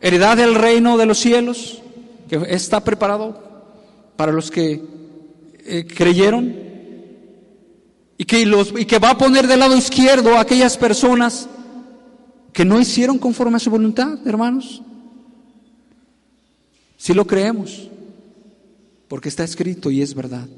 heredad 0.00 0.36
del 0.36 0.54
reino 0.54 0.96
de 0.96 1.06
los 1.06 1.18
cielos, 1.18 1.80
que 2.28 2.40
está 2.48 2.82
preparado 2.82 3.42
para 4.16 4.32
los 4.32 4.50
que 4.50 4.82
eh, 5.64 5.86
creyeron 5.86 6.52
y 8.18 8.24
que, 8.24 8.44
los, 8.46 8.74
y 8.76 8.84
que 8.84 8.98
va 8.98 9.10
a 9.10 9.18
poner 9.18 9.46
del 9.46 9.60
lado 9.60 9.76
izquierdo 9.76 10.36
a 10.36 10.40
aquellas 10.40 10.76
personas 10.76 11.48
que 12.52 12.64
no 12.64 12.80
hicieron 12.80 13.18
conforme 13.18 13.56
a 13.56 13.60
su 13.60 13.70
voluntad, 13.70 14.18
hermanos. 14.26 14.82
Si 16.96 17.14
lo 17.14 17.26
creemos, 17.26 17.88
porque 19.12 19.28
está 19.28 19.44
escrito 19.44 19.90
y 19.90 20.00
es 20.00 20.14
verdad. 20.14 20.48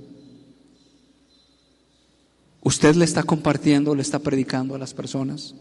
Usted 2.63 2.95
le 2.95 3.05
está 3.05 3.25
compartiendo, 3.25 3.97
le 3.97 4.03
está 4.03 4.21
predicando 4.21 4.77
a 4.77 4.79
las 4.79 4.95
personas. 4.95 5.57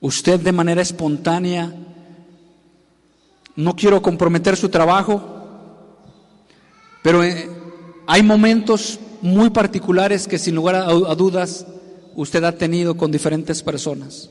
Usted 0.00 0.40
de 0.40 0.52
manera 0.52 0.80
espontánea 0.80 1.70
no 3.54 3.76
quiero 3.76 4.00
comprometer 4.00 4.56
su 4.56 4.70
trabajo, 4.70 5.20
pero 7.02 7.22
eh, 7.22 7.46
hay 8.06 8.22
momentos 8.22 8.98
muy 9.20 9.50
particulares 9.50 10.26
que 10.26 10.38
sin 10.38 10.54
lugar 10.54 10.76
a 10.76 11.14
dudas 11.14 11.66
usted 12.16 12.42
ha 12.44 12.56
tenido 12.56 12.96
con 12.96 13.12
diferentes 13.12 13.62
personas. 13.62 14.30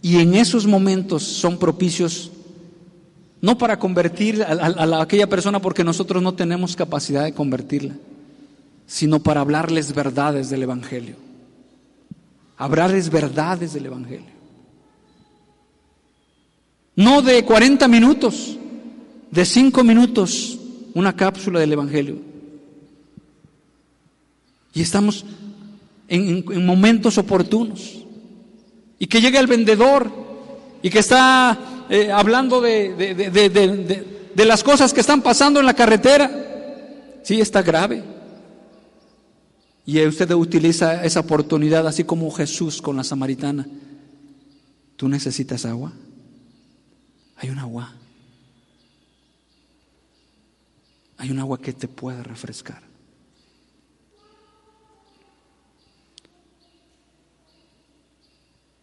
Y 0.00 0.20
en 0.20 0.36
esos 0.36 0.68
momentos 0.68 1.24
son 1.24 1.58
propicios 1.58 2.30
no 3.40 3.56
para 3.56 3.78
convertir 3.78 4.42
a, 4.42 5.00
aquella 5.00 5.28
persona 5.28 5.60
porque 5.60 5.84
nosotros 5.84 6.22
no 6.22 6.34
tenemos 6.34 6.76
capacidad 6.76 7.24
de 7.24 7.34
convertirla, 7.34 7.94
sino 8.86 9.20
para 9.22 9.40
hablarles 9.40 9.94
verdades 9.94 10.50
del 10.50 10.64
Evangelio. 10.64 11.16
Hablarles 12.56 13.10
verdades 13.10 13.72
del 13.74 13.86
Evangelio. 13.86 14.38
No 16.96 17.22
de 17.22 17.44
40 17.44 17.86
minutos, 17.86 18.58
de 19.30 19.44
5 19.44 19.84
minutos, 19.84 20.58
una 20.94 21.14
cápsula 21.14 21.60
del 21.60 21.72
Evangelio. 21.72 22.16
Y 24.74 24.82
estamos 24.82 25.24
en, 26.08 26.64
momentos 26.66 27.18
oportunos. 27.18 27.98
Y 28.98 29.06
que 29.06 29.20
llega 29.20 29.38
el 29.38 29.46
vendedor 29.46 30.10
y 30.82 30.90
que 30.90 30.98
está 30.98 31.56
eh, 31.88 32.12
hablando 32.12 32.60
de, 32.60 32.94
de, 34.34 34.44
las 34.44 34.62
cosas 34.62 34.92
que 34.92 35.00
están 35.00 35.22
pasando 35.22 35.60
en 35.60 35.66
la 35.66 35.74
carretera. 35.74 36.30
Sí, 37.22 37.40
está 37.40 37.62
grave. 37.62 38.02
Y 39.84 40.04
usted 40.04 40.30
utiliza 40.32 41.04
esa 41.04 41.20
oportunidad, 41.20 41.86
así 41.86 42.04
como 42.04 42.30
Jesús 42.30 42.82
con 42.82 42.96
la 42.96 43.04
samaritana. 43.04 43.66
¿Tú 44.96 45.08
necesitas 45.08 45.64
agua? 45.64 45.92
Hay 47.36 47.50
un 47.50 47.58
agua. 47.58 47.94
Hay 51.16 51.30
un 51.30 51.38
agua 51.38 51.60
que 51.60 51.72
te 51.72 51.88
puede 51.88 52.22
refrescar. 52.22 52.82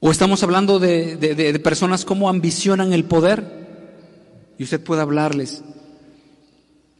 O 0.07 0.11
estamos 0.11 0.43
hablando 0.43 0.77
de, 0.77 1.59
personas 1.63 2.05
como 2.05 2.29
ambicionan 2.29 2.93
el 2.93 3.05
poder. 3.05 4.53
Y 4.55 4.63
usted 4.63 4.79
puede 4.79 5.01
hablarles 5.01 5.63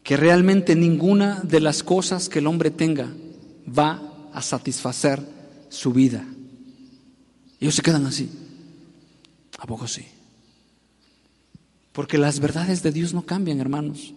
que 0.01 0.17
realmente 0.17 0.75
ninguna 0.75 1.39
de 1.43 1.59
las 1.59 1.83
cosas 1.83 2.29
que 2.29 2.39
el 2.39 2.47
hombre 2.47 2.71
tenga 2.71 3.13
va 3.67 4.01
a 4.33 4.41
satisfacer 4.41 5.21
su 5.69 5.93
vida. 5.93 6.25
Ellos 7.59 7.75
se 7.75 7.83
quedan 7.83 8.07
así. 8.07 8.27
¿A 9.59 9.67
poco 9.67 9.87
sí? 9.87 10.07
Porque 11.91 12.17
las 12.17 12.39
verdades 12.39 12.81
de 12.81 12.91
Dios 12.91 13.13
no 13.13 13.21
cambian, 13.21 13.59
hermanos. 13.59 14.15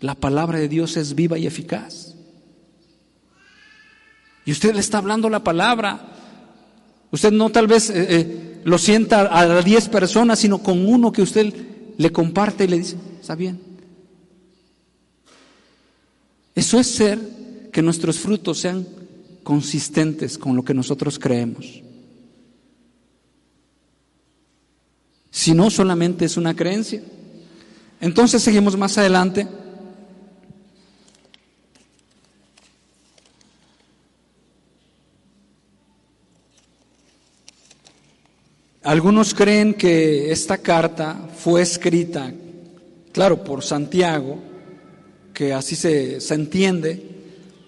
La 0.00 0.14
palabra 0.14 0.58
de 0.58 0.68
Dios 0.68 0.96
es 0.96 1.14
viva 1.14 1.36
y 1.36 1.46
eficaz. 1.46 2.14
Y 4.46 4.52
usted 4.52 4.72
le 4.72 4.80
está 4.80 4.96
hablando 4.96 5.28
la 5.28 5.44
palabra. 5.44 6.08
Usted 7.12 7.30
no 7.30 7.50
tal 7.50 7.68
vez 7.68 7.90
eh, 7.90 8.06
eh, 8.08 8.60
lo 8.64 8.78
sienta 8.78 9.28
a 9.38 9.62
diez 9.62 9.88
personas, 9.88 10.40
sino 10.40 10.58
con 10.58 10.84
uno 10.84 11.12
que 11.12 11.22
usted 11.22 11.54
le 11.96 12.10
comparte 12.10 12.64
y 12.64 12.68
le 12.68 12.78
dice, 12.78 12.96
está 13.20 13.36
bien. 13.36 13.60
Eso 16.54 16.80
es 16.80 16.88
ser 16.88 17.20
que 17.72 17.82
nuestros 17.82 18.18
frutos 18.18 18.58
sean 18.58 18.86
consistentes 19.44 20.36
con 20.36 20.56
lo 20.56 20.64
que 20.64 20.74
nosotros 20.74 21.18
creemos. 21.18 21.82
si 25.32 25.54
no 25.54 25.70
solamente 25.70 26.26
es 26.26 26.36
una 26.36 26.54
creencia. 26.54 27.02
Entonces 28.00 28.42
seguimos 28.42 28.76
más 28.76 28.98
adelante. 28.98 29.48
Algunos 38.82 39.32
creen 39.34 39.74
que 39.74 40.32
esta 40.32 40.58
carta 40.58 41.28
fue 41.36 41.62
escrita 41.62 42.32
claro, 43.12 43.44
por 43.44 43.62
Santiago, 43.62 44.38
que 45.32 45.52
así 45.52 45.76
se, 45.76 46.20
se 46.20 46.34
entiende, 46.34 47.10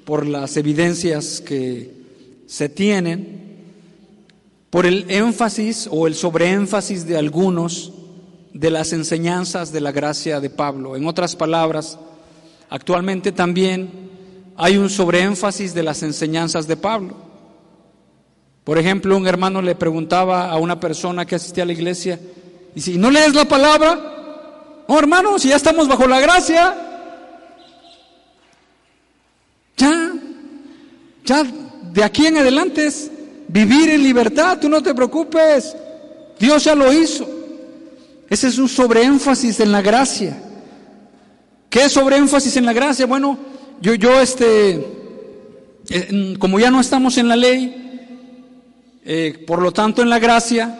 por 0.05 0.27
las 0.27 0.57
evidencias 0.57 1.41
que 1.41 1.93
se 2.47 2.69
tienen, 2.69 3.43
por 4.71 4.87
el 4.87 5.07
énfasis 5.09 5.89
o 5.91 6.07
el 6.07 6.15
sobreénfasis 6.15 7.07
de 7.07 7.17
algunos 7.17 7.93
de 8.53 8.71
las 8.71 8.93
enseñanzas 8.93 9.73
de 9.73 9.81
la 9.81 9.93
gracia 9.93 10.41
de 10.41 10.51
Pablo. 10.51 10.97
En 10.97 11.07
otras 11.07 11.37
palabras, 11.37 11.99
actualmente 12.69 13.33
también 13.33 13.91
hay 14.57 14.77
un 14.77 14.91
sobreénfasis 14.91 15.75
de 15.75 15.83
las 15.83 16.03
enseñanzas 16.03 16.67
de 16.67 16.77
Pablo. 16.77 17.17
Por 18.65 18.79
ejemplo, 18.79 19.17
un 19.17 19.27
hermano 19.27 19.61
le 19.61 19.75
preguntaba 19.75 20.51
a 20.51 20.57
una 20.57 20.81
persona 20.81 21.27
que 21.27 21.35
asistía 21.35 21.65
a 21.65 21.67
la 21.67 21.75
iglesia, 21.75 22.19
y 22.75 22.81
si 22.81 22.97
¿no 22.97 23.11
lees 23.11 23.35
la 23.35 23.45
palabra? 23.45 24.85
No, 24.89 24.99
hermano, 24.99 25.39
si 25.39 25.49
ya 25.49 25.57
estamos 25.57 25.87
bajo 25.87 26.07
la 26.07 26.19
gracia, 26.19 26.75
ya, 29.77 30.13
ya 31.25 31.45
de 31.93 32.05
aquí 32.05 32.27
en 32.27 32.39
adelante 32.39 32.87
es 32.87 33.11
vivir 33.49 33.91
en 33.91 34.03
libertad, 34.03 34.59
tú 34.59 34.69
no 34.69 34.83
te 34.83 34.95
preocupes, 34.95 35.77
Dios 36.39 36.65
ya 36.65 36.75
lo 36.75 36.93
hizo. 36.93 37.29
Ese 38.31 38.49
es 38.49 38.59
un 38.59 38.69
sobreénfasis 38.69 39.61
en 39.61 39.73
la 39.73 39.83
gracia. 39.83 40.43
¿Qué 41.69 41.85
es 41.85 41.93
sobreénfasis 41.93 42.57
en 42.57 42.67
la 42.67 42.73
gracia? 42.73 43.05
Bueno, 43.07 43.39
yo, 43.81 43.95
yo, 43.95 44.21
este, 44.21 44.87
eh, 45.91 46.37
como 46.39 46.59
ya 46.59 46.71
no 46.71 46.81
estamos 46.81 47.19
en 47.19 47.29
la 47.29 47.37
ley, 47.37 47.84
eh, 49.05 49.45
por 49.47 49.61
lo 49.61 49.73
tanto 49.73 50.03
en 50.03 50.09
la 50.09 50.19
gracia, 50.19 50.79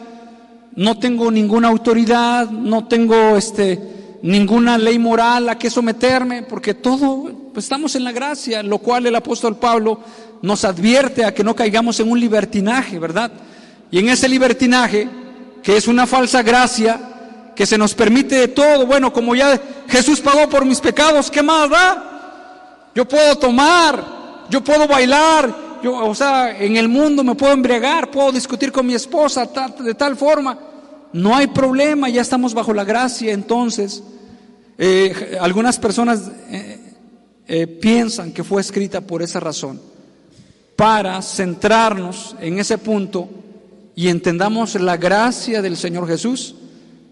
no 0.77 0.99
tengo 0.99 1.31
ninguna 1.31 1.69
autoridad, 1.69 2.51
no 2.51 2.87
tengo, 2.87 3.37
este, 3.37 4.19
ninguna 4.23 4.79
ley 4.79 4.99
moral 4.99 5.49
a 5.51 5.59
que 5.59 5.69
someterme, 5.69 6.43
porque 6.43 6.75
todo, 6.75 7.31
pues 7.53 7.67
estamos 7.67 7.95
en 7.95 8.05
la 8.05 8.13
gracia, 8.13 8.63
lo 8.63 8.79
cual 8.79 9.07
el 9.07 9.15
apóstol 9.15 9.57
Pablo 9.57 10.01
nos 10.41 10.65
advierte 10.65 11.25
a 11.25 11.35
que 11.35 11.45
no 11.45 11.55
caigamos 11.55 12.01
en 12.01 12.11
un 12.11 12.19
libertinaje, 12.19 12.99
¿verdad? 12.99 13.31
Y 13.91 13.99
en 13.99 14.09
ese 14.09 14.29
libertinaje, 14.29 15.09
que 15.63 15.77
es 15.77 15.87
una 15.87 16.07
falsa 16.07 16.43
gracia, 16.43 16.99
que 17.55 17.67
se 17.67 17.79
nos 17.79 17.95
permite 17.95 18.37
de 18.37 18.49
todo. 18.49 18.87
Bueno, 18.87 19.13
como 19.13 19.35
ya 19.35 19.61
Jesús 19.89 20.21
pagó 20.21 20.49
por 20.49 20.65
mis 20.65 20.81
pecados, 20.81 21.31
¿qué 21.31 21.43
más 21.43 21.71
da? 21.71 22.91
Yo 22.95 23.07
puedo 23.07 23.37
tomar, 23.37 24.03
yo 24.51 24.63
puedo 24.63 24.89
bailar, 24.89 25.55
yo, 25.85 25.95
o 25.95 26.15
sea, 26.15 26.59
en 26.59 26.77
el 26.77 26.89
mundo 26.89 27.23
me 27.23 27.35
puedo 27.35 27.53
embriagar, 27.53 28.11
puedo 28.11 28.33
discutir 28.33 28.73
con 28.73 28.87
mi 28.87 28.95
esposa 28.95 29.49
de 29.79 29.95
tal 29.95 30.17
forma. 30.17 30.59
No 31.13 31.37
hay 31.37 31.47
problema, 31.47 32.09
ya 32.09 32.23
estamos 32.23 32.55
bajo 32.55 32.75
la 32.75 32.85
gracia. 32.85 33.33
Entonces, 33.33 34.03
eh, 34.77 35.39
algunas 35.41 35.79
personas 35.79 36.23
eh, 36.51 36.81
eh, 37.47 37.67
piensan 37.67 38.33
que 38.33 38.43
fue 38.43 38.61
escrita 38.61 39.01
por 39.01 39.23
esa 39.23 39.39
razón, 39.39 39.81
para 40.75 41.23
centrarnos 41.23 42.35
en 42.41 42.59
ese 42.59 42.79
punto 42.79 43.29
y 43.95 44.09
entendamos 44.09 44.75
la 44.75 44.97
gracia 44.97 45.63
del 45.63 45.77
Señor 45.77 46.09
Jesús 46.09 46.57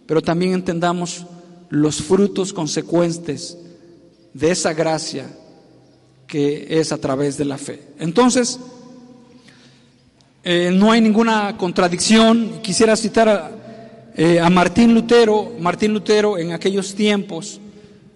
pero 0.07 0.21
también 0.23 0.53
entendamos 0.53 1.25
los 1.71 2.03
frutos 2.03 2.53
consecuentes 2.53 3.57
de 4.35 4.51
esa 4.51 4.73
gracia 4.75 5.27
que 6.33 6.81
es 6.81 6.93
a 6.93 6.97
través 6.97 7.37
de 7.37 7.45
la 7.45 7.59
fe. 7.59 7.79
Entonces, 7.99 8.59
eh, 10.43 10.71
no 10.73 10.91
hay 10.91 11.03
ninguna 11.03 11.59
contradicción. 11.59 12.63
Quisiera 12.63 12.97
citar 12.97 13.29
a, 13.29 13.51
eh, 14.17 14.41
Martín 14.51 14.95
Lutero. 14.95 15.53
Martín 15.61 15.93
Lutero 15.93 16.39
en 16.39 16.53
aquellos 16.53 16.95
tiempos 16.95 17.61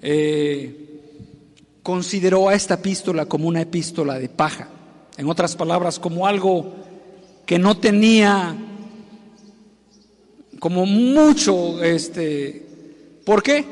eh, 0.00 1.02
consideró 1.82 2.48
a 2.48 2.54
esta 2.54 2.72
epístola 2.76 3.26
como 3.26 3.48
una 3.48 3.60
epístola 3.60 4.18
de 4.18 4.30
paja. 4.30 4.70
En 5.18 5.28
otras 5.28 5.54
palabras, 5.54 5.98
como 5.98 6.26
algo 6.26 6.72
que 7.44 7.58
no 7.58 7.76
tenía 7.76 8.56
como 10.58 10.86
mucho, 10.86 11.84
este, 11.84 12.66
¿por 13.26 13.42
qué? 13.42 13.62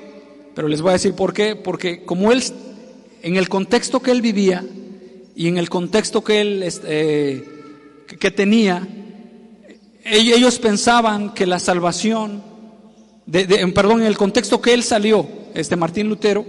Pero 0.55 0.69
les 0.69 0.83
voy 0.83 0.91
a 0.91 0.93
decir 1.01 1.15
por 1.15 1.33
qué, 1.33 1.57
porque 1.57 2.05
como 2.05 2.31
él, 2.31 2.43
en 3.25 3.37
el 3.37 3.49
contexto 3.49 4.01
que 4.01 4.11
él 4.11 4.21
vivía 4.21 4.65
y 5.35 5.49
en 5.49 5.57
el 5.57 5.71
contexto 5.71 6.23
que 6.23 6.43
él 6.43 6.63
este, 6.63 7.45
que 8.21 8.31
tenía, 8.31 8.87
ellos 10.05 10.59
pensaban 10.59 11.33
que 11.33 11.47
la 11.47 11.59
salvación, 11.59 12.43
de, 13.25 13.47
perdón, 13.75 14.03
en 14.03 14.07
el 14.07 14.19
contexto 14.19 14.61
que 14.61 14.75
él 14.75 14.83
salió, 14.83 15.27
este 15.55 15.75
Martín 15.75 16.09
Lutero, 16.09 16.45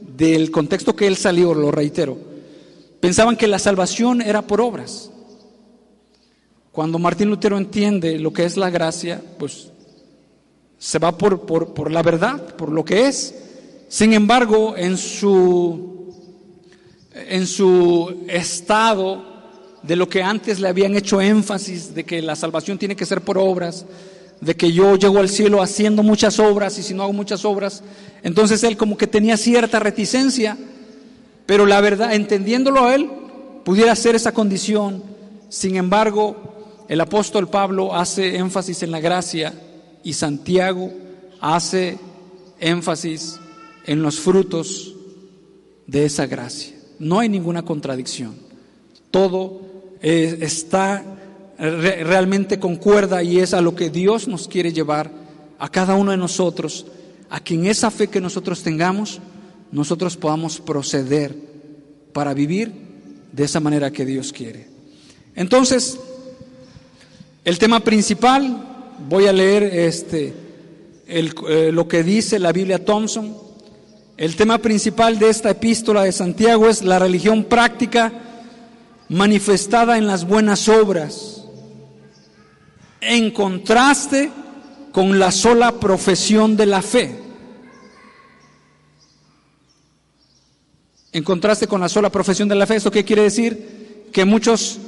del 0.00 0.50
contexto 0.50 0.94
que 0.94 1.06
él 1.06 1.16
salió, 1.16 1.54
lo 1.54 1.70
reitero, 1.70 2.18
pensaban 3.00 3.36
que 3.36 3.46
la 3.46 3.58
salvación 3.58 4.20
era 4.20 4.42
por 4.42 4.60
obras. 4.60 5.10
Cuando 6.70 6.98
Martín 6.98 7.30
Lutero 7.30 7.56
entiende 7.56 8.18
lo 8.18 8.32
que 8.32 8.44
es 8.44 8.58
la 8.58 8.68
gracia, 8.68 9.22
pues 9.38 9.70
se 10.78 10.98
va 10.98 11.16
por, 11.16 11.46
por, 11.46 11.90
la 11.90 12.02
verdad, 12.02 12.54
por 12.56 12.70
lo 12.70 12.84
que 12.84 13.08
es. 13.08 13.34
Sin 13.88 14.12
embargo, 14.12 14.76
en 14.76 14.96
su, 14.96 15.99
en 17.28 17.46
su 17.46 18.24
estado 18.28 19.30
de 19.82 19.96
lo 19.96 20.08
que 20.08 20.22
antes 20.22 20.60
le 20.60 20.68
habían 20.68 20.96
hecho 20.96 21.20
énfasis, 21.20 21.94
de 21.94 22.04
que 22.04 22.20
la 22.22 22.36
salvación 22.36 22.78
tiene 22.78 22.96
que 22.96 23.06
ser 23.06 23.22
por 23.22 23.38
obras, 23.38 23.86
de 24.40 24.56
que 24.56 24.72
yo 24.72 24.96
llego 24.96 25.18
al 25.18 25.28
cielo 25.28 25.62
haciendo 25.62 26.02
muchas 26.02 26.38
obras 26.38 26.78
y 26.78 26.82
si 26.82 26.94
no 26.94 27.02
hago 27.02 27.12
muchas 27.12 27.44
obras, 27.44 27.82
entonces 28.22 28.62
él 28.64 28.76
como 28.76 28.96
que 28.96 29.06
tenía 29.06 29.36
cierta 29.36 29.78
reticencia, 29.78 30.56
pero 31.46 31.66
la 31.66 31.80
verdad, 31.80 32.14
entendiéndolo 32.14 32.86
a 32.86 32.94
él, 32.94 33.10
pudiera 33.64 33.94
ser 33.96 34.14
esa 34.14 34.32
condición. 34.32 35.02
Sin 35.48 35.76
embargo, 35.76 36.84
el 36.88 37.00
apóstol 37.00 37.48
Pablo 37.48 37.94
hace 37.94 38.36
énfasis 38.36 38.82
en 38.82 38.90
la 38.90 39.00
gracia 39.00 39.52
y 40.02 40.12
Santiago 40.12 40.90
hace 41.40 41.98
énfasis 42.60 43.40
en 43.84 44.02
los 44.02 44.20
frutos 44.20 44.94
de 45.86 46.04
esa 46.04 46.26
gracia. 46.26 46.79
No 47.00 47.18
hay 47.18 47.28
ninguna 47.28 47.64
contradicción. 47.64 48.36
Todo 49.10 49.62
eh, 50.00 50.38
está 50.40 51.04
realmente 51.58 52.58
concuerda 52.58 53.22
y 53.22 53.38
es 53.38 53.52
a 53.52 53.60
lo 53.60 53.74
que 53.74 53.90
Dios 53.90 54.28
nos 54.28 54.48
quiere 54.48 54.72
llevar 54.72 55.10
a 55.58 55.68
cada 55.68 55.94
uno 55.94 56.12
de 56.12 56.16
nosotros, 56.16 56.86
a 57.28 57.40
que 57.40 57.54
en 57.54 57.66
esa 57.66 57.90
fe 57.90 58.06
que 58.06 58.20
nosotros 58.20 58.62
tengamos, 58.62 59.20
nosotros 59.72 60.16
podamos 60.16 60.58
proceder 60.60 61.36
para 62.12 62.32
vivir 62.32 62.72
de 63.32 63.44
esa 63.44 63.60
manera 63.60 63.90
que 63.90 64.06
Dios 64.06 64.32
quiere. 64.32 64.68
Entonces, 65.36 65.98
el 67.44 67.58
tema 67.58 67.80
principal, 67.80 68.94
voy 69.08 69.26
a 69.26 69.32
leer 69.32 69.64
este, 69.64 70.32
eh, 71.06 71.70
lo 71.72 71.88
que 71.88 72.02
dice 72.02 72.38
la 72.38 72.52
Biblia 72.52 72.84
Thompson. 72.84 73.36
El 74.20 74.36
tema 74.36 74.58
principal 74.58 75.18
de 75.18 75.30
esta 75.30 75.48
epístola 75.48 76.02
de 76.02 76.12
Santiago 76.12 76.68
es 76.68 76.82
la 76.82 76.98
religión 76.98 77.44
práctica 77.44 78.12
manifestada 79.08 79.96
en 79.96 80.06
las 80.06 80.26
buenas 80.26 80.68
obras, 80.68 81.46
en 83.00 83.30
contraste 83.30 84.30
con 84.92 85.18
la 85.18 85.32
sola 85.32 85.80
profesión 85.80 86.54
de 86.54 86.66
la 86.66 86.82
fe. 86.82 87.18
En 91.12 91.24
contraste 91.24 91.66
con 91.66 91.80
la 91.80 91.88
sola 91.88 92.10
profesión 92.10 92.46
de 92.46 92.56
la 92.56 92.66
fe, 92.66 92.76
¿esto 92.76 92.90
qué 92.90 93.06
quiere 93.06 93.22
decir? 93.22 94.10
Que 94.12 94.26
muchos 94.26 94.80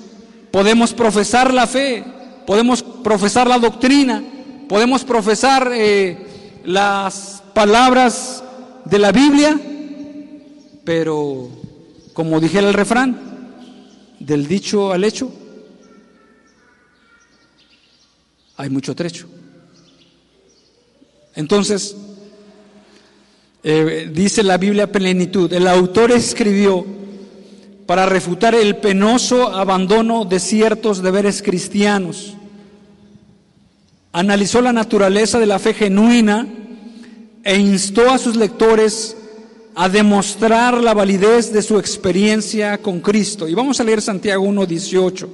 podemos 0.51 0.93
profesar 0.93 1.55
la 1.55 1.67
fe, 1.67 2.05
podemos 2.47 2.83
profesar 2.83 3.49
la 3.49 3.59
doctrina, 3.59 4.23
podemos 4.69 5.05
profesar 5.05 5.71
eh, 5.73 6.61
las 6.67 7.43
palabras 7.55 8.42
de 8.85 8.99
la 8.99 9.13
Biblia, 9.13 9.59
pero 10.85 11.49
como 12.13 12.41
dijera 12.41 12.69
el 12.69 12.75
refrán, 12.75 13.33
del 14.19 14.47
dicho 14.47 14.93
al 14.93 15.05
hecho, 15.05 15.33
hay 18.57 18.71
mucho 18.71 18.95
trecho. 18.95 19.27
Entonces, 21.35 21.97
eh, 23.65 24.11
dice 24.13 24.43
la 24.43 24.59
Biblia 24.59 24.91
plenitud, 24.91 25.53
el 25.53 25.67
autor 25.67 26.13
escribió 26.13 26.85
para 27.87 28.07
refutar 28.07 28.55
el 28.55 28.77
penoso 28.77 29.49
abandono 29.49 30.25
de 30.25 30.41
ciertos 30.41 31.03
deberes 31.03 31.43
cristianos. 31.43 32.35
Analizó 34.13 34.61
la 34.61 34.73
naturaleza 34.73 35.39
de 35.39 35.47
la 35.47 35.59
fe 35.59 35.75
genuina 35.75 36.47
e 37.45 37.57
instó 37.57 38.11
a 38.11 38.19
sus 38.19 38.37
lectores 38.37 39.17
a 39.75 39.89
demostrar 39.89 40.75
la 40.75 40.95
validez 40.95 41.53
de 41.53 41.63
su 41.63 41.79
experiencia 41.79 42.79
con 42.79 43.01
Cristo. 43.01 43.49
Y 43.49 43.55
vamos 43.55 43.81
a 43.81 43.85
leer 43.85 44.03
Santiago 44.03 44.45
1.18, 44.45 45.29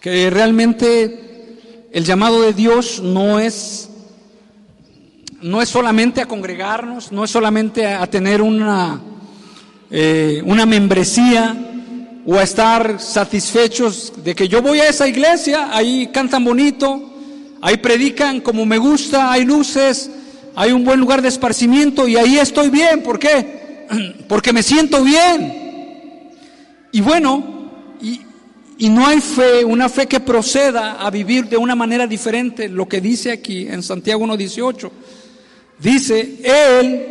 que 0.00 0.30
realmente 0.30 1.88
el 1.92 2.04
llamado 2.04 2.42
de 2.42 2.52
Dios 2.52 3.00
no 3.02 3.38
es 3.38 3.88
no 5.40 5.62
es 5.62 5.68
solamente 5.68 6.20
a 6.20 6.26
congregarnos, 6.26 7.12
no 7.12 7.22
es 7.22 7.30
solamente 7.30 7.86
a, 7.86 8.04
tener 8.08 8.42
una, 8.42 9.00
eh, 9.88 10.42
una 10.44 10.66
membresía 10.66 11.56
o 12.26 12.34
a 12.36 12.42
estar 12.42 13.00
satisfechos 13.00 14.12
de 14.24 14.34
que 14.34 14.48
yo 14.48 14.60
voy 14.62 14.80
a 14.80 14.88
esa 14.88 15.06
iglesia, 15.06 15.68
ahí 15.72 16.08
cantan 16.12 16.44
bonito, 16.44 17.17
ahí 17.60 17.76
predican 17.76 18.40
como 18.40 18.64
me 18.66 18.78
gusta, 18.78 19.32
hay 19.32 19.44
luces, 19.44 20.10
hay 20.54 20.72
un 20.72 20.84
buen 20.84 20.98
lugar 20.98 21.22
de 21.22 21.28
esparcimiento 21.28 22.08
y 22.08 22.16
ahí 22.16 22.38
estoy 22.38 22.68
bien. 22.68 23.02
¿Por 23.02 23.18
qué? 23.18 23.86
Porque 24.28 24.52
me 24.52 24.62
siento 24.62 25.02
bien. 25.02 26.32
Y 26.92 27.00
bueno, 27.00 27.96
y, 28.00 28.88
no 28.88 29.06
hay 29.06 29.20
fe, 29.20 29.64
una 29.64 29.88
fe 29.88 30.06
que 30.06 30.20
proceda 30.20 30.94
a 30.94 31.10
vivir 31.10 31.48
de 31.48 31.56
una 31.56 31.74
manera 31.74 32.06
diferente, 32.06 32.68
lo 32.68 32.88
que 32.88 33.00
dice 33.00 33.32
aquí 33.32 33.66
en 33.68 33.82
Santiago 33.82 34.24
1.18. 34.24 34.90
Dice, 35.80 36.38
Él, 36.42 37.06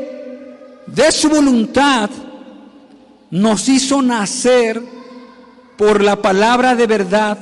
de 0.87 1.11
su 1.11 1.29
voluntad, 1.29 2.09
nos 3.29 3.67
hizo 3.69 4.01
nacer 4.01 4.81
por 5.77 6.01
la 6.01 6.21
palabra 6.21 6.75
de 6.75 6.87
verdad 6.87 7.37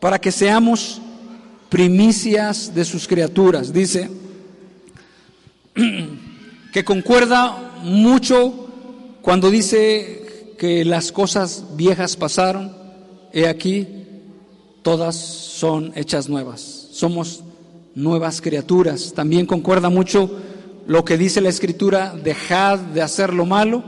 para 0.00 0.20
que 0.20 0.30
seamos 0.30 1.00
primicias 1.68 2.74
de 2.74 2.84
sus 2.84 3.06
criaturas. 3.06 3.72
Dice 3.72 4.10
que 6.72 6.84
concuerda 6.84 7.72
mucho 7.82 8.68
cuando 9.22 9.50
dice 9.50 10.54
que 10.58 10.84
las 10.84 11.12
cosas 11.12 11.64
viejas 11.76 12.16
pasaron, 12.16 12.72
he 13.32 13.48
aquí, 13.48 13.86
todas 14.82 15.16
son 15.16 15.92
hechas 15.96 16.28
nuevas. 16.28 16.88
Somos 16.92 17.42
nuevas 17.94 18.40
criaturas. 18.40 19.12
También 19.14 19.46
concuerda 19.46 19.90
mucho 19.90 20.30
lo 20.86 21.04
que 21.04 21.18
dice 21.18 21.40
la 21.40 21.48
Escritura, 21.48 22.14
dejad 22.14 22.78
de 22.78 23.02
hacer 23.02 23.34
lo 23.34 23.44
malo, 23.44 23.82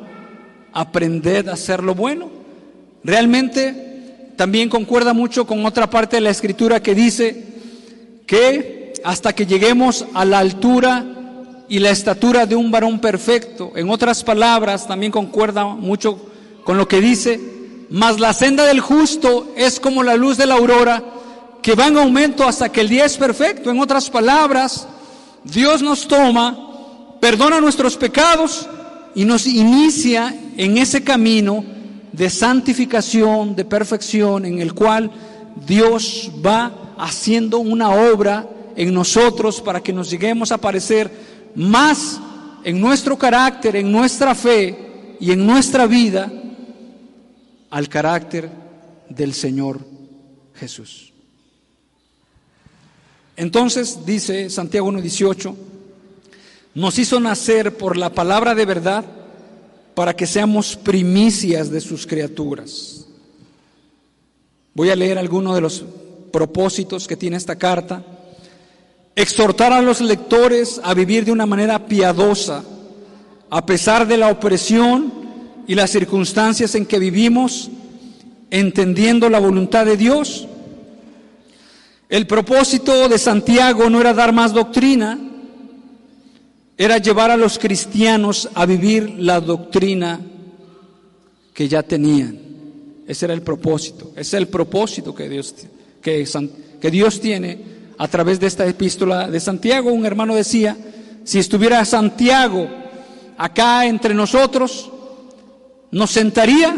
aprended 0.73 1.49
a 1.49 1.53
hacer 1.53 1.83
lo 1.83 1.95
bueno. 1.95 2.29
Realmente 3.05 4.33
también 4.37 4.69
concuerda 4.69 5.13
mucho 5.13 5.47
con 5.47 5.65
otra 5.65 5.89
parte 5.89 6.17
de 6.17 6.23
la 6.23 6.31
Escritura 6.31 6.83
que 6.83 6.95
dice 6.95 7.48
que 8.29 8.93
hasta 9.05 9.35
que 9.35 9.47
lleguemos 9.47 10.05
a 10.13 10.25
la 10.27 10.39
altura 10.39 11.05
y 11.67 11.79
la 11.79 11.91
estatura 11.91 12.45
de 12.45 12.55
un 12.55 12.71
varón 12.71 13.01
perfecto, 13.01 13.73
en 13.75 13.89
otras 13.89 14.23
palabras, 14.23 14.87
también 14.87 15.11
concuerda 15.11 15.65
mucho 15.65 16.21
con 16.63 16.77
lo 16.77 16.87
que 16.87 17.01
dice, 17.01 17.41
mas 17.89 18.21
la 18.21 18.35
senda 18.35 18.67
del 18.67 18.81
justo 18.81 19.53
es 19.57 19.81
como 19.81 20.03
la 20.03 20.15
luz 20.15 20.37
de 20.37 20.45
la 20.45 20.57
aurora, 20.57 21.03
que 21.63 21.75
va 21.75 21.87
en 21.87 21.97
aumento 21.97 22.47
hasta 22.47 22.71
que 22.71 22.83
el 22.83 22.91
día 22.91 23.07
es 23.07 23.17
perfecto. 23.17 23.71
En 23.71 23.81
otras 23.81 24.11
palabras, 24.11 24.87
Dios 25.43 25.81
nos 25.83 26.07
toma, 26.07 27.17
perdona 27.21 27.63
nuestros 27.63 27.97
pecados 27.97 28.69
y 29.15 29.25
nos 29.25 29.47
inicia 29.47 30.35
en 30.59 30.77
ese 30.77 31.03
camino 31.03 31.65
de 32.13 32.29
santificación, 32.29 33.57
de 33.57 33.65
perfección, 33.65 34.45
en 34.45 34.61
el 34.61 34.75
cual 34.75 35.11
Dios 35.67 36.31
va 36.45 36.88
haciendo 36.99 37.59
una 37.59 37.91
obra 37.91 38.49
en 38.77 38.93
nosotros 38.93 39.61
para 39.61 39.81
que 39.81 39.93
nos 39.93 40.11
lleguemos 40.11 40.53
a 40.53 40.59
parecer 40.59 41.11
más 41.55 42.21
en 42.65 42.81
nuestro 42.81 43.17
carácter, 43.17 43.77
en 43.77 43.91
nuestra 43.91 44.35
fe 44.35 45.17
y 45.21 45.33
en 45.33 45.47
nuestra 45.47 45.87
vida 45.87 46.31
al 47.71 47.89
carácter 47.89 48.51
del 49.09 49.35
Señor 49.35 49.81
Jesús. 50.55 51.13
Entonces, 53.37 54.05
dice 54.05 54.51
Santiago 54.51 54.91
1.18, 54.91 55.55
nos 56.75 56.99
hizo 56.99 57.21
nacer 57.21 57.77
por 57.77 57.97
la 57.97 58.13
palabra 58.13 58.55
de 58.55 58.65
verdad 58.65 59.05
para 59.95 60.15
que 60.15 60.27
seamos 60.27 60.77
primicias 60.77 61.71
de 61.71 61.81
sus 61.81 62.07
criaturas. 62.07 63.07
Voy 64.75 64.91
a 64.91 64.97
leer 64.97 65.19
algunos 65.19 65.55
de 65.57 65.61
los 65.61 65.85
propósitos 66.31 67.07
que 67.07 67.17
tiene 67.17 67.37
esta 67.37 67.57
carta. 67.57 68.03
Exhortar 69.15 69.73
a 69.73 69.83
los 69.83 70.01
lectores 70.01 70.81
a 70.85 70.95
vivir 70.95 71.25
de 71.25 71.33
una 71.33 71.47
manera 71.47 71.87
piadosa, 71.87 72.65
a 73.51 73.67
pesar 73.67 74.07
de 74.07 74.17
la 74.17 74.29
opresión 74.29 75.13
y 75.67 75.75
las 75.75 75.91
circunstancias 75.91 76.75
en 76.75 76.87
que 76.87 76.99
vivimos, 76.99 77.71
entendiendo 78.51 79.29
la 79.29 79.39
voluntad 79.39 79.85
de 79.85 79.97
Dios 79.97 80.49
el 82.09 82.27
propósito 82.27 83.09
de 83.09 83.19
Santiago 83.19 83.91
no 83.91 84.01
era 84.01 84.15
dar 84.15 84.33
más 84.33 84.55
doctrina, 84.55 85.19
era 86.77 86.99
llevar 86.99 87.31
a 87.31 87.37
los 87.37 87.59
cristianos 87.59 88.49
a 88.55 88.65
vivir 88.65 89.11
la 89.19 89.41
doctrina 89.41 90.19
que 91.53 91.69
ya 91.69 91.83
tenían. 91.83 92.39
Ese 93.07 93.27
era 93.27 93.35
el 93.35 93.43
propósito, 93.43 94.13
ese 94.13 94.21
es 94.21 94.35
el 94.35 94.49
propósito 94.49 95.15
que 95.15 95.29
Dios, 95.29 95.55
que, 96.03 96.27
que 96.81 96.91
Dios 96.91 97.21
tiene 97.21 97.79
a 97.99 98.09
través 98.09 98.39
de 98.39 98.47
esta 98.47 98.67
epístola 98.67 99.29
de 99.29 99.41
Santiago. 99.41 99.93
Un 99.93 100.07
hermano 100.07 100.35
decía, 100.35 100.77
si 101.25 101.39
estuviera 101.39 101.85
Santiago 101.85 102.69
acá 103.37 103.87
entre 103.87 104.15
nosotros, 104.15 104.91
nos 105.91 106.11
sentaría 106.11 106.75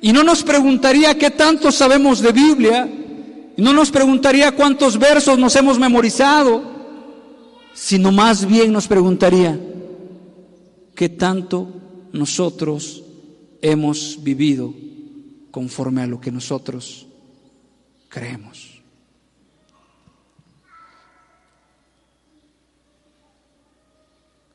y 0.00 0.12
no 0.12 0.24
nos 0.24 0.42
preguntaría 0.42 1.16
qué 1.16 1.30
tanto 1.30 1.70
sabemos 1.70 2.20
de 2.20 2.32
Biblia, 2.32 2.88
no 3.56 3.72
nos 3.72 3.90
preguntaría 3.90 4.52
cuántos 4.52 4.98
versos 4.98 5.38
nos 5.38 5.54
hemos 5.56 5.78
memorizado, 5.78 6.62
sino 7.72 8.10
más 8.10 8.46
bien 8.46 8.72
nos 8.72 8.88
preguntaría 8.88 9.58
qué 10.94 11.08
tanto 11.08 11.68
nosotros 12.12 13.02
hemos 13.60 14.18
vivido 14.22 14.74
conforme 15.50 16.02
a 16.02 16.06
lo 16.06 16.20
que 16.20 16.32
nosotros 16.32 17.06
creemos. 18.12 18.82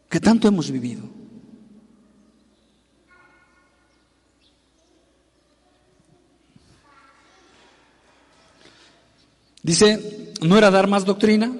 ¿Qué 0.07 0.19
tanto 0.19 0.47
hemos 0.47 0.69
vivido? 0.71 1.03
Dice, 9.63 10.33
no 10.41 10.57
era 10.57 10.71
dar 10.71 10.87
más 10.87 11.03
doctrina, 11.03 11.51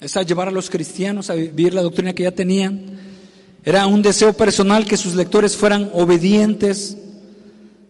es 0.00 0.16
a 0.16 0.22
llevar 0.22 0.48
a 0.48 0.50
los 0.50 0.68
cristianos 0.68 1.30
a 1.30 1.34
vivir 1.34 1.74
la 1.74 1.82
doctrina 1.82 2.14
que 2.14 2.24
ya 2.24 2.32
tenían. 2.32 2.98
Era 3.62 3.86
un 3.86 4.02
deseo 4.02 4.32
personal 4.32 4.86
que 4.86 4.96
sus 4.96 5.14
lectores 5.14 5.56
fueran 5.56 5.90
obedientes, 5.92 6.96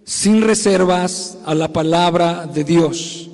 sin 0.05 0.43
reservas, 0.43 1.39
a 1.45 1.55
la 1.55 1.73
palabra 1.73 2.47
de 2.47 2.65
Dios. 2.65 3.29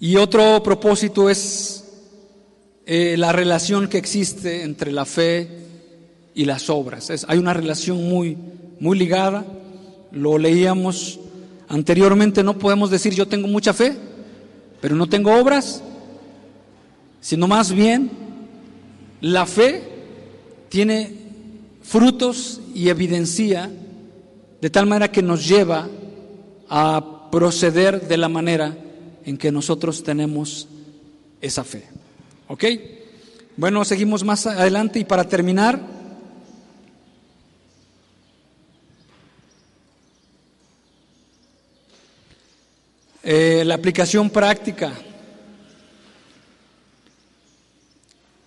Y 0.00 0.16
otro 0.16 0.62
propósito 0.62 1.28
es 1.28 1.84
eh, 2.86 3.16
la 3.18 3.32
relación 3.32 3.88
que 3.88 3.98
existe 3.98 4.62
entre 4.62 4.92
la 4.92 5.04
fe 5.04 5.48
y 6.34 6.44
las 6.44 6.70
obras. 6.70 7.10
hay 7.26 7.38
una 7.38 7.52
relación 7.52 8.08
muy, 8.08 8.36
muy 8.78 8.96
ligada. 8.96 9.44
Lo 10.12 10.38
leíamos 10.38 11.18
Anteriormente 11.68 12.42
no 12.42 12.58
podemos 12.58 12.90
decir 12.90 13.14
yo 13.14 13.28
tengo 13.28 13.46
mucha 13.46 13.74
fe, 13.74 13.94
pero 14.80 14.96
no 14.96 15.06
tengo 15.06 15.34
obras, 15.34 15.82
sino 17.20 17.46
más 17.46 17.72
bien 17.72 18.10
la 19.20 19.44
fe 19.44 19.82
tiene 20.70 21.12
frutos 21.82 22.60
y 22.78 22.88
evidencia 22.90 23.70
de 24.60 24.70
tal 24.70 24.86
manera 24.86 25.10
que 25.10 25.22
nos 25.22 25.46
lleva 25.48 25.88
a 26.68 27.28
proceder 27.30 28.06
de 28.06 28.16
la 28.16 28.28
manera 28.28 28.76
en 29.24 29.36
que 29.36 29.50
nosotros 29.50 30.02
tenemos 30.04 30.68
esa 31.40 31.64
fe. 31.64 31.84
¿Ok? 32.46 32.64
Bueno, 33.56 33.84
seguimos 33.84 34.22
más 34.22 34.46
adelante 34.46 35.00
y 35.00 35.04
para 35.04 35.28
terminar, 35.28 35.98
Eh, 43.30 43.62
la 43.66 43.74
aplicación 43.74 44.30
práctica. 44.30 44.90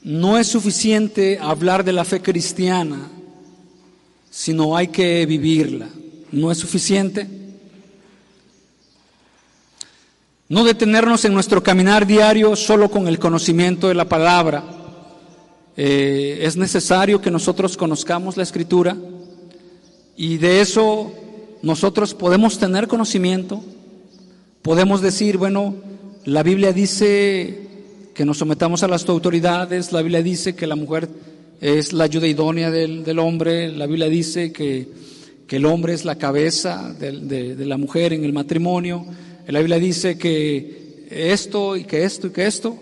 No 0.01 0.39
es 0.39 0.47
suficiente 0.47 1.37
hablar 1.39 1.83
de 1.83 1.93
la 1.93 2.03
fe 2.03 2.19
cristiana, 2.19 3.07
sino 4.31 4.75
hay 4.75 4.87
que 4.87 5.23
vivirla. 5.27 5.87
No 6.31 6.51
es 6.51 6.57
suficiente. 6.57 7.27
No 10.49 10.63
detenernos 10.63 11.23
en 11.25 11.35
nuestro 11.35 11.61
caminar 11.61 12.07
diario 12.07 12.55
solo 12.55 12.89
con 12.89 13.07
el 13.07 13.19
conocimiento 13.19 13.87
de 13.87 13.93
la 13.93 14.09
palabra. 14.09 14.63
Eh, 15.77 16.39
es 16.41 16.57
necesario 16.57 17.21
que 17.21 17.29
nosotros 17.29 17.77
conozcamos 17.77 18.35
la 18.35 18.43
escritura 18.43 18.97
y 20.17 20.37
de 20.39 20.61
eso 20.61 21.13
nosotros 21.61 22.15
podemos 22.15 22.57
tener 22.57 22.87
conocimiento 22.87 23.63
Podemos 24.61 25.01
decir, 25.01 25.37
bueno, 25.37 25.73
La 26.23 26.43
Biblia 26.43 26.71
dice 26.71 27.67
que 28.13 28.25
nos 28.25 28.37
sometamos 28.37 28.83
a 28.83 28.87
las 28.87 29.09
autoridades, 29.09 29.91
la 29.91 30.03
Biblia 30.03 30.21
dice 30.21 30.55
que 30.55 30.67
la 30.67 30.75
mujer 30.75 31.09
es 31.61 31.93
la 31.93 32.05
ayuda 32.05 32.27
idónea 32.27 32.71
del, 32.71 33.19
hombre, 33.19 33.71
la 33.71 33.85
Biblia 33.85 34.09
dice 34.09 34.51
que, 34.51 34.87
que, 35.47 35.57
el 35.57 35.65
hombre 35.65 35.93
es 35.93 36.03
la 36.03 36.17
cabeza 36.17 36.93
de, 36.99 37.55
de 37.55 37.65
la 37.65 37.77
mujer 37.77 38.13
en 38.13 38.25
el 38.25 38.33
matrimonio, 38.33 39.05
la 39.47 39.59
Biblia 39.59 39.77
dice 39.77 40.17
que 40.17 41.05
esto 41.11 41.77
y 41.77 41.83
que 41.83 42.03
esto 42.03 42.27
y 42.27 42.29
que 42.31 42.47
esto 42.47 42.79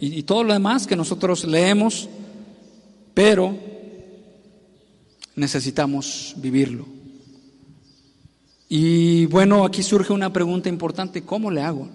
y, 0.00 0.22
todo 0.22 0.44
lo 0.44 0.52
demás 0.52 0.86
que 0.86 0.96
nosotros 0.96 1.44
leemos, 1.44 2.08
pero 3.12 3.56
necesitamos 5.36 6.34
vivirlo. 6.36 6.86
Y 8.68 9.26
bueno, 9.26 9.64
aquí 9.64 9.82
surge 9.82 10.12
una 10.12 10.32
pregunta 10.32 10.68
importante, 10.68 11.22
¿cómo 11.22 11.50
le 11.50 11.62
hago? 11.62 11.88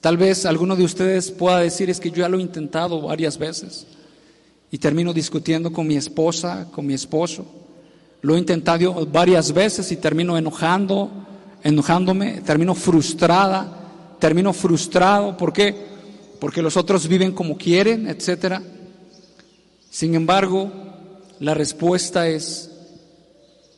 Tal 0.00 0.16
vez 0.16 0.46
alguno 0.46 0.76
de 0.76 0.84
ustedes 0.84 1.30
pueda 1.30 1.58
decir, 1.58 1.90
es 1.90 1.98
que 2.00 2.10
yo 2.10 2.18
ya 2.18 2.28
lo 2.28 2.38
he 2.38 2.42
intentado 2.42 3.00
varias 3.00 3.36
veces 3.38 3.86
y 4.70 4.78
termino 4.78 5.12
discutiendo 5.12 5.72
con 5.72 5.86
mi 5.86 5.96
esposa, 5.96 6.68
con 6.70 6.86
mi 6.86 6.94
esposo. 6.94 7.46
Lo 8.20 8.34
he 8.34 8.38
intentado 8.38 9.06
varias 9.06 9.52
veces 9.52 9.90
y 9.92 9.96
termino 9.96 10.36
enojando, 10.36 11.10
enojándome, 11.62 12.40
termino 12.42 12.74
frustrada, 12.74 14.16
termino 14.18 14.52
frustrado. 14.52 15.36
¿Por 15.36 15.52
qué? 15.52 15.74
Porque 16.40 16.62
los 16.62 16.76
otros 16.76 17.08
viven 17.08 17.32
como 17.32 17.56
quieren, 17.56 18.08
etc. 18.08 18.60
Sin 19.90 20.14
embargo, 20.14 20.70
la 21.40 21.54
respuesta 21.54 22.28
es, 22.28 22.70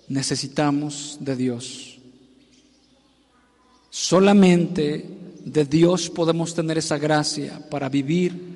necesitamos 0.09 1.19
de 1.21 1.37
Dios. 1.37 1.99
Solamente 3.91 5.05
de 5.45 5.65
Dios 5.65 6.11
podemos 6.11 6.55
tener 6.55 6.79
esa 6.79 6.99
gracia 6.99 7.61
para 7.71 7.89
vivir 7.89 8.50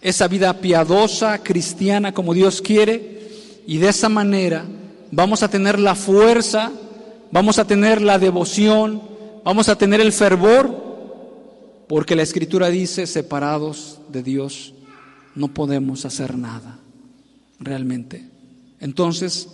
esa 0.00 0.28
vida 0.28 0.60
piadosa, 0.60 1.42
cristiana, 1.42 2.12
como 2.12 2.34
Dios 2.34 2.62
quiere, 2.62 3.62
y 3.66 3.78
de 3.78 3.88
esa 3.88 4.08
manera 4.08 4.64
vamos 5.10 5.42
a 5.42 5.48
tener 5.48 5.78
la 5.78 5.94
fuerza 5.94 6.72
vamos 7.30 7.58
a 7.58 7.66
tener 7.66 8.00
la 8.02 8.18
devoción, 8.18 9.02
vamos 9.44 9.68
a 9.68 9.76
tener 9.76 10.00
el 10.00 10.12
fervor, 10.12 11.84
porque 11.88 12.16
la 12.16 12.22
escritura 12.22 12.68
dice, 12.68 13.06
separados 13.06 14.00
de 14.08 14.22
Dios, 14.22 14.74
no 15.34 15.52
podemos 15.52 16.04
hacer 16.04 16.36
nada, 16.36 16.78
realmente. 17.60 18.28
Entonces, 18.80 19.48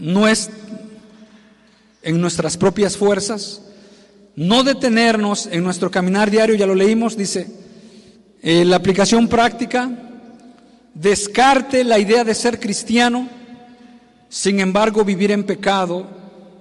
no 0.00 0.28
es 0.28 0.50
en 2.02 2.20
nuestras 2.20 2.56
propias 2.56 2.96
fuerzas, 2.96 3.62
no 4.34 4.62
detenernos 4.62 5.46
en 5.46 5.64
nuestro 5.64 5.90
caminar 5.90 6.30
diario, 6.30 6.54
ya 6.54 6.66
lo 6.66 6.74
leímos, 6.74 7.16
dice, 7.16 7.48
eh, 8.48 8.64
la 8.64 8.76
aplicación 8.76 9.26
práctica, 9.26 9.90
descarte 10.94 11.82
la 11.82 11.98
idea 11.98 12.22
de 12.22 12.32
ser 12.32 12.60
cristiano, 12.60 13.28
sin 14.28 14.60
embargo, 14.60 15.04
vivir 15.04 15.32
en 15.32 15.42
pecado 15.42 16.06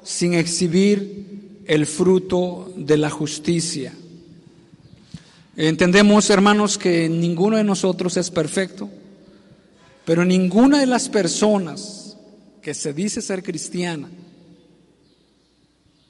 sin 0.04 0.34
exhibir 0.34 1.62
el 1.68 1.86
fruto 1.86 2.74
de 2.76 2.98
la 2.98 3.12
justicia. 3.12 3.94
Entendemos, 5.56 6.28
hermanos, 6.32 6.80
que 6.80 7.08
ninguno 7.08 7.58
de 7.58 7.64
nosotros 7.64 8.18
es 8.18 8.32
perfecto, 8.32 8.90
pero 10.06 10.26
ninguna 10.26 10.80
de 10.80 10.88
las 10.88 11.08
personas 11.08 12.18
que 12.64 12.74
se 12.74 12.94
dice 12.94 13.22
ser 13.22 13.44
cristiana 13.44 14.10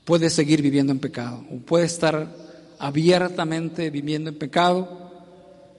puede 0.05 0.29
seguir 0.29 0.61
viviendo 0.61 0.93
en 0.93 0.99
pecado 0.99 1.43
o 1.51 1.57
puede 1.57 1.85
estar 1.85 2.33
abiertamente 2.79 3.89
viviendo 3.89 4.29
en 4.29 4.37
pecado 4.37 5.05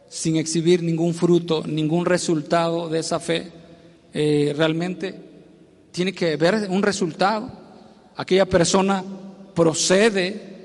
sin 0.08 0.36
exhibir 0.36 0.82
ningún 0.82 1.14
fruto, 1.14 1.64
ningún 1.66 2.06
resultado 2.06 2.88
de 2.88 3.00
esa 3.00 3.20
fe. 3.20 3.50
Eh, 4.14 4.54
realmente 4.56 5.14
tiene 5.90 6.12
que 6.12 6.36
ver 6.36 6.68
un 6.70 6.82
resultado. 6.82 7.50
Aquella 8.16 8.46
persona 8.46 9.04
procede 9.54 10.56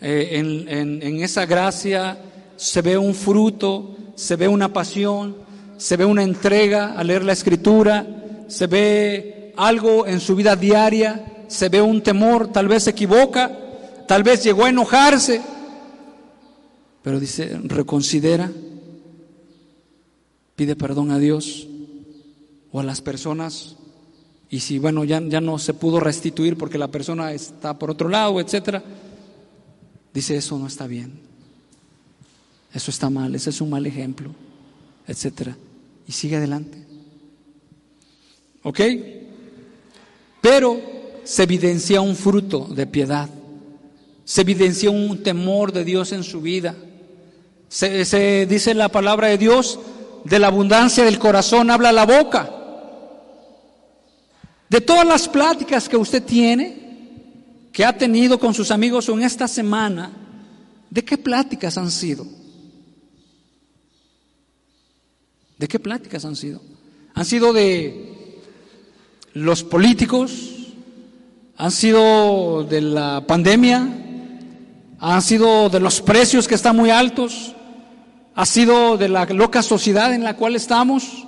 eh, 0.00 0.30
en, 0.32 1.22
esa 1.22 1.46
gracia, 1.46 2.18
se 2.56 2.82
ve 2.82 2.96
un 2.96 3.14
fruto, 3.14 3.96
se 4.14 4.36
ve 4.36 4.48
una 4.48 4.72
pasión, 4.72 5.36
se 5.76 5.96
ve 5.96 6.04
una 6.04 6.22
entrega 6.22 6.94
al 6.96 7.06
leer 7.08 7.24
la 7.24 7.32
escritura, 7.32 8.06
se 8.48 8.66
ve 8.66 9.52
algo 9.56 10.06
en 10.06 10.20
su 10.20 10.36
vida 10.36 10.56
diaria, 10.56 11.44
se 11.48 11.68
ve 11.68 11.80
un 11.80 12.02
temor, 12.02 12.48
tal 12.48 12.68
vez 12.68 12.84
se 12.84 12.90
equivoca, 12.90 13.50
tal 14.06 14.22
vez 14.22 14.44
llegó 14.44 14.64
a 14.64 14.70
enojarse, 14.70 15.40
pero 17.02 17.20
dice, 17.20 17.58
reconsidera, 17.64 18.50
pide 20.58 20.74
perdón 20.74 21.12
a 21.12 21.20
Dios 21.20 21.68
o 22.72 22.80
a 22.80 22.82
las 22.82 23.00
personas 23.00 23.76
y 24.50 24.58
si, 24.58 24.80
bueno, 24.80 25.04
ya, 25.04 25.22
ya 25.22 25.40
no 25.40 25.56
se 25.60 25.72
pudo 25.72 26.00
restituir 26.00 26.58
porque 26.58 26.78
la 26.78 26.88
persona 26.88 27.32
está 27.32 27.78
por 27.78 27.92
otro 27.92 28.08
lado, 28.08 28.40
etcétera, 28.40 28.82
dice 30.12 30.36
eso 30.36 30.58
no 30.58 30.66
está 30.66 30.88
bien. 30.88 31.12
Eso 32.74 32.90
está 32.90 33.08
mal, 33.08 33.36
ese 33.36 33.50
es 33.50 33.60
un 33.60 33.70
mal 33.70 33.86
ejemplo, 33.86 34.30
etcétera. 35.06 35.56
Y 36.08 36.12
sigue 36.12 36.36
adelante. 36.36 36.84
¿Ok? 38.64 38.80
Pero 40.40 40.80
se 41.22 41.44
evidencia 41.44 42.00
un 42.00 42.16
fruto 42.16 42.64
de 42.64 42.86
piedad. 42.88 43.30
Se 44.24 44.40
evidencia 44.40 44.90
un 44.90 45.22
temor 45.22 45.72
de 45.72 45.84
Dios 45.84 46.10
en 46.10 46.24
su 46.24 46.40
vida. 46.40 46.74
Se, 47.68 48.04
se 48.04 48.46
dice 48.46 48.74
la 48.74 48.88
palabra 48.88 49.28
de 49.28 49.38
Dios, 49.38 49.78
de 50.28 50.38
la 50.38 50.48
abundancia 50.48 51.04
del 51.04 51.18
corazón 51.18 51.70
habla 51.70 51.92
la 51.92 52.06
boca. 52.06 52.50
De 54.68 54.80
todas 54.80 55.06
las 55.06 55.28
pláticas 55.28 55.88
que 55.88 55.96
usted 55.96 56.22
tiene, 56.22 56.88
que 57.72 57.84
ha 57.84 57.96
tenido 57.96 58.38
con 58.38 58.52
sus 58.52 58.70
amigos 58.70 59.08
en 59.08 59.22
esta 59.22 59.48
semana, 59.48 60.10
¿de 60.90 61.04
qué 61.04 61.16
pláticas 61.16 61.78
han 61.78 61.90
sido? 61.90 62.26
¿De 65.56 65.66
qué 65.66 65.78
pláticas 65.78 66.24
han 66.24 66.36
sido? 66.36 66.60
Han 67.14 67.24
sido 67.24 67.52
de 67.52 68.40
los 69.32 69.64
políticos, 69.64 70.32
han 71.56 71.70
sido 71.70 72.64
de 72.64 72.80
la 72.80 73.24
pandemia, 73.26 73.88
han 75.00 75.22
sido 75.22 75.68
de 75.68 75.80
los 75.80 76.00
precios 76.00 76.46
que 76.46 76.54
están 76.54 76.76
muy 76.76 76.90
altos, 76.90 77.54
ha 78.38 78.46
sido 78.46 78.96
de 78.96 79.08
la 79.08 79.24
loca 79.24 79.64
sociedad 79.64 80.14
en 80.14 80.22
la 80.22 80.36
cual 80.36 80.54
estamos, 80.54 81.26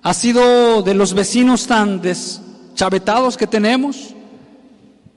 ha 0.00 0.14
sido 0.14 0.80
de 0.82 0.94
los 0.94 1.12
vecinos 1.12 1.66
tan 1.66 2.00
des, 2.00 2.40
chavetados 2.74 3.36
que 3.36 3.46
tenemos? 3.46 4.14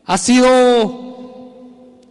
¿Ha 0.06 0.18
sido... 0.18 2.02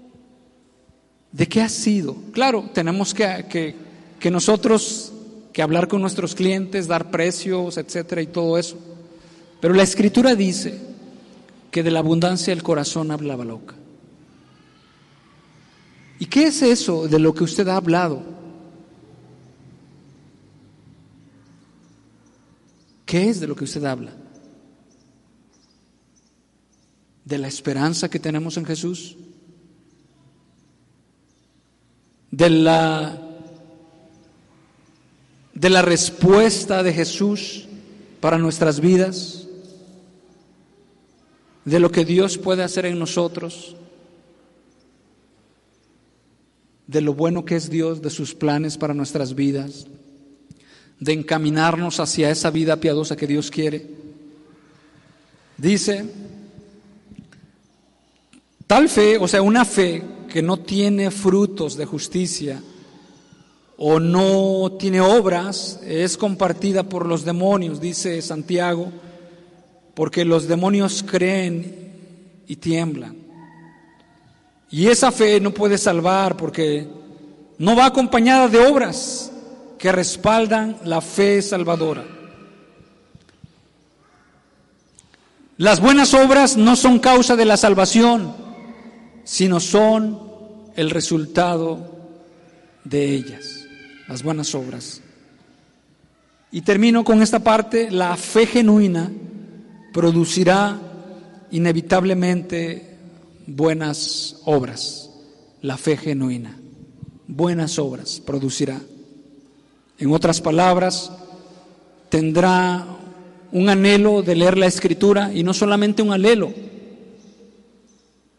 ¿De 1.33 1.47
qué 1.47 1.61
ha 1.61 1.69
sido? 1.69 2.17
Claro, 2.33 2.71
tenemos 2.73 3.13
que, 3.13 3.77
que, 4.19 4.31
nosotros 4.31 5.13
que 5.53 5.61
hablar 5.61 5.87
con 5.87 6.01
nuestros 6.01 6.35
clientes, 6.35 6.89
dar 6.89 7.11
precios, 7.11 7.77
etcétera, 7.77 8.23
y 8.23 8.29
todo 8.29 8.57
eso. 8.57 8.79
Pero 9.61 9.75
la 9.75 9.83
escritura 9.83 10.35
dice 10.35 10.81
que 11.71 11.83
de 11.83 11.91
la 11.91 11.99
abundancia 11.99 12.55
del 12.55 12.63
corazón 12.63 13.11
habla 13.11 13.37
la 13.37 13.45
boca. 13.45 13.75
¿Y 16.19 16.25
qué 16.25 16.45
es 16.47 16.63
eso 16.63 17.07
de 17.07 17.19
lo 17.19 17.35
que 17.35 17.45
usted 17.45 17.69
ha 17.69 17.77
hablado? 17.77 18.34
¿Qué 23.15 23.31
es 23.31 23.39
de 23.39 23.47
lo 23.47 23.55
que 23.55 23.63
usted 23.63 23.85
habla? 23.85 24.11
de 27.25 27.39
la 27.39 27.47
esperanza 27.47 28.11
que 28.11 28.19
tenemos 28.19 28.57
en 28.57 28.65
Jesús, 28.65 29.17
de 32.33 32.51
la, 32.51 33.23
de 35.55 35.71
la 35.71 35.83
respuesta 35.83 36.83
de 36.83 36.93
Jesús 36.93 37.69
para 38.21 38.37
nuestras 38.37 38.81
vidas, 38.81 39.47
de 41.65 41.79
lo 41.79 41.93
que 41.93 42.05
Dios 42.05 42.37
puede 42.37 42.65
hacer 42.65 42.85
en 42.85 42.99
nosotros, 42.99 43.77
de 46.89 47.01
lo 47.01 47.15
bueno 47.15 47.45
que 47.45 47.55
es 47.55 47.71
Dios, 47.71 48.03
de 48.03 48.11
sus 48.11 48.35
planes 48.35 48.77
para 48.77 48.93
nuestras 48.93 49.37
vidas, 49.37 49.87
de 51.01 51.13
encaminarnos 51.13 52.01
hacia 52.01 52.31
esa 52.31 52.51
vida 52.51 52.77
piadosa 52.77 53.17
que 53.17 53.27
Dios 53.27 53.51
quiere. 53.51 53.87
Dice 55.57 56.05
Tal 58.67 58.89
fe, 58.89 59.19
o 59.19 59.29
sea, 59.29 59.43
una 59.43 59.65
fe 59.65 60.03
que 60.29 60.43
no 60.43 60.57
tiene 60.57 61.11
frutos 61.11 61.77
de 61.77 61.85
justicia 61.85 62.63
o 63.77 64.01
no 64.01 64.77
tiene 64.79 65.01
obras, 65.01 65.81
es 65.85 66.17
compartida 66.17 66.83
por 66.83 67.07
los 67.07 67.25
demonios, 67.25 67.81
dice 67.81 68.23
Santiago, 68.23 68.91
porque 69.95 70.25
los 70.25 70.49
demonios 70.49 71.05
creen 71.07 71.93
y 72.47 72.57
tiemblan. 72.57 73.17
Y 74.71 74.87
esa 74.87 75.13
fe 75.13 75.41
no 75.41 75.53
puede 75.53 75.77
salvar 75.77 76.37
porque 76.37 76.89
no 77.59 77.77
va 77.77 77.87
acompañada 77.87 78.49
de 78.49 78.59
obras 78.59 79.31
que 79.79 79.93
respaldan 79.93 80.79
la 80.85 81.01
fe 81.01 81.43
salvadora. 81.43 82.05
Las 85.57 85.81
buenas 85.81 86.15
obras 86.15 86.57
no 86.57 86.75
son 86.75 86.99
causa 86.99 87.37
de 87.37 87.45
la 87.45 87.57
salvación, 87.57 88.35
sino 89.23 89.61
son 89.61 90.19
el 90.75 90.91
resultado 90.91 91.95
de 92.83 93.15
ellas, 93.15 93.65
las 94.09 94.23
buenas 94.23 94.55
obras. 94.55 95.01
Y 96.51 96.63
termino 96.63 97.05
con 97.05 97.23
esta 97.23 97.39
parte, 97.39 97.91
la 97.91 98.17
fe 98.17 98.47
genuina 98.47 99.11
producirá 99.93 100.81
inevitablemente 101.51 102.97
buenas 103.47 104.41
obras, 104.45 105.11
la 105.63 105.77
fe 105.77 105.97
genuina, 105.97 106.59
buenas 107.29 107.79
obras 107.79 108.21
producirá. 108.25 108.81
En 109.99 110.13
otras 110.13 110.41
palabras, 110.41 111.13
tendrá 112.09 112.85
un 113.53 113.69
anhelo 113.69 114.23
de 114.23 114.35
leer 114.35 114.59
la 114.59 114.67
escritura 114.67 115.33
y 115.33 115.45
no 115.45 115.55
solamente 115.55 116.03
un 116.03 116.13
anhelo, 116.13 116.53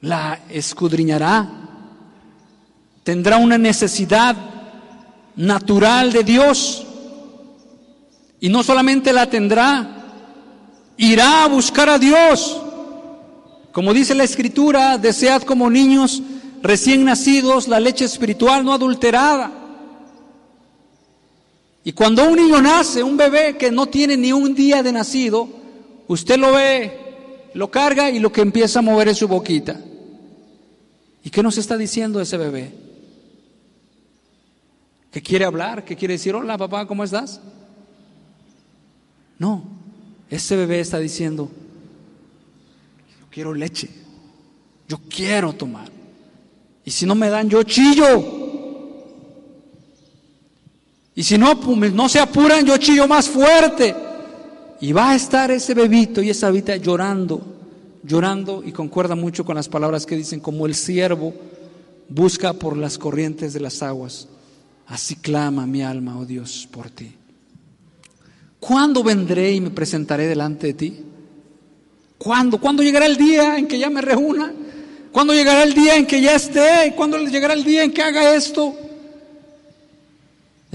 la 0.02 0.42
escudriñará, 0.50 1.50
tendrá 3.04 3.38
una 3.38 3.58
necesidad 3.58 4.36
natural 5.38 6.12
de 6.12 6.24
Dios 6.24 6.86
y 8.42 8.50
no 8.50 8.62
solamente 8.62 9.14
la 9.14 9.30
tendrá, 9.30 10.04
irá 10.98 11.46
a 11.46 11.48
buscar 11.48 11.90
a 11.90 11.98
Dios. 11.98 12.62
Como 13.72 13.94
dice 13.94 14.14
la 14.14 14.26
escritura, 14.26 14.98
desead 14.98 15.44
como 15.44 15.70
niños 15.70 16.22
recién 16.62 17.06
nacidos 17.06 17.70
la 17.70 17.80
leche 17.80 18.04
espiritual 18.04 18.66
no 18.66 18.74
adulterada 18.74 19.65
y 21.88 21.94
cuando 21.94 22.28
un 22.28 22.36
niño 22.36 22.60
nace, 22.64 23.04
un 23.04 23.16
bebé 23.16 23.58
que 23.58 23.70
no 23.70 23.86
tiene 23.86 24.18
ni 24.18 24.34
un 24.34 24.56
día 24.56 24.82
de 24.82 24.92
nacido, 24.92 25.48
usted 26.08 26.36
lo 26.36 26.52
ve, 26.52 27.52
lo 27.54 27.70
carga 27.70 28.10
y 28.10 28.18
lo 28.18 28.32
que 28.32 28.42
empieza 28.42 28.80
a 28.80 28.82
mover 28.82 29.10
es 29.10 29.20
su 29.20 29.28
boquita. 29.28 29.80
¿Y 31.24 31.30
qué 31.30 31.44
nos 31.44 31.60
está 31.60 31.78
diciendo 31.78 32.20
ese 32.20 32.38
bebé? 32.38 32.74
¿Que 35.12 35.22
quiere 35.22 35.46
hablar? 35.46 35.86
¿Que 35.86 35.96
quiere 35.96 36.16
decir, 36.16 36.34
hola 36.34 36.58
papá, 36.58 36.88
¿cómo 36.88 37.04
estás? 37.04 37.40
No, 39.38 39.64
ese 40.28 40.56
bebé 40.56 40.80
está 40.80 40.98
diciendo, 40.98 41.52
yo 43.20 43.28
quiero 43.30 43.54
leche, 43.54 43.92
yo 44.88 44.98
quiero 45.08 45.54
tomar. 45.54 45.92
Y 46.84 46.90
si 46.90 47.06
no 47.06 47.14
me 47.14 47.30
dan, 47.30 47.48
yo 47.48 47.62
chillo. 47.62 48.35
Y 51.16 51.24
si 51.24 51.38
no, 51.38 51.54
no 51.54 52.10
se 52.10 52.20
apuran, 52.20 52.66
yo 52.66 52.78
chillo 52.78 53.08
más 53.08 53.30
fuerte. 53.30 53.96
Y 54.82 54.92
va 54.92 55.12
a 55.12 55.16
estar 55.16 55.50
ese 55.50 55.74
bebito 55.74 56.22
y 56.22 56.30
esa 56.30 56.48
bebita 56.48 56.76
llorando, 56.76 57.42
llorando 58.04 58.62
y 58.66 58.74
concuerda 58.74 59.16
mucho 59.16 59.46
con 59.46 59.56
las 59.56 59.70
palabras 59.70 60.06
que 60.06 60.18
dicen, 60.18 60.42
como 60.42 60.66
el 60.66 60.76
siervo 60.76 61.34
busca 62.10 62.54
por 62.54 62.76
las 62.76 62.98
corrientes 62.98 63.54
de 63.54 63.62
las 63.62 63.82
aguas. 63.82 64.28
Así 64.88 65.16
clama 65.16 65.66
mi 65.66 65.82
alma, 65.82 66.20
oh 66.20 66.26
Dios, 66.26 66.68
por 66.70 66.90
ti. 66.90 67.14
¿Cuándo 68.60 69.02
vendré 69.02 69.54
y 69.54 69.62
me 69.62 69.70
presentaré 69.70 70.28
delante 70.28 70.68
de 70.68 70.74
ti? 70.74 71.00
¿Cuándo? 72.18 72.60
¿Cuándo 72.60 72.84
llegará 72.84 73.06
el 73.06 73.16
día 73.16 73.58
en 73.58 73.68
que 73.68 73.80
ya 73.80 73.90
me 73.90 74.02
reúna? 74.02 74.54
¿Cuándo 75.12 75.34
llegará 75.34 75.64
el 75.64 75.74
día 75.74 75.96
en 75.96 76.06
que 76.06 76.20
ya 76.20 76.36
esté? 76.36 76.94
¿Cuándo 76.96 77.18
llegará 77.20 77.54
el 77.54 77.64
día 77.64 77.84
en 77.84 77.94
que 77.94 78.02
haga 78.02 78.36
esto? 78.36 78.76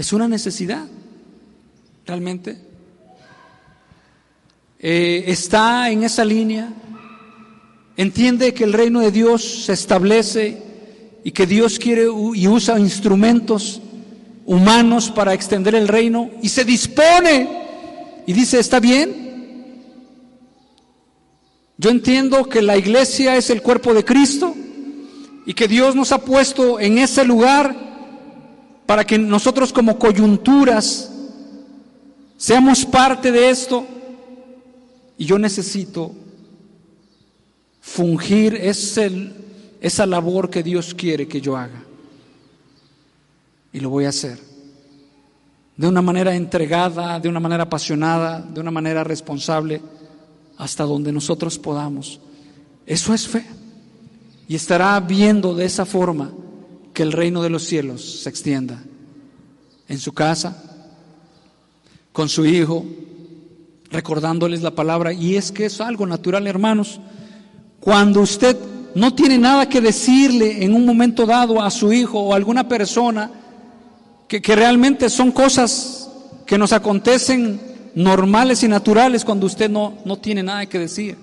Es 0.01 0.13
una 0.13 0.27
necesidad, 0.27 0.87
realmente. 2.07 2.57
Eh, 4.79 5.25
está 5.27 5.91
en 5.91 6.01
esa 6.01 6.25
línea, 6.25 6.73
entiende 7.95 8.51
que 8.51 8.63
el 8.63 8.73
reino 8.73 9.01
de 9.01 9.11
Dios 9.11 9.65
se 9.65 9.73
establece 9.73 10.59
y 11.23 11.29
que 11.29 11.45
Dios 11.45 11.77
quiere 11.77 12.07
y 12.33 12.47
usa 12.47 12.79
instrumentos 12.79 13.79
humanos 14.47 15.11
para 15.11 15.35
extender 15.35 15.75
el 15.75 15.87
reino 15.87 16.31
y 16.41 16.49
se 16.49 16.65
dispone 16.65 17.47
y 18.25 18.33
dice, 18.33 18.59
¿está 18.59 18.79
bien? 18.79 19.85
Yo 21.77 21.91
entiendo 21.91 22.45
que 22.45 22.63
la 22.63 22.75
iglesia 22.75 23.37
es 23.37 23.51
el 23.51 23.61
cuerpo 23.61 23.93
de 23.93 24.03
Cristo 24.03 24.55
y 25.45 25.53
que 25.53 25.67
Dios 25.67 25.95
nos 25.95 26.11
ha 26.11 26.25
puesto 26.25 26.79
en 26.79 26.97
ese 26.97 27.23
lugar 27.23 27.90
para 28.91 29.05
que 29.05 29.17
nosotros 29.17 29.71
como 29.71 29.97
coyunturas 29.97 31.09
seamos 32.35 32.85
parte 32.85 33.31
de 33.31 33.49
esto. 33.49 33.87
Y 35.17 35.23
yo 35.23 35.39
necesito 35.39 36.11
fungir 37.79 38.53
esa 38.53 40.05
labor 40.05 40.49
que 40.49 40.61
Dios 40.61 40.93
quiere 40.93 41.25
que 41.25 41.39
yo 41.39 41.55
haga. 41.55 41.81
Y 43.71 43.79
lo 43.79 43.89
voy 43.89 44.03
a 44.03 44.09
hacer. 44.09 44.37
De 45.77 45.87
una 45.87 46.01
manera 46.01 46.35
entregada, 46.35 47.17
de 47.17 47.29
una 47.29 47.39
manera 47.39 47.63
apasionada, 47.63 48.41
de 48.41 48.59
una 48.59 48.71
manera 48.71 49.05
responsable, 49.05 49.81
hasta 50.57 50.83
donde 50.83 51.13
nosotros 51.13 51.57
podamos. 51.57 52.19
Eso 52.85 53.13
es 53.13 53.25
fe. 53.25 53.45
Y 54.49 54.55
estará 54.55 54.99
viendo 54.99 55.55
de 55.55 55.63
esa 55.63 55.85
forma 55.85 56.33
que 56.93 57.03
el 57.03 57.11
reino 57.11 57.41
de 57.41 57.49
los 57.49 57.63
cielos 57.63 58.21
se 58.23 58.29
extienda 58.29 58.83
en 59.87 59.99
su 59.99 60.13
casa, 60.13 60.63
con 62.11 62.29
su 62.29 62.45
hijo, 62.45 62.85
recordándoles 63.89 64.61
la 64.61 64.71
palabra. 64.71 65.13
Y 65.13 65.35
es 65.35 65.51
que 65.51 65.65
es 65.65 65.81
algo 65.81 66.05
natural, 66.05 66.47
hermanos. 66.47 66.99
Cuando 67.79 68.21
usted 68.21 68.57
no 68.95 69.13
tiene 69.13 69.37
nada 69.37 69.67
que 69.67 69.81
decirle 69.81 70.63
en 70.63 70.73
un 70.73 70.85
momento 70.85 71.25
dado 71.25 71.61
a 71.61 71.69
su 71.69 71.91
hijo 71.93 72.19
o 72.19 72.33
a 72.33 72.35
alguna 72.35 72.67
persona, 72.67 73.31
que, 74.27 74.41
que 74.41 74.55
realmente 74.55 75.09
son 75.09 75.31
cosas 75.31 76.09
que 76.45 76.57
nos 76.57 76.73
acontecen 76.73 77.59
normales 77.95 78.63
y 78.63 78.67
naturales 78.67 79.25
cuando 79.25 79.45
usted 79.45 79.69
no, 79.69 79.97
no 80.05 80.17
tiene 80.17 80.43
nada 80.43 80.65
que 80.65 80.79
decir. 80.79 81.17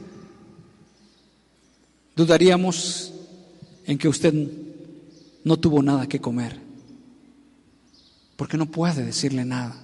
Dudaríamos 2.17 3.13
en 3.87 3.97
que 3.97 4.09
usted 4.09 4.35
no 5.49 5.57
tuvo 5.57 5.83
nada 5.83 6.07
que 6.07 6.21
comer, 6.21 6.61
porque 8.37 8.59
no 8.59 8.67
puede 8.67 9.03
decirle 9.03 9.47
nada. 9.47 9.83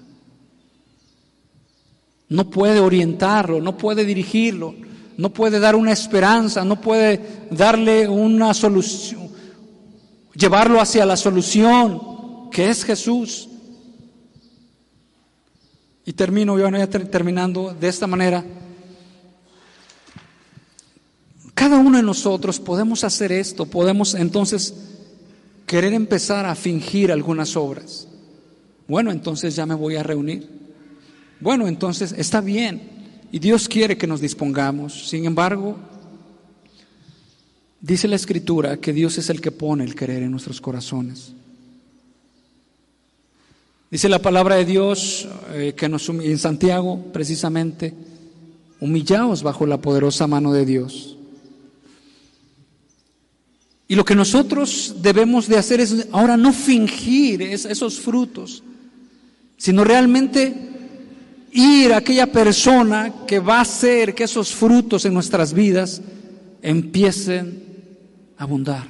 No 2.28 2.50
puede 2.50 2.80
orientarlo, 2.80 3.62
no 3.62 3.78
puede 3.78 4.04
dirigirlo, 4.04 4.74
no 5.16 5.32
puede 5.32 5.60
dar 5.60 5.74
una 5.74 5.90
esperanza, 5.90 6.66
no 6.66 6.82
puede 6.82 7.46
darle 7.50 8.06
una 8.06 8.52
solución, 8.52 9.30
llevarlo 10.34 10.82
hacia 10.82 11.06
la 11.06 11.16
solución 11.16 12.50
que 12.50 12.68
es 12.68 12.84
Jesús. 12.84 13.48
Y 16.04 16.12
termino, 16.12 16.58
yo 16.58 16.68
ya 16.68 16.86
terminando 16.86 17.72
de 17.72 17.88
esta 17.88 18.06
manera. 18.06 18.44
Cada 21.54 21.78
uno 21.78 21.96
de 21.96 22.02
nosotros 22.02 22.60
podemos 22.60 23.02
hacer 23.02 23.32
esto, 23.32 23.64
podemos 23.64 24.14
entonces 24.14 24.93
querer 25.66 25.92
empezar 25.92 26.46
a 26.46 26.54
fingir 26.54 27.10
algunas 27.10 27.56
obras. 27.56 28.06
Bueno, 28.86 29.10
entonces 29.10 29.56
ya 29.56 29.66
me 29.66 29.74
voy 29.74 29.96
a 29.96 30.02
reunir. 30.02 30.48
Bueno, 31.40 31.66
entonces 31.66 32.14
está 32.16 32.40
bien. 32.40 32.82
Y 33.32 33.38
Dios 33.38 33.68
quiere 33.68 33.96
que 33.96 34.06
nos 34.06 34.20
dispongamos. 34.20 35.08
Sin 35.08 35.24
embargo, 35.24 35.76
dice 37.80 38.08
la 38.08 38.16
Escritura 38.16 38.76
que 38.76 38.92
Dios 38.92 39.18
es 39.18 39.30
el 39.30 39.40
que 39.40 39.50
pone 39.50 39.84
el 39.84 39.94
querer 39.94 40.22
en 40.22 40.30
nuestros 40.30 40.60
corazones. 40.60 41.32
Dice 43.90 44.08
la 44.08 44.20
palabra 44.20 44.56
de 44.56 44.64
Dios 44.64 45.28
eh, 45.52 45.74
que 45.76 45.88
nos, 45.88 46.08
en 46.08 46.38
Santiago, 46.38 47.12
precisamente, 47.12 47.94
humillaos 48.80 49.42
bajo 49.42 49.66
la 49.66 49.80
poderosa 49.80 50.26
mano 50.26 50.52
de 50.52 50.66
Dios 50.66 51.14
y 53.86 53.94
lo 53.94 54.04
que 54.04 54.14
nosotros 54.14 54.96
debemos 55.02 55.46
de 55.46 55.58
hacer 55.58 55.80
es 55.80 56.06
ahora 56.10 56.36
no 56.36 56.52
fingir 56.52 57.42
esos 57.42 58.00
frutos, 58.00 58.62
sino 59.58 59.84
realmente 59.84 60.54
ir 61.52 61.92
a 61.92 61.98
aquella 61.98 62.32
persona 62.32 63.26
que 63.26 63.38
va 63.38 63.58
a 63.58 63.62
hacer 63.62 64.14
que 64.14 64.24
esos 64.24 64.54
frutos 64.54 65.04
en 65.04 65.12
nuestras 65.12 65.52
vidas 65.52 66.00
empiecen 66.62 67.62
a 68.38 68.44
abundar, 68.44 68.88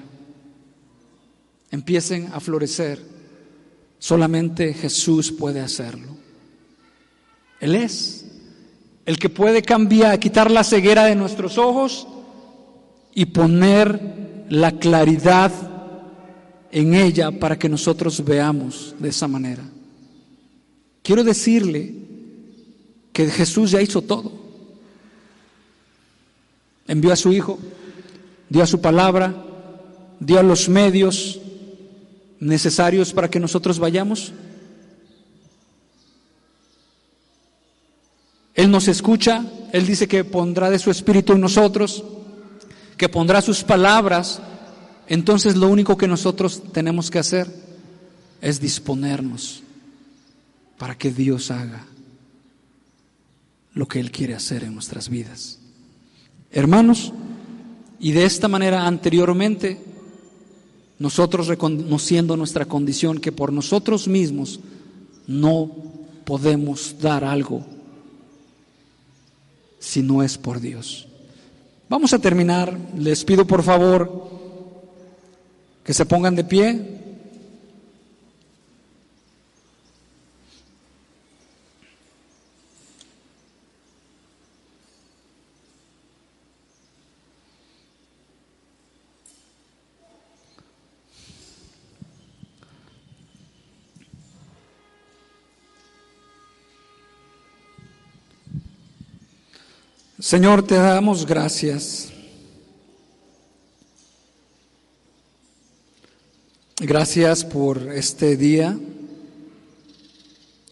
empiecen 1.71 2.31
a 2.33 2.39
florecer. 2.39 3.15
Solamente 3.99 4.75
Jesús 4.75 5.33
puede 5.33 5.61
hacerlo. 5.61 6.17
Él 7.59 7.75
es 7.75 8.27
el 9.07 9.19
que 9.19 9.29
puede 9.29 9.63
cambiar, 9.63 10.19
quitar 10.21 10.51
la 10.51 10.63
ceguera 10.63 11.05
de 11.05 11.17
nuestros 11.17 11.59
ojos 11.59 12.07
y 13.15 13.27
poner 13.27 14.47
la 14.49 14.73
claridad 14.73 15.53
en 16.71 16.95
ella 16.95 17.31
para 17.31 17.59
que 17.59 17.69
nosotros 17.69 18.25
veamos 18.25 18.95
de 18.99 19.09
esa 19.09 19.29
manera. 19.29 19.63
Quiero 21.03 21.23
decirle 21.23 21.95
que 23.13 23.31
Jesús 23.31 23.71
ya 23.71 23.81
hizo 23.81 24.03
todo. 24.03 24.33
Envió 26.89 27.13
a 27.13 27.17
su 27.17 27.33
Hijo, 27.33 27.59
dio 28.49 28.63
a 28.63 28.67
su 28.67 28.81
palabra, 28.81 29.45
dio 30.19 30.41
a 30.41 30.43
los 30.43 30.69
medios 30.69 31.41
necesarios 32.41 33.13
para 33.13 33.31
que 33.31 33.41
nosotros 33.41 33.79
vayamos. 33.79 34.33
Él 38.55 38.71
nos 38.71 38.89
escucha, 38.89 39.45
Él 39.73 39.87
dice 39.87 40.09
que 40.09 40.25
pondrá 40.25 40.71
de 40.71 40.79
su 40.79 40.91
espíritu 40.91 41.33
en 41.33 41.41
nosotros, 41.41 42.05
que 42.97 43.09
pondrá 43.09 43.41
sus 43.43 43.63
palabras. 43.63 44.41
Entonces 45.07 45.57
lo 45.57 45.69
único 45.69 45.97
que 45.97 46.09
nosotros 46.09 46.63
tenemos 46.73 47.11
que 47.11 47.19
hacer 47.19 47.49
es 48.41 48.61
disponernos 48.61 49.63
para 50.79 50.97
que 50.97 51.11
Dios 51.11 51.51
haga 51.51 51.87
lo 53.75 53.87
que 53.87 54.01
Él 54.01 54.11
quiere 54.11 54.35
hacer 54.35 54.65
en 54.65 54.75
nuestras 54.75 55.09
vidas. 55.09 55.59
Hermanos, 56.51 57.13
y 57.99 58.13
de 58.13 58.25
esta 58.25 58.49
manera 58.49 58.87
anteriormente, 58.87 59.81
nosotros 60.99 61.49
reconociendo 61.49 62.37
nuestra 62.37 62.67
condición 62.67 63.19
que 63.19 63.33
por 63.33 63.53
nosotros 63.53 64.07
mismos 64.07 64.61
no 65.27 65.71
podemos 66.25 66.97
dar 67.01 67.25
algo 67.25 67.65
si 69.79 70.03
no 70.03 70.23
es 70.23 70.39
por 70.39 70.61
Dios. 70.61 71.09
Vamos 71.89 72.13
a 72.13 72.19
terminar. 72.19 72.73
Les 72.97 73.25
pido 73.25 73.47
por 73.47 73.63
favor 73.63 74.31
que 75.85 75.93
se 75.93 76.07
pongan 76.07 76.35
de 76.35 76.45
pie. 76.45 77.04
Señor, 100.35 100.67
te 100.67 100.75
damos 100.75 101.25
gracias. 101.25 102.09
Gracias 106.81 107.45
por 107.45 107.79
este 107.93 108.37
día 108.37 108.77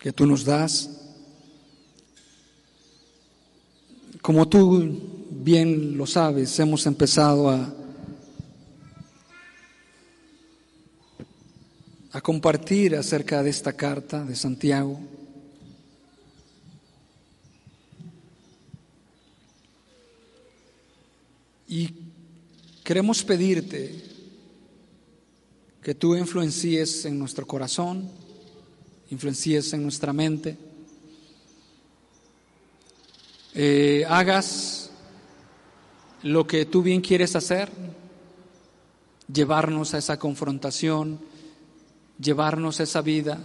que 0.00 0.12
tú 0.12 0.26
nos 0.26 0.44
das. 0.44 0.90
Como 4.20 4.48
tú 4.48 5.00
bien 5.30 5.96
lo 5.96 6.08
sabes, 6.08 6.58
hemos 6.58 6.84
empezado 6.84 7.48
a, 7.48 7.72
a 12.10 12.20
compartir 12.20 12.96
acerca 12.96 13.44
de 13.44 13.50
esta 13.50 13.74
carta 13.74 14.24
de 14.24 14.34
Santiago. 14.34 14.98
Y 21.74 21.88
queremos 22.84 23.24
pedirte 23.24 23.94
que 25.82 25.94
tú 25.94 26.14
influencies 26.14 27.06
en 27.06 27.18
nuestro 27.18 27.46
corazón, 27.46 28.10
influencies 29.08 29.72
en 29.72 29.82
nuestra 29.82 30.12
mente, 30.12 30.58
eh, 33.54 34.04
hagas 34.06 34.90
lo 36.22 36.46
que 36.46 36.66
tú 36.66 36.82
bien 36.82 37.00
quieres 37.00 37.36
hacer, 37.36 37.70
llevarnos 39.32 39.94
a 39.94 39.98
esa 39.98 40.18
confrontación, 40.18 41.20
llevarnos 42.20 42.80
a 42.80 42.82
esa 42.82 43.00
vida. 43.00 43.42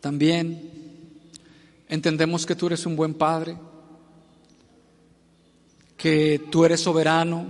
También 0.00 0.62
entendemos 1.90 2.46
que 2.46 2.56
tú 2.56 2.68
eres 2.68 2.86
un 2.86 2.96
buen 2.96 3.12
padre, 3.12 3.58
que 5.98 6.40
tú 6.50 6.64
eres 6.64 6.80
soberano, 6.80 7.44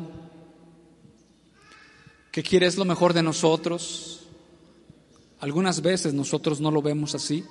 que 2.33 2.43
quieres 2.43 2.79
lo 2.79 2.87
mejor 2.87 3.13
de 3.13 3.23
nosotros. 3.23 4.27
Algunas 5.41 5.83
veces 5.83 6.15
nosotros 6.15 6.59
no 6.59 6.71
lo 6.71 6.81
vemos 6.81 7.15
así, 7.15 7.45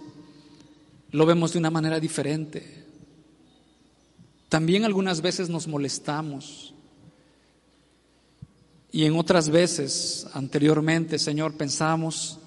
lo 1.11 1.25
vemos 1.25 1.53
de 1.53 1.59
una 1.59 1.69
manera 1.69 1.99
diferente. 1.99 2.83
También 4.49 4.85
algunas 4.85 5.21
veces 5.21 5.49
nos 5.49 5.67
molestamos. 5.67 6.73
Y 8.91 9.05
en 9.05 9.15
otras 9.17 9.49
veces, 9.49 10.25
anteriormente, 10.33 11.19
Señor, 11.19 11.53
pensamos 11.55 12.39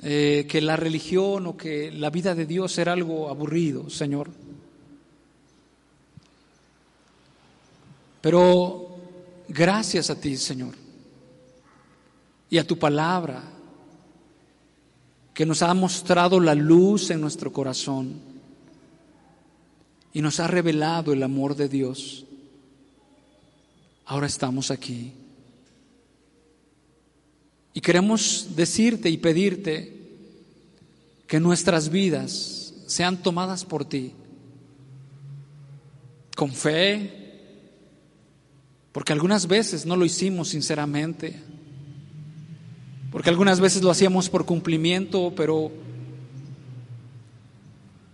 eh, 0.00 0.46
que 0.48 0.60
la 0.60 0.76
religión 0.76 1.46
o 1.46 1.56
que 1.56 1.90
la 1.90 2.10
vida 2.10 2.36
de 2.36 2.46
Dios 2.46 2.78
era 2.78 2.92
algo 2.92 3.28
aburrido, 3.28 3.90
Señor. 3.90 4.45
Pero 8.26 8.88
gracias 9.46 10.10
a 10.10 10.20
ti, 10.20 10.36
Señor, 10.36 10.74
y 12.50 12.58
a 12.58 12.66
tu 12.66 12.76
palabra, 12.76 13.40
que 15.32 15.46
nos 15.46 15.62
ha 15.62 15.72
mostrado 15.74 16.40
la 16.40 16.56
luz 16.56 17.10
en 17.10 17.20
nuestro 17.20 17.52
corazón 17.52 18.14
y 20.12 20.20
nos 20.20 20.40
ha 20.40 20.48
revelado 20.48 21.12
el 21.12 21.22
amor 21.22 21.54
de 21.54 21.68
Dios. 21.68 22.24
Ahora 24.06 24.26
estamos 24.26 24.72
aquí. 24.72 25.12
Y 27.74 27.80
queremos 27.80 28.56
decirte 28.56 29.08
y 29.08 29.18
pedirte 29.18 30.00
que 31.28 31.38
nuestras 31.38 31.90
vidas 31.90 32.74
sean 32.88 33.22
tomadas 33.22 33.64
por 33.64 33.84
ti, 33.84 34.14
con 36.34 36.50
fe, 36.50 37.25
porque 38.96 39.12
algunas 39.12 39.46
veces 39.46 39.84
no 39.84 39.94
lo 39.94 40.06
hicimos 40.06 40.48
sinceramente. 40.48 41.38
Porque 43.12 43.28
algunas 43.28 43.60
veces 43.60 43.82
lo 43.82 43.90
hacíamos 43.90 44.30
por 44.30 44.46
cumplimiento, 44.46 45.34
pero 45.36 45.70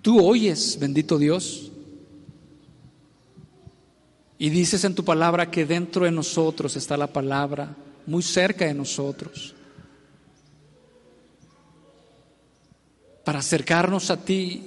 tú 0.02 0.20
oyes, 0.26 0.76
bendito 0.80 1.18
Dios. 1.18 1.70
Y 4.38 4.50
dices 4.50 4.82
en 4.82 4.96
tu 4.96 5.04
palabra 5.04 5.52
que 5.52 5.66
dentro 5.66 6.04
de 6.04 6.10
nosotros 6.10 6.74
está 6.74 6.96
la 6.96 7.06
palabra, 7.06 7.76
muy 8.04 8.24
cerca 8.24 8.66
de 8.66 8.74
nosotros. 8.74 9.54
Para 13.24 13.38
acercarnos 13.38 14.10
a 14.10 14.24
ti 14.24 14.64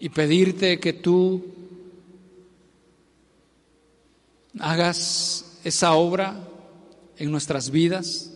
y 0.00 0.08
pedirte 0.08 0.80
que 0.80 0.94
tú 0.94 1.57
hagas 4.58 5.44
esa 5.64 5.92
obra 5.94 6.36
en 7.16 7.30
nuestras 7.30 7.70
vidas, 7.70 8.30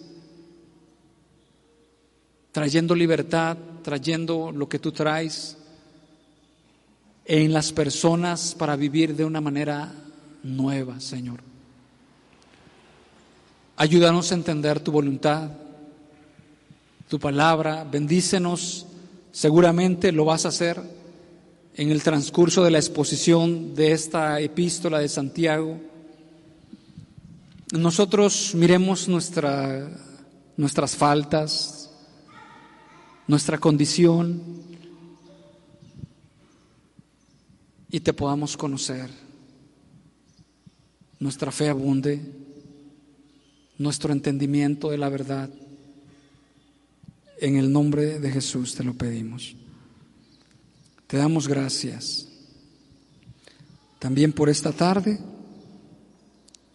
trayendo 2.51 2.95
libertad, 2.95 3.57
trayendo 3.83 4.53
lo 4.53 4.69
que 4.69 4.79
tú 4.79 4.93
traes 4.93 5.57
en 7.25 7.53
las 7.53 7.73
personas 7.73 8.55
para 8.57 8.77
vivir 8.77 9.15
de 9.17 9.25
una 9.25 9.41
manera 9.41 9.93
nueva, 10.43 11.01
Señor. 11.01 11.41
Ayúdanos 13.77 14.31
a 14.31 14.35
entender 14.35 14.81
tu 14.81 14.93
voluntad, 14.93 15.51
tu 17.09 17.19
palabra, 17.19 17.85
bendícenos, 17.85 18.87
seguramente 19.31 20.13
lo 20.13 20.25
vas 20.25 20.45
a 20.45 20.49
hacer 20.49 20.81
en 21.75 21.91
el 21.91 22.03
transcurso 22.03 22.63
de 22.65 22.71
la 22.71 22.79
exposición 22.79 23.75
de 23.75 23.93
esta 23.93 24.41
epístola 24.41 24.99
de 24.99 25.09
Santiago 25.09 25.81
nosotros 27.73 28.55
miremos 28.55 29.09
nuestra, 29.09 29.91
nuestras 30.59 30.95
faltas, 30.95 31.91
nuestra 33.27 33.57
condición 33.57 34.43
y 37.89 38.01
te 38.01 38.13
podamos 38.13 38.59
conocer. 38.59 39.09
Nuestra 41.19 41.51
fe 41.51 41.71
abunde, 41.71 42.21
nuestro 43.79 44.13
entendimiento 44.13 44.91
de 44.91 44.99
la 44.99 45.09
verdad. 45.09 45.49
En 47.41 47.57
el 47.57 47.73
nombre 47.73 48.19
de 48.19 48.31
Jesús 48.31 48.75
te 48.75 48.85
lo 48.85 48.93
pedimos. 48.93 49.57
Te 51.07 51.17
damos 51.17 51.49
gracias 51.49 52.29
también 53.99 54.33
por 54.33 54.51
esta 54.51 54.73
tarde 54.73 55.32